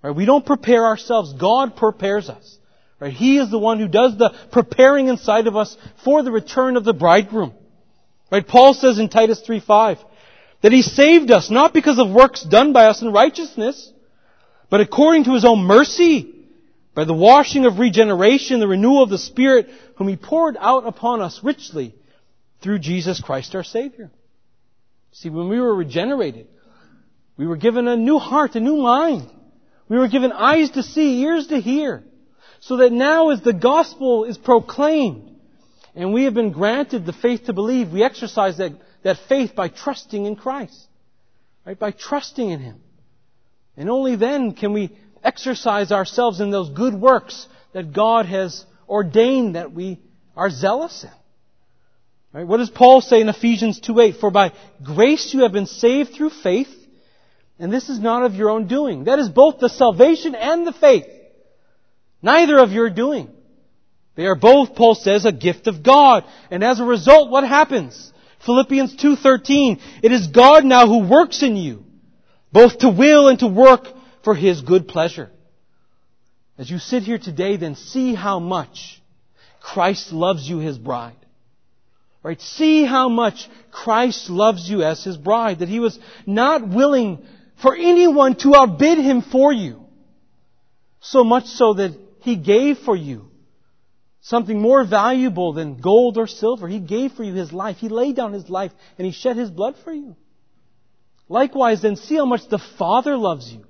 Right? 0.01 0.15
We 0.15 0.26
don't 0.26 0.45
prepare 0.45 0.86
ourselves. 0.86 1.34
God 1.34 1.76
prepares 1.76 2.30
us. 2.30 2.57
Right? 2.99 3.13
He 3.13 3.38
is 3.38 3.49
the 3.49 3.59
one 3.59 3.80
who 3.80 3.88
does 3.88 4.17
the 4.17 4.34
preparing 4.51 5.07
inside 5.07 5.47
of 5.47 5.55
us 5.55 5.78
for 6.03 6.24
the 6.24 6.32
return 6.32 6.76
of 6.76 6.84
the 6.84 6.93
bridegroom. 6.93 7.53
Right? 8.32 8.45
Paul 8.45 8.74
says 8.74 8.99
in 8.99 9.09
Titus 9.09 9.41
3:5 9.47 9.99
that 10.61 10.71
he 10.71 10.82
saved 10.82 11.30
us 11.30 11.49
not 11.49 11.74
because 11.74 11.99
of 11.99 12.09
works 12.09 12.43
done 12.43 12.74
by 12.74 12.86
us 12.86 13.01
in 13.01 13.11
righteousness, 13.11 13.91
but 14.69 14.82
according 14.82 15.26
to 15.26 15.34
his 15.34 15.45
own 15.45 15.59
mercy, 15.59 16.32
by 16.95 17.05
the 17.05 17.13
washing 17.13 17.65
of 17.65 17.79
regeneration, 17.79 18.59
the 18.59 18.67
renewal 18.67 19.03
of 19.03 19.09
the 19.09 19.17
Spirit, 19.17 19.67
whom 19.95 20.07
he 20.07 20.15
poured 20.15 20.57
out 20.59 20.85
upon 20.85 21.21
us 21.21 21.39
richly 21.43 21.95
through 22.61 22.79
Jesus 22.79 23.19
Christ 23.19 23.55
our 23.55 23.63
Savior. 23.63 24.11
See, 25.11 25.29
when 25.29 25.49
we 25.49 25.59
were 25.59 25.73
regenerated, 25.73 26.47
we 27.37 27.47
were 27.47 27.57
given 27.57 27.87
a 27.87 27.95
new 27.95 28.19
heart, 28.19 28.55
a 28.55 28.59
new 28.59 28.77
mind. 28.77 29.29
We 29.89 29.97
were 29.97 30.07
given 30.07 30.31
eyes 30.31 30.71
to 30.71 30.83
see, 30.83 31.21
ears 31.21 31.47
to 31.47 31.59
hear. 31.59 32.03
So 32.61 32.77
that 32.77 32.91
now 32.91 33.31
as 33.31 33.41
the 33.41 33.53
gospel 33.53 34.23
is 34.23 34.37
proclaimed, 34.37 35.35
and 35.95 36.13
we 36.13 36.23
have 36.23 36.33
been 36.33 36.51
granted 36.51 37.05
the 37.05 37.13
faith 37.13 37.45
to 37.45 37.53
believe, 37.53 37.91
we 37.91 38.03
exercise 38.03 38.57
that, 38.57 38.71
that 39.03 39.17
faith 39.27 39.55
by 39.55 39.67
trusting 39.67 40.25
in 40.25 40.35
Christ. 40.35 40.87
Right? 41.65 41.77
By 41.77 41.91
trusting 41.91 42.49
in 42.49 42.59
Him. 42.59 42.81
And 43.75 43.89
only 43.89 44.15
then 44.15 44.53
can 44.53 44.73
we 44.73 44.95
exercise 45.24 45.91
ourselves 45.91 46.39
in 46.39 46.51
those 46.51 46.69
good 46.69 46.93
works 46.93 47.47
that 47.74 47.93
God 47.93 48.26
has 48.26 48.65
ordained 48.88 49.55
that 49.55 49.71
we 49.71 49.99
are 50.36 50.49
zealous 50.49 51.03
in. 51.03 51.09
Right? 52.34 52.47
What 52.47 52.57
does 52.57 52.69
Paul 52.69 53.01
say 53.01 53.21
in 53.21 53.30
Ephesians 53.30 53.80
2.8? 53.80 54.19
For 54.19 54.32
by 54.32 54.51
grace 54.84 55.34
you 55.34 55.43
have 55.43 55.51
been 55.51 55.67
saved 55.67 56.13
through 56.13 56.32
faith, 56.32 56.69
and 57.59 57.71
this 57.71 57.89
is 57.89 57.99
not 57.99 58.24
of 58.24 58.34
your 58.34 58.49
own 58.49 58.67
doing. 58.67 59.05
That 59.05 59.19
is 59.19 59.30
both 59.30 59.59
the 59.59 59.69
salvation 59.69 60.34
and 60.34 60.65
the 60.65 60.74
faith. 60.74 61.05
Neither 62.21 62.57
of 62.57 62.71
your 62.71 62.89
doing. 62.89 63.30
They 64.15 64.26
are 64.26 64.36
both, 64.36 64.76
Paul 64.76 64.95
says, 64.95 65.26
a 65.26 65.32
gift 65.32 65.67
of 65.67 65.84
God. 65.84 66.24
And 66.51 66.63
as 66.63 66.80
a 66.80 66.86
result, 66.86 67.30
what 67.30 67.43
happens? 67.43 68.11
Philippians 68.45 68.95
2.13, 68.97 69.80
it 70.01 70.11
is 70.11 70.28
God 70.28 70.65
now 70.65 70.88
who 70.88 71.07
works 71.07 71.43
in 71.43 71.55
you, 71.55 71.84
both 72.51 72.80
to 72.80 72.89
will 72.89 73.28
and 73.28 73.39
to 73.39 73.47
work 73.47 73.88
for 74.24 74.36
His 74.36 74.61
good 74.61 74.88
pleasure. 74.88 75.30
As 76.57 76.69
you 76.69 76.80
sit 76.80 77.03
here 77.03 77.17
today, 77.17 77.57
then 77.57 77.76
see 77.76 78.13
how 78.13 78.39
much 78.39 79.01
Christ 79.59 80.11
loves 80.11 80.47
you, 80.47 80.59
His 80.59 80.78
bride. 80.78 81.15
Right? 82.21 82.39
See 82.39 82.86
how 82.86 83.09
much 83.09 83.49
Christ 83.71 84.30
loves 84.30 84.69
you 84.69 84.84
as 84.84 85.03
His 85.03 85.17
bride, 85.17 85.59
that 85.59 85.69
He 85.69 85.80
was 85.80 85.97
not 86.26 86.67
willing 86.67 87.26
for 87.61 87.76
anyone 87.76 88.36
to 88.38 88.55
outbid 88.55 88.97
Him 88.97 89.21
for 89.21 89.51
you. 89.51 89.86
So 91.01 91.24
much 91.24 91.45
so 91.47 91.74
that 91.74 91.99
he 92.24 92.38
gave 92.38 92.78
for 92.80 92.95
you 92.95 93.30
something 94.21 94.59
more 94.59 94.86
valuable 94.86 95.51
than 95.51 95.82
gold 95.82 96.17
or 96.17 96.26
silver. 96.26 96.69
He 96.69 96.80
gave 96.80 97.11
for 97.11 97.24
you 97.24 97.34
His 97.34 97.51
life. 97.51 97.78
He 97.78 97.89
laid 97.89 98.15
down 98.15 98.32
His 98.32 98.49
life 98.49 98.71
and 98.97 99.05
He 99.05 99.11
shed 99.11 99.36
His 99.36 99.51
blood 99.51 99.76
for 99.84 99.91
you. 99.91 100.15
Likewise, 101.28 101.82
then 101.82 101.97
see 101.97 102.15
how 102.15 102.26
much 102.26 102.47
the 102.47 102.59
Father 102.78 103.17
loves 103.17 103.51
you. 103.51 103.65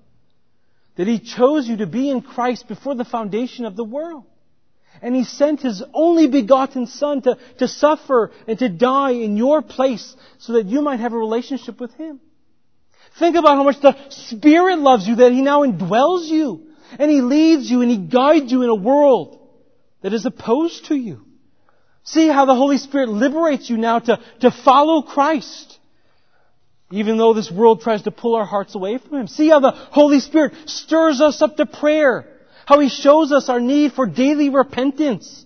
That 0.96 1.08
He 1.08 1.20
chose 1.20 1.68
you 1.68 1.78
to 1.78 1.88
be 1.88 2.10
in 2.10 2.22
Christ 2.22 2.68
before 2.68 2.96
the 2.96 3.06
foundation 3.06 3.66
of 3.66 3.76
the 3.76 3.84
world. 3.84 4.26
And 5.02 5.16
He 5.16 5.24
sent 5.24 5.62
His 5.62 5.84
only 5.94 6.28
begotten 6.28 6.88
Son 6.88 7.22
to, 7.24 7.38
to 7.60 7.68
suffer 7.68 8.32
and 8.48 8.60
to 8.60 8.70
die 8.70 9.12
in 9.12 9.38
your 9.38 9.62
place 9.62 10.16
so 10.38 10.54
that 10.54 10.68
you 10.68 10.82
might 10.82 11.00
have 11.00 11.14
a 11.14 11.18
relationship 11.18 11.80
with 11.80 11.94
Him. 11.96 12.20
Think 13.20 13.36
about 13.36 13.56
how 13.56 13.64
much 13.64 13.80
the 13.82 13.96
Spirit 14.10 14.80
loves 14.80 15.08
you, 15.08 15.16
that 15.18 15.32
He 15.32 15.42
now 15.42 15.62
indwells 15.62 16.28
you. 16.28 16.68
And 17.00 17.10
He 17.10 17.22
leads 17.22 17.70
you 17.70 17.82
and 17.82 17.90
He 17.90 17.98
guides 17.98 18.52
you 18.52 18.64
in 18.64 18.70
a 18.70 18.76
world 18.76 19.40
that 20.02 20.14
is 20.14 20.26
opposed 20.26 20.86
to 20.86 20.96
you. 20.96 21.26
See 22.04 22.28
how 22.28 22.46
the 22.46 22.56
Holy 22.56 22.78
Spirit 22.78 23.10
liberates 23.10 23.70
you 23.70 23.78
now 23.78 24.00
to, 24.00 24.20
to 24.42 24.52
follow 24.52 25.02
Christ. 25.02 25.73
Even 26.94 27.18
though 27.18 27.34
this 27.34 27.50
world 27.50 27.82
tries 27.82 28.04
to 28.04 28.12
pull 28.12 28.36
our 28.36 28.46
hearts 28.46 28.76
away 28.76 29.00
from 29.00 29.18
Him. 29.18 29.28
See 29.28 29.50
how 29.50 29.60
the 29.60 29.72
Holy 29.72 30.20
Spirit 30.20 30.54
stirs 30.68 31.22
us 31.22 31.42
up 31.42 31.58
to 31.58 31.66
prayer. 31.66 32.28
How 32.68 32.80
He 32.80 32.90
shows 32.90 33.32
us 33.32 33.50
our 33.50 33.60
need 33.60 33.94
for 33.94 34.06
daily 34.06 34.50
repentance. 34.50 35.44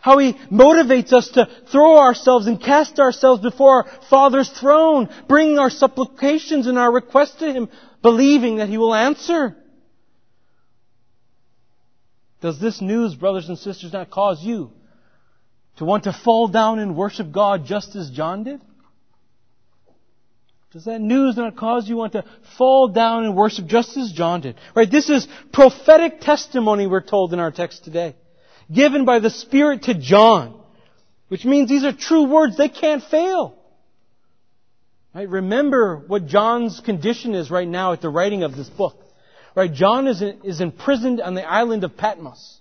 How 0.00 0.18
He 0.18 0.32
motivates 0.50 1.12
us 1.12 1.28
to 1.30 1.48
throw 1.70 1.98
ourselves 1.98 2.48
and 2.48 2.60
cast 2.60 2.98
ourselves 2.98 3.40
before 3.40 3.84
our 3.84 4.00
Father's 4.10 4.50
throne, 4.50 5.08
bringing 5.28 5.60
our 5.60 5.70
supplications 5.70 6.66
and 6.66 6.76
our 6.76 6.90
requests 6.90 7.36
to 7.36 7.52
Him, 7.52 7.68
believing 8.02 8.56
that 8.56 8.68
He 8.68 8.76
will 8.76 8.92
answer. 8.92 9.56
Does 12.40 12.58
this 12.58 12.80
news, 12.80 13.14
brothers 13.14 13.48
and 13.48 13.56
sisters, 13.56 13.92
not 13.92 14.10
cause 14.10 14.42
you 14.42 14.72
to 15.76 15.84
want 15.84 16.04
to 16.04 16.12
fall 16.12 16.48
down 16.48 16.80
and 16.80 16.96
worship 16.96 17.30
God 17.30 17.66
just 17.66 17.94
as 17.94 18.10
John 18.10 18.42
did? 18.42 18.60
Does 20.72 20.84
that 20.84 21.00
news 21.00 21.36
not 21.36 21.56
cause 21.56 21.88
you 21.88 21.96
want 21.96 22.12
to 22.12 22.24
fall 22.58 22.88
down 22.88 23.24
and 23.24 23.34
worship 23.34 23.66
just 23.66 23.96
as 23.96 24.12
John 24.12 24.42
did? 24.42 24.56
Right? 24.74 24.90
This 24.90 25.08
is 25.08 25.26
prophetic 25.52 26.20
testimony 26.20 26.86
we're 26.86 27.00
told 27.00 27.32
in 27.32 27.40
our 27.40 27.50
text 27.50 27.84
today. 27.84 28.14
Given 28.70 29.06
by 29.06 29.18
the 29.18 29.30
Spirit 29.30 29.84
to 29.84 29.94
John. 29.94 30.60
Which 31.28 31.44
means 31.46 31.68
these 31.68 31.84
are 31.84 31.92
true 31.92 32.24
words. 32.24 32.56
They 32.56 32.68
can't 32.68 33.02
fail. 33.02 33.54
Right? 35.14 35.28
Remember 35.28 36.02
what 36.06 36.26
John's 36.26 36.80
condition 36.80 37.34
is 37.34 37.50
right 37.50 37.68
now 37.68 37.92
at 37.92 38.02
the 38.02 38.10
writing 38.10 38.42
of 38.42 38.54
this 38.54 38.68
book. 38.68 38.96
Right? 39.54 39.72
John 39.72 40.06
is, 40.06 40.22
is 40.44 40.60
imprisoned 40.60 41.22
on 41.22 41.34
the 41.34 41.48
island 41.48 41.82
of 41.82 41.96
Patmos. 41.96 42.60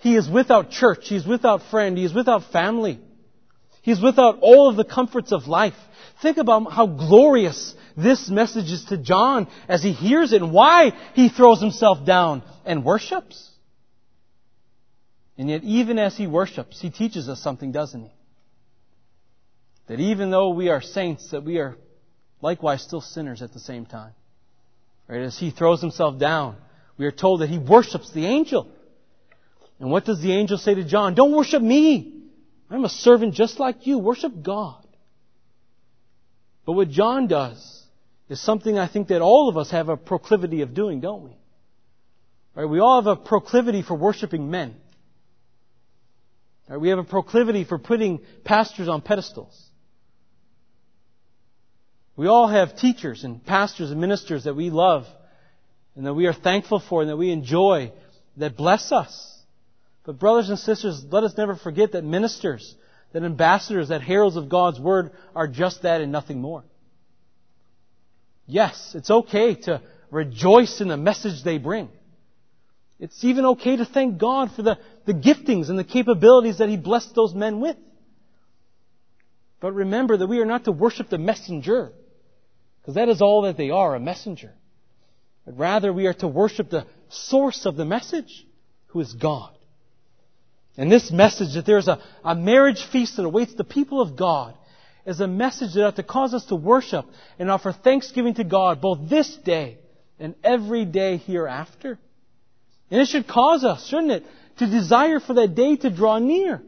He 0.00 0.16
is 0.16 0.28
without 0.28 0.70
church. 0.70 1.08
He 1.08 1.16
is 1.16 1.26
without 1.26 1.62
friend. 1.70 1.96
He 1.96 2.04
is 2.04 2.12
without 2.12 2.52
family. 2.52 3.00
He 3.82 3.90
is 3.90 4.00
without 4.00 4.38
all 4.42 4.68
of 4.68 4.76
the 4.76 4.84
comforts 4.84 5.32
of 5.32 5.48
life. 5.48 5.74
Think 6.22 6.38
about 6.38 6.72
how 6.72 6.86
glorious 6.86 7.74
this 7.96 8.30
message 8.30 8.70
is 8.70 8.84
to 8.86 8.96
John 8.96 9.48
as 9.68 9.82
he 9.82 9.90
hears 9.90 10.32
it 10.32 10.40
and 10.40 10.52
why 10.52 10.92
he 11.14 11.28
throws 11.28 11.60
himself 11.60 12.06
down 12.06 12.44
and 12.64 12.84
worships. 12.84 13.50
And 15.36 15.50
yet, 15.50 15.64
even 15.64 15.98
as 15.98 16.16
he 16.16 16.28
worships, 16.28 16.80
he 16.80 16.90
teaches 16.90 17.28
us 17.28 17.42
something, 17.42 17.72
doesn't 17.72 18.04
he? 18.04 18.10
That 19.88 19.98
even 19.98 20.30
though 20.30 20.50
we 20.50 20.68
are 20.68 20.80
saints, 20.80 21.32
that 21.32 21.42
we 21.42 21.58
are 21.58 21.76
likewise 22.40 22.82
still 22.82 23.00
sinners 23.00 23.42
at 23.42 23.52
the 23.52 23.58
same 23.58 23.84
time. 23.84 24.12
Right? 25.08 25.22
As 25.22 25.36
he 25.36 25.50
throws 25.50 25.80
himself 25.80 26.20
down, 26.20 26.56
we 26.96 27.06
are 27.06 27.10
told 27.10 27.40
that 27.40 27.50
he 27.50 27.58
worships 27.58 28.12
the 28.12 28.26
angel. 28.26 28.70
And 29.80 29.90
what 29.90 30.04
does 30.04 30.20
the 30.20 30.32
angel 30.32 30.56
say 30.56 30.76
to 30.76 30.84
John? 30.84 31.14
Don't 31.14 31.34
worship 31.34 31.62
me. 31.62 32.22
I'm 32.70 32.84
a 32.84 32.88
servant 32.88 33.34
just 33.34 33.58
like 33.58 33.88
you. 33.88 33.98
Worship 33.98 34.32
God. 34.42 34.81
But 36.64 36.72
what 36.72 36.90
John 36.90 37.26
does 37.26 37.82
is 38.28 38.40
something 38.40 38.78
I 38.78 38.86
think 38.86 39.08
that 39.08 39.20
all 39.20 39.48
of 39.48 39.56
us 39.56 39.70
have 39.70 39.88
a 39.88 39.96
proclivity 39.96 40.62
of 40.62 40.74
doing, 40.74 41.00
don't 41.00 41.24
we? 41.24 41.36
Right? 42.54 42.68
We 42.68 42.80
all 42.80 43.02
have 43.02 43.06
a 43.06 43.20
proclivity 43.20 43.82
for 43.82 43.94
worshiping 43.94 44.50
men. 44.50 44.76
Right? 46.68 46.80
We 46.80 46.90
have 46.90 46.98
a 46.98 47.04
proclivity 47.04 47.64
for 47.64 47.78
putting 47.78 48.20
pastors 48.44 48.88
on 48.88 49.02
pedestals. 49.02 49.60
We 52.16 52.26
all 52.26 52.46
have 52.46 52.76
teachers 52.76 53.24
and 53.24 53.44
pastors 53.44 53.90
and 53.90 54.00
ministers 54.00 54.44
that 54.44 54.54
we 54.54 54.70
love 54.70 55.06
and 55.96 56.06
that 56.06 56.14
we 56.14 56.26
are 56.26 56.32
thankful 56.32 56.80
for 56.80 57.02
and 57.02 57.10
that 57.10 57.16
we 57.16 57.30
enjoy 57.30 57.92
that 58.36 58.56
bless 58.56 58.92
us. 58.92 59.28
But 60.04 60.18
brothers 60.18 60.48
and 60.48 60.58
sisters, 60.58 61.04
let 61.10 61.24
us 61.24 61.34
never 61.36 61.56
forget 61.56 61.92
that 61.92 62.04
ministers, 62.04 62.74
that 63.12 63.22
ambassadors, 63.22 63.88
that 63.88 64.02
heralds 64.02 64.36
of 64.36 64.48
God's 64.48 64.80
Word 64.80 65.12
are 65.34 65.46
just 65.46 65.82
that 65.82 66.00
and 66.00 66.12
nothing 66.12 66.40
more. 66.40 66.64
Yes, 68.46 68.94
it's 68.94 69.10
okay 69.10 69.54
to 69.54 69.80
rejoice 70.10 70.80
in 70.80 70.88
the 70.88 70.96
message 70.96 71.42
they 71.42 71.58
bring. 71.58 71.88
It's 72.98 73.24
even 73.24 73.44
okay 73.46 73.76
to 73.76 73.84
thank 73.84 74.18
God 74.18 74.52
for 74.52 74.62
the, 74.62 74.78
the 75.06 75.14
giftings 75.14 75.68
and 75.68 75.78
the 75.78 75.84
capabilities 75.84 76.58
that 76.58 76.68
He 76.68 76.76
blessed 76.76 77.14
those 77.14 77.34
men 77.34 77.60
with. 77.60 77.76
But 79.60 79.72
remember 79.72 80.16
that 80.16 80.26
we 80.26 80.40
are 80.40 80.46
not 80.46 80.64
to 80.64 80.72
worship 80.72 81.08
the 81.08 81.18
messenger, 81.18 81.92
because 82.80 82.94
that 82.94 83.08
is 83.08 83.22
all 83.22 83.42
that 83.42 83.56
they 83.56 83.70
are, 83.70 83.94
a 83.94 84.00
messenger. 84.00 84.52
But 85.44 85.58
rather 85.58 85.92
we 85.92 86.06
are 86.06 86.14
to 86.14 86.28
worship 86.28 86.70
the 86.70 86.86
source 87.08 87.66
of 87.66 87.76
the 87.76 87.84
message, 87.84 88.46
who 88.88 89.00
is 89.00 89.12
God. 89.12 89.56
And 90.76 90.90
this 90.90 91.10
message 91.10 91.54
that 91.54 91.66
there's 91.66 91.88
a, 91.88 92.00
a 92.24 92.34
marriage 92.34 92.82
feast 92.90 93.16
that 93.16 93.24
awaits 93.24 93.54
the 93.54 93.64
people 93.64 94.00
of 94.00 94.16
God 94.16 94.54
is 95.04 95.20
a 95.20 95.28
message 95.28 95.74
that 95.74 95.84
ought 95.84 95.96
to 95.96 96.02
cause 96.02 96.32
us 96.32 96.46
to 96.46 96.56
worship 96.56 97.04
and 97.38 97.50
offer 97.50 97.72
thanksgiving 97.72 98.34
to 98.34 98.44
God 98.44 98.80
both 98.80 99.08
this 99.08 99.36
day 99.36 99.78
and 100.18 100.34
every 100.42 100.84
day 100.84 101.16
hereafter. 101.16 101.98
And 102.90 103.00
it 103.00 103.08
should 103.08 103.26
cause 103.26 103.64
us, 103.64 103.86
shouldn't 103.88 104.12
it, 104.12 104.24
to 104.58 104.66
desire 104.66 105.18
for 105.20 105.34
that 105.34 105.54
day 105.54 105.76
to 105.76 105.90
draw 105.90 106.18
near. 106.18 106.62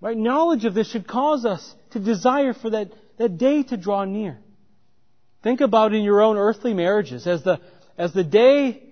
Right? 0.00 0.16
Knowledge 0.16 0.64
of 0.64 0.74
this 0.74 0.90
should 0.90 1.06
cause 1.06 1.46
us 1.46 1.74
to 1.90 1.98
desire 1.98 2.52
for 2.52 2.70
that, 2.70 2.92
that 3.18 3.38
day 3.38 3.62
to 3.62 3.76
draw 3.76 4.04
near. 4.04 4.38
Think 5.42 5.60
about 5.60 5.94
in 5.94 6.02
your 6.02 6.22
own 6.22 6.36
earthly 6.36 6.74
marriages 6.74 7.26
as 7.26 7.42
the, 7.42 7.60
as 7.96 8.12
the 8.12 8.24
day 8.24 8.82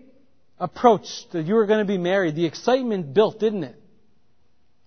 approached 0.62 1.32
that 1.32 1.44
you 1.44 1.54
were 1.54 1.66
going 1.66 1.80
to 1.80 1.84
be 1.84 1.98
married, 1.98 2.36
the 2.36 2.46
excitement 2.46 3.12
built, 3.12 3.40
didn't 3.40 3.64
it? 3.64 3.76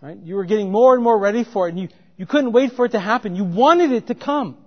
Right? 0.02 0.18
You 0.18 0.36
were 0.36 0.46
getting 0.46 0.72
more 0.72 0.96
and 0.96 1.04
more 1.04 1.20
ready 1.20 1.44
for 1.44 1.68
it, 1.68 1.72
and 1.72 1.80
you, 1.80 1.90
you 2.16 2.26
couldn't 2.26 2.54
wait 2.54 2.72
for 2.72 2.86
it 2.86 2.94
to 2.94 3.00
happen. 3.00 3.36
You 3.36 3.44
wanted 3.44 3.92
it 3.92 4.08
to 4.08 4.16
come. 4.16 4.58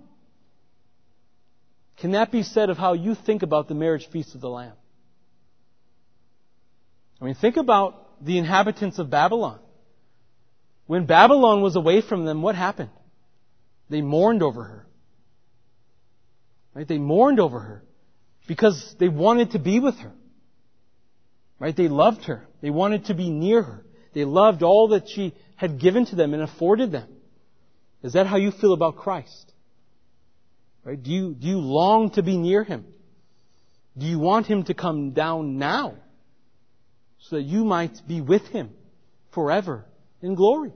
Can 1.97 2.11
that 2.11 2.31
be 2.31 2.43
said 2.43 2.69
of 2.69 2.77
how 2.77 2.93
you 2.93 3.15
think 3.15 3.41
about 3.41 3.67
the 3.67 3.73
marriage 3.73 4.07
feast 4.11 4.35
of 4.35 4.41
the 4.41 4.49
Lamb? 4.49 4.73
I 7.19 7.25
mean, 7.25 7.35
think 7.35 7.57
about 7.57 8.23
the 8.23 8.37
inhabitants 8.37 8.99
of 8.99 9.09
Babylon. 9.09 9.59
When 10.85 11.07
Babylon 11.07 11.61
was 11.61 11.75
away 11.75 12.01
from 12.01 12.25
them, 12.25 12.43
what 12.43 12.55
happened? 12.55 12.91
They 13.89 14.01
mourned 14.01 14.43
over 14.43 14.63
her. 14.63 14.85
Right? 16.75 16.87
They 16.87 16.99
mourned 16.99 17.39
over 17.39 17.59
her 17.59 17.83
because 18.47 18.95
they 18.99 19.09
wanted 19.09 19.51
to 19.51 19.59
be 19.59 19.79
with 19.79 19.97
her. 19.97 20.11
Right? 21.59 21.75
They 21.75 21.89
loved 21.89 22.25
her. 22.25 22.47
They 22.61 22.69
wanted 22.69 23.05
to 23.05 23.13
be 23.13 23.29
near 23.29 23.61
her. 23.61 23.85
They 24.13 24.25
loved 24.25 24.63
all 24.63 24.89
that 24.89 25.09
she 25.09 25.33
had 25.55 25.79
given 25.79 26.05
to 26.05 26.15
them 26.15 26.33
and 26.33 26.41
afforded 26.41 26.91
them. 26.91 27.09
Is 28.01 28.13
that 28.13 28.27
how 28.27 28.37
you 28.37 28.51
feel 28.51 28.73
about 28.73 28.95
Christ? 28.95 29.53
Right? 30.83 31.01
Do 31.01 31.11
you, 31.11 31.33
do 31.33 31.47
you 31.47 31.59
long 31.59 32.11
to 32.11 32.23
be 32.23 32.37
near 32.37 32.63
Him? 32.63 32.85
Do 33.97 34.05
you 34.05 34.19
want 34.19 34.47
Him 34.47 34.63
to 34.63 34.73
come 34.73 35.11
down 35.11 35.57
now 35.57 35.95
so 37.19 37.35
that 37.35 37.43
you 37.43 37.65
might 37.65 38.01
be 38.07 38.21
with 38.21 38.47
Him 38.47 38.71
forever 39.33 39.85
in 40.21 40.35
glory? 40.35 40.71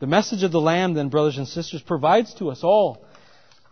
The 0.00 0.06
message 0.06 0.42
of 0.42 0.50
the 0.50 0.60
Lamb, 0.60 0.94
then, 0.94 1.10
brothers 1.10 1.38
and 1.38 1.46
sisters, 1.46 1.82
provides 1.82 2.34
to 2.34 2.50
us 2.50 2.64
all 2.64 3.04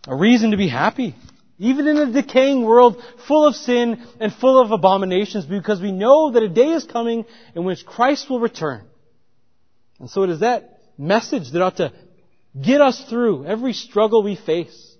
a 0.06 0.14
reason 0.14 0.52
to 0.52 0.56
be 0.56 0.68
happy. 0.68 1.16
Even 1.62 1.86
in 1.86 1.98
a 1.98 2.10
decaying 2.10 2.64
world 2.64 3.02
full 3.28 3.46
of 3.46 3.54
sin 3.54 4.02
and 4.18 4.32
full 4.32 4.58
of 4.58 4.70
abominations, 4.70 5.44
because 5.44 5.78
we 5.78 5.92
know 5.92 6.30
that 6.32 6.42
a 6.42 6.48
day 6.48 6.70
is 6.70 6.84
coming 6.84 7.26
in 7.54 7.64
which 7.64 7.84
Christ 7.84 8.30
will 8.30 8.40
return. 8.40 8.86
And 9.98 10.08
so 10.08 10.22
it 10.22 10.30
is 10.30 10.40
that 10.40 10.80
message 10.96 11.52
that 11.52 11.60
ought 11.60 11.76
to 11.76 11.92
get 12.58 12.80
us 12.80 13.04
through 13.10 13.44
every 13.44 13.74
struggle 13.74 14.22
we 14.22 14.36
face. 14.36 14.96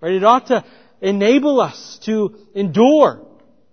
Right? 0.00 0.14
It 0.14 0.24
ought 0.24 0.48
to 0.48 0.64
enable 1.00 1.60
us 1.60 2.00
to 2.06 2.34
endure 2.56 3.24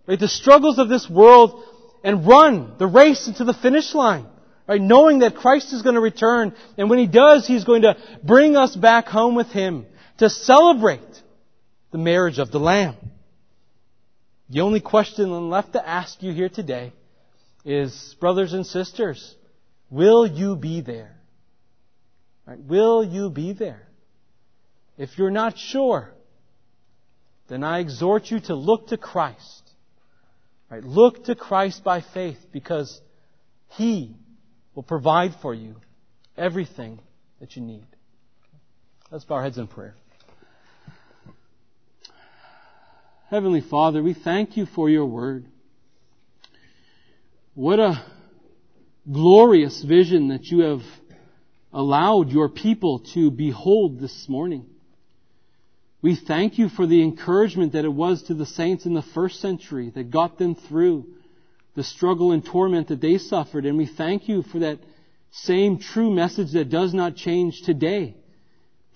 right, 0.06 0.20
the 0.20 0.28
struggles 0.28 0.78
of 0.78 0.90
this 0.90 1.10
world 1.10 1.64
and 2.04 2.28
run 2.28 2.76
the 2.78 2.86
race 2.86 3.28
into 3.28 3.46
the 3.46 3.54
finish 3.56 3.96
line. 3.96 4.28
Right? 4.68 4.80
Knowing 4.80 5.20
that 5.20 5.36
Christ 5.36 5.74
is 5.74 5.82
going 5.82 5.96
to 5.96 6.02
return, 6.02 6.54
and 6.78 6.88
when 6.88 7.00
He 7.00 7.08
does, 7.08 7.48
He's 7.48 7.64
going 7.64 7.82
to 7.82 7.98
bring 8.24 8.56
us 8.56 8.76
back 8.76 9.08
home 9.08 9.34
with 9.34 9.48
Him 9.48 9.88
to 10.20 10.30
celebrate 10.30 11.17
the 11.92 11.98
marriage 11.98 12.40
of 12.40 12.52
the 12.52 12.60
Lamb. 12.60 12.96
The 14.50 14.62
only 14.62 14.80
question 14.80 15.50
left 15.50 15.74
to 15.74 15.88
ask 15.88 16.22
you 16.24 16.32
here 16.32 16.50
today 16.50 16.94
is, 17.66 18.16
brothers 18.20 18.54
and 18.54 18.66
sisters, 18.66 19.36
will 19.90 20.26
you 20.26 20.56
be 20.56 20.82
there? 20.82 21.18
Right? 22.46 22.60
Will 22.60 23.04
you 23.04 23.30
be 23.30 23.54
there? 23.54 23.88
If 24.98 25.18
you're 25.18 25.32
not 25.32 25.58
sure, 25.58 26.14
then 27.50 27.64
I 27.64 27.80
exhort 27.80 28.32
you 28.32 28.40
to 28.42 28.56
look 28.56 28.88
to 28.88 28.98
Christ. 28.98 29.64
Right? 30.70 30.84
Look 30.84 31.26
to 31.26 31.36
Christ 31.36 31.84
by 31.84 32.02
faith 32.02 32.40
because 32.52 33.02
He 33.72 34.16
will 34.76 34.84
provide 34.84 35.36
for 35.42 35.54
you 35.54 35.76
everything 36.38 37.00
that 37.40 37.56
you 37.56 37.62
need. 37.62 37.86
Let's 39.12 39.26
bow 39.26 39.36
our 39.36 39.44
heads 39.44 39.58
in 39.58 39.68
prayer. 39.68 39.96
Heavenly 43.30 43.60
Father, 43.60 44.02
we 44.02 44.14
thank 44.14 44.56
you 44.56 44.66
for 44.66 44.90
your 44.90 45.06
word. 45.06 45.48
What 47.56 47.78
a 47.78 48.02
glorious 49.12 49.84
vision 49.84 50.30
that 50.30 50.46
you 50.46 50.60
have 50.60 50.82
allowed 51.74 52.30
your 52.30 52.48
people 52.48 53.00
to 53.16 53.30
behold 53.30 54.00
this 54.00 54.30
morning. 54.30 54.66
We 56.02 56.16
thank 56.16 56.58
you 56.58 56.70
for 56.70 56.88
the 56.88 57.04
encouragement 57.04 57.74
that 57.74 57.84
it 57.84 57.92
was 57.92 58.24
to 58.24 58.34
the 58.34 58.46
saints 58.46 58.86
in 58.86 58.94
the 58.94 59.02
first 59.02 59.42
century 59.42 59.92
that 59.94 60.10
got 60.10 60.38
them 60.38 60.56
through 60.56 61.08
the 61.76 61.84
struggle 61.84 62.32
and 62.32 62.46
torment 62.46 62.88
that 62.88 63.02
they 63.02 63.18
suffered. 63.18 63.66
And 63.66 63.78
we 63.78 63.88
thank 63.88 64.30
you 64.30 64.42
for 64.42 64.60
that 64.60 64.80
same 65.32 65.80
true 65.80 66.12
message 66.12 66.54
that 66.54 66.70
does 66.70 66.94
not 66.94 67.18
change 67.18 67.62
today 67.64 68.16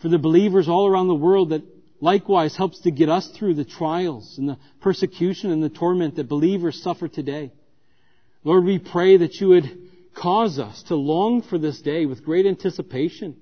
for 0.02 0.08
the 0.08 0.18
believers 0.18 0.70
all 0.70 0.88
around 0.88 1.10
the 1.10 1.16
world 1.16 1.50
that 1.50 1.64
likewise 2.02 2.58
helps 2.58 2.82
to 2.82 2.92
get 2.92 3.08
us 3.08 3.30
through 3.38 3.54
the 3.54 3.64
trials 3.64 4.38
and 4.38 4.50
the 4.50 4.58
persecution 4.82 5.52
and 5.52 5.64
the 5.64 5.70
torment 5.70 6.16
that 6.16 6.28
believers 6.28 6.82
suffer 6.82 7.08
today. 7.08 7.54
Lord, 8.44 8.66
we 8.66 8.80
pray 8.80 9.18
that 9.18 9.36
you 9.36 9.50
would 9.50 9.70
cause 10.16 10.60
us 10.60 10.84
to 10.88 10.96
long 10.96 11.44
for 11.44 11.58
this 11.58 11.80
day 11.82 12.08
with 12.08 12.26
great 12.26 12.48
anticipation. 12.48 13.38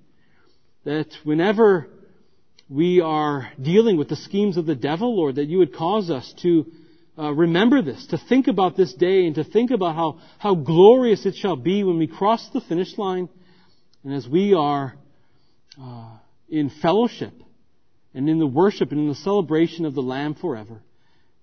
That 0.84 1.08
whenever 1.24 1.88
we 2.70 3.02
are 3.02 3.50
dealing 3.60 3.98
with 3.98 4.10
the 4.10 4.18
schemes 4.18 4.58
of 4.58 4.66
the 4.66 4.76
devil, 4.76 5.16
Lord, 5.16 5.36
that 5.36 5.48
you 5.48 5.60
would 5.60 5.74
cause 5.74 6.12
us 6.12 6.32
to 6.42 6.66
uh, 7.18 7.32
remember 7.32 7.82
this, 7.82 8.06
to 8.08 8.18
think 8.18 8.48
about 8.48 8.78
this 8.78 8.94
day 8.94 9.26
and 9.26 9.36
to 9.36 9.44
think 9.44 9.72
about 9.72 9.96
how, 9.96 10.20
how 10.38 10.56
glorious 10.56 11.26
it 11.26 11.36
shall 11.36 11.56
be 11.56 11.84
when 11.84 11.98
we 11.98 12.08
cross 12.08 12.48
the 12.50 12.62
finish 12.62 12.98
line 12.98 13.30
and 14.04 14.14
as 14.14 14.28
we 14.28 14.54
are 14.54 14.96
uh, 15.82 16.12
in 16.50 16.70
fellowship 16.70 17.34
and 18.14 18.30
in 18.30 18.40
the 18.40 18.48
worship 18.48 18.92
and 18.92 19.00
in 19.00 19.08
the 19.08 19.16
celebration 19.16 19.86
of 19.86 19.94
the 19.94 20.02
Lamb 20.02 20.36
forever. 20.36 20.82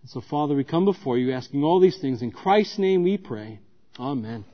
And 0.02 0.10
so, 0.10 0.20
Father, 0.20 0.54
we 0.54 0.64
come 0.64 0.84
before 0.84 1.18
you 1.18 1.32
asking 1.32 1.64
all 1.64 1.80
these 1.80 1.98
things. 1.98 2.22
In 2.22 2.30
Christ's 2.30 2.78
name 2.78 3.02
we 3.02 3.18
pray. 3.18 3.60
Amen. 3.98 4.44